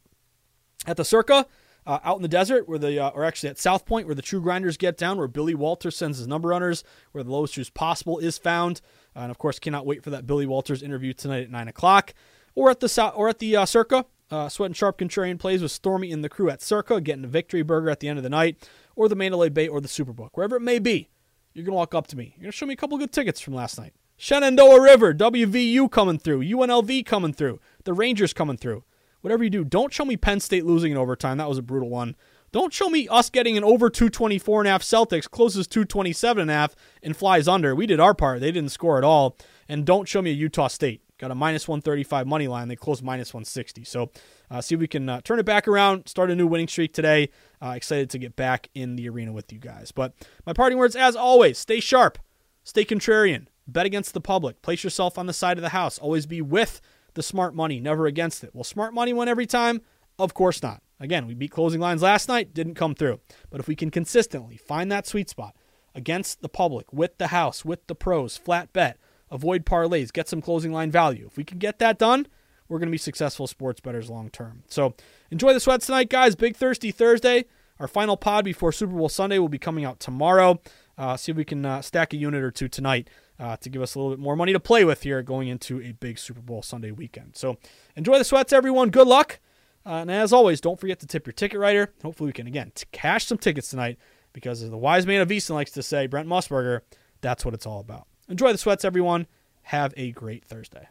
at 0.86 0.96
the 0.96 1.04
Circa 1.04 1.46
uh, 1.86 1.98
out 2.04 2.16
in 2.16 2.22
the 2.22 2.28
desert, 2.28 2.68
where 2.68 2.78
the 2.78 2.98
uh, 2.98 3.10
or 3.10 3.24
actually 3.24 3.50
at 3.50 3.58
South 3.58 3.86
Point, 3.86 4.06
where 4.06 4.14
the 4.14 4.22
True 4.22 4.40
Grinders 4.40 4.76
get 4.76 4.96
down, 4.96 5.18
where 5.18 5.28
Billy 5.28 5.54
Walters 5.54 5.96
sends 5.96 6.18
his 6.18 6.26
number 6.26 6.48
runners, 6.48 6.84
where 7.12 7.24
the 7.24 7.30
lowest 7.30 7.54
juice 7.54 7.70
possible 7.70 8.18
is 8.18 8.38
found, 8.38 8.80
uh, 9.16 9.20
and 9.20 9.30
of 9.30 9.38
course, 9.38 9.58
cannot 9.58 9.86
wait 9.86 10.02
for 10.02 10.10
that 10.10 10.26
Billy 10.26 10.46
Walters 10.46 10.82
interview 10.82 11.12
tonight 11.12 11.42
at 11.42 11.50
nine 11.50 11.68
o'clock, 11.68 12.14
or 12.54 12.70
at 12.70 12.80
the 12.80 13.12
or 13.14 13.28
at 13.28 13.38
the 13.38 13.56
uh, 13.56 13.66
Circa. 13.66 14.06
Uh, 14.30 14.48
Sweat 14.48 14.68
and 14.68 14.76
Sharp 14.76 14.98
Contrarian 14.98 15.38
plays 15.38 15.60
with 15.60 15.72
Stormy 15.72 16.10
and 16.10 16.24
the 16.24 16.28
crew 16.30 16.48
at 16.48 16.62
Circa, 16.62 17.02
getting 17.02 17.24
a 17.24 17.28
victory 17.28 17.62
burger 17.62 17.90
at 17.90 18.00
the 18.00 18.08
end 18.08 18.18
of 18.18 18.22
the 18.22 18.30
night, 18.30 18.66
or 18.96 19.06
the 19.06 19.14
Mandalay 19.14 19.50
Bay 19.50 19.68
or 19.68 19.78
the 19.78 19.88
Superbook, 19.88 20.30
wherever 20.32 20.56
it 20.56 20.62
may 20.62 20.78
be. 20.78 21.10
You're 21.52 21.66
gonna 21.66 21.76
walk 21.76 21.94
up 21.94 22.06
to 22.08 22.16
me. 22.16 22.34
You're 22.36 22.44
gonna 22.44 22.52
show 22.52 22.64
me 22.64 22.72
a 22.72 22.76
couple 22.78 22.96
good 22.96 23.12
tickets 23.12 23.40
from 23.40 23.52
last 23.54 23.78
night. 23.78 23.92
Shenandoah 24.16 24.80
River, 24.80 25.12
WVU 25.12 25.90
coming 25.90 26.18
through, 26.18 26.44
UNLV 26.44 27.04
coming 27.04 27.32
through, 27.32 27.60
the 27.84 27.92
Rangers 27.92 28.32
coming 28.32 28.56
through. 28.56 28.84
Whatever 29.20 29.44
you 29.44 29.50
do, 29.50 29.64
don't 29.64 29.92
show 29.92 30.04
me 30.04 30.16
Penn 30.16 30.40
State 30.40 30.64
losing 30.64 30.92
in 30.92 30.98
overtime. 30.98 31.38
That 31.38 31.48
was 31.48 31.58
a 31.58 31.62
brutal 31.62 31.90
one. 31.90 32.16
Don't 32.52 32.72
show 32.72 32.90
me 32.90 33.08
us 33.08 33.30
getting 33.30 33.56
an 33.56 33.64
over 33.64 33.88
224 33.88 34.60
and 34.60 34.68
a 34.68 34.72
half 34.72 34.82
Celtics, 34.82 35.30
closes 35.30 35.66
227 35.66 36.42
and 36.42 36.50
a 36.50 36.54
half, 36.54 36.76
and 37.02 37.16
flies 37.16 37.48
under. 37.48 37.74
We 37.74 37.86
did 37.86 37.98
our 37.98 38.14
part. 38.14 38.40
They 38.40 38.52
didn't 38.52 38.72
score 38.72 38.98
at 38.98 39.04
all. 39.04 39.36
And 39.68 39.86
don't 39.86 40.06
show 40.06 40.20
me 40.20 40.30
a 40.30 40.34
Utah 40.34 40.68
State. 40.68 41.00
Got 41.22 41.30
a 41.30 41.36
minus 41.36 41.68
135 41.68 42.26
money 42.26 42.48
line. 42.48 42.66
They 42.66 42.74
closed 42.74 43.04
minus 43.04 43.32
160. 43.32 43.84
So 43.84 44.10
uh, 44.50 44.60
see 44.60 44.74
if 44.74 44.80
we 44.80 44.88
can 44.88 45.08
uh, 45.08 45.20
turn 45.20 45.38
it 45.38 45.46
back 45.46 45.68
around, 45.68 46.08
start 46.08 46.32
a 46.32 46.34
new 46.34 46.48
winning 46.48 46.66
streak 46.66 46.92
today. 46.92 47.30
Uh, 47.62 47.74
excited 47.76 48.10
to 48.10 48.18
get 48.18 48.34
back 48.34 48.68
in 48.74 48.96
the 48.96 49.08
arena 49.08 49.32
with 49.32 49.52
you 49.52 49.60
guys. 49.60 49.92
But 49.92 50.14
my 50.44 50.52
parting 50.52 50.78
words, 50.78 50.96
as 50.96 51.14
always, 51.14 51.58
stay 51.58 51.78
sharp, 51.78 52.18
stay 52.64 52.84
contrarian, 52.84 53.46
Bet 53.68 53.86
against 53.86 54.14
the 54.14 54.20
public. 54.20 54.62
Place 54.62 54.82
yourself 54.82 55.16
on 55.16 55.26
the 55.26 55.32
side 55.32 55.58
of 55.58 55.62
the 55.62 55.68
house. 55.68 55.96
Always 55.96 56.26
be 56.26 56.42
with 56.42 56.80
the 57.14 57.22
smart 57.22 57.54
money, 57.54 57.78
never 57.78 58.06
against 58.06 58.42
it. 58.42 58.52
Will 58.52 58.64
smart 58.64 58.92
money 58.92 59.12
win 59.12 59.28
every 59.28 59.46
time? 59.46 59.82
Of 60.18 60.34
course 60.34 60.60
not. 60.60 60.82
Again, 60.98 61.28
we 61.28 61.34
beat 61.34 61.52
closing 61.52 61.80
lines 61.80 62.02
last 62.02 62.28
night, 62.28 62.52
didn't 62.52 62.74
come 62.74 62.96
through. 62.96 63.20
But 63.48 63.60
if 63.60 63.68
we 63.68 63.76
can 63.76 63.92
consistently 63.92 64.56
find 64.56 64.90
that 64.90 65.06
sweet 65.06 65.28
spot 65.28 65.54
against 65.94 66.42
the 66.42 66.48
public, 66.48 66.92
with 66.92 67.18
the 67.18 67.28
house, 67.28 67.64
with 67.64 67.86
the 67.86 67.94
pros, 67.94 68.36
flat 68.36 68.72
bet, 68.72 68.98
avoid 69.32 69.64
parlays, 69.66 70.12
get 70.12 70.28
some 70.28 70.40
closing 70.40 70.72
line 70.72 70.90
value. 70.92 71.26
If 71.26 71.36
we 71.36 71.42
can 71.42 71.58
get 71.58 71.80
that 71.80 71.98
done, 71.98 72.28
we're 72.68 72.78
going 72.78 72.88
to 72.88 72.92
be 72.92 72.98
successful 72.98 73.48
sports 73.48 73.80
bettors 73.80 74.08
long 74.08 74.30
term. 74.30 74.62
So 74.68 74.94
enjoy 75.30 75.52
the 75.54 75.60
sweats 75.60 75.86
tonight, 75.86 76.08
guys. 76.08 76.36
Big 76.36 76.54
Thirsty 76.54 76.92
Thursday. 76.92 77.46
Our 77.80 77.88
final 77.88 78.16
pod 78.16 78.44
before 78.44 78.70
Super 78.70 78.94
Bowl 78.94 79.08
Sunday 79.08 79.38
will 79.38 79.48
be 79.48 79.58
coming 79.58 79.84
out 79.84 79.98
tomorrow. 79.98 80.60
Uh, 80.96 81.16
see 81.16 81.32
if 81.32 81.36
we 81.36 81.44
can 81.44 81.64
uh, 81.64 81.82
stack 81.82 82.12
a 82.12 82.16
unit 82.16 82.44
or 82.44 82.50
two 82.50 82.68
tonight 82.68 83.08
uh, 83.40 83.56
to 83.56 83.68
give 83.68 83.82
us 83.82 83.94
a 83.94 83.98
little 83.98 84.14
bit 84.14 84.22
more 84.22 84.36
money 84.36 84.52
to 84.52 84.60
play 84.60 84.84
with 84.84 85.02
here 85.02 85.22
going 85.22 85.48
into 85.48 85.82
a 85.82 85.92
big 85.92 86.18
Super 86.18 86.40
Bowl 86.40 86.62
Sunday 86.62 86.92
weekend. 86.92 87.34
So 87.34 87.56
enjoy 87.96 88.18
the 88.18 88.24
sweats, 88.24 88.52
everyone. 88.52 88.90
Good 88.90 89.08
luck. 89.08 89.40
Uh, 89.84 89.94
and 89.94 90.10
as 90.12 90.32
always, 90.32 90.60
don't 90.60 90.78
forget 90.78 91.00
to 91.00 91.06
tip 91.06 91.26
your 91.26 91.32
ticket 91.32 91.58
writer. 91.58 91.92
Hopefully, 92.04 92.28
we 92.28 92.32
can, 92.32 92.46
again, 92.46 92.70
cash 92.92 93.26
some 93.26 93.38
tickets 93.38 93.70
tonight 93.70 93.98
because, 94.32 94.62
as 94.62 94.70
the 94.70 94.78
wise 94.78 95.06
man 95.06 95.20
of 95.20 95.32
Easton 95.32 95.56
likes 95.56 95.72
to 95.72 95.82
say, 95.82 96.06
Brent 96.06 96.28
Musburger, 96.28 96.82
that's 97.20 97.44
what 97.44 97.52
it's 97.52 97.66
all 97.66 97.80
about. 97.80 98.06
Enjoy 98.32 98.50
the 98.50 98.56
sweats, 98.56 98.82
everyone. 98.82 99.26
Have 99.60 99.92
a 99.94 100.10
great 100.12 100.42
Thursday. 100.46 100.88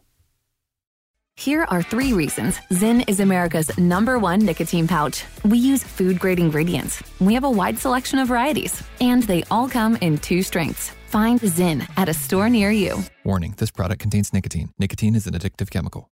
Here 1.35 1.63
are 1.63 1.81
three 1.81 2.13
reasons 2.13 2.57
Zyn 2.69 3.03
is 3.09 3.19
America's 3.19 3.75
number 3.79 4.19
one 4.19 4.45
nicotine 4.45 4.87
pouch. 4.87 5.23
We 5.43 5.57
use 5.57 5.83
food 5.83 6.19
grade 6.19 6.37
ingredients, 6.37 7.01
we 7.19 7.33
have 7.33 7.43
a 7.43 7.49
wide 7.49 7.79
selection 7.79 8.19
of 8.19 8.27
varieties, 8.27 8.83
and 8.99 9.23
they 9.23 9.43
all 9.49 9.67
come 9.67 9.95
in 10.01 10.19
two 10.19 10.43
strengths. 10.43 10.91
Find 11.07 11.39
Zyn 11.41 11.87
at 11.97 12.09
a 12.09 12.13
store 12.13 12.47
near 12.47 12.69
you. 12.69 12.99
Warning 13.23 13.55
this 13.57 13.71
product 13.71 14.01
contains 14.01 14.31
nicotine. 14.31 14.69
Nicotine 14.77 15.15
is 15.15 15.25
an 15.25 15.33
addictive 15.33 15.71
chemical. 15.71 16.11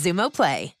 Xumo 0.01 0.31
Play. 0.31 0.80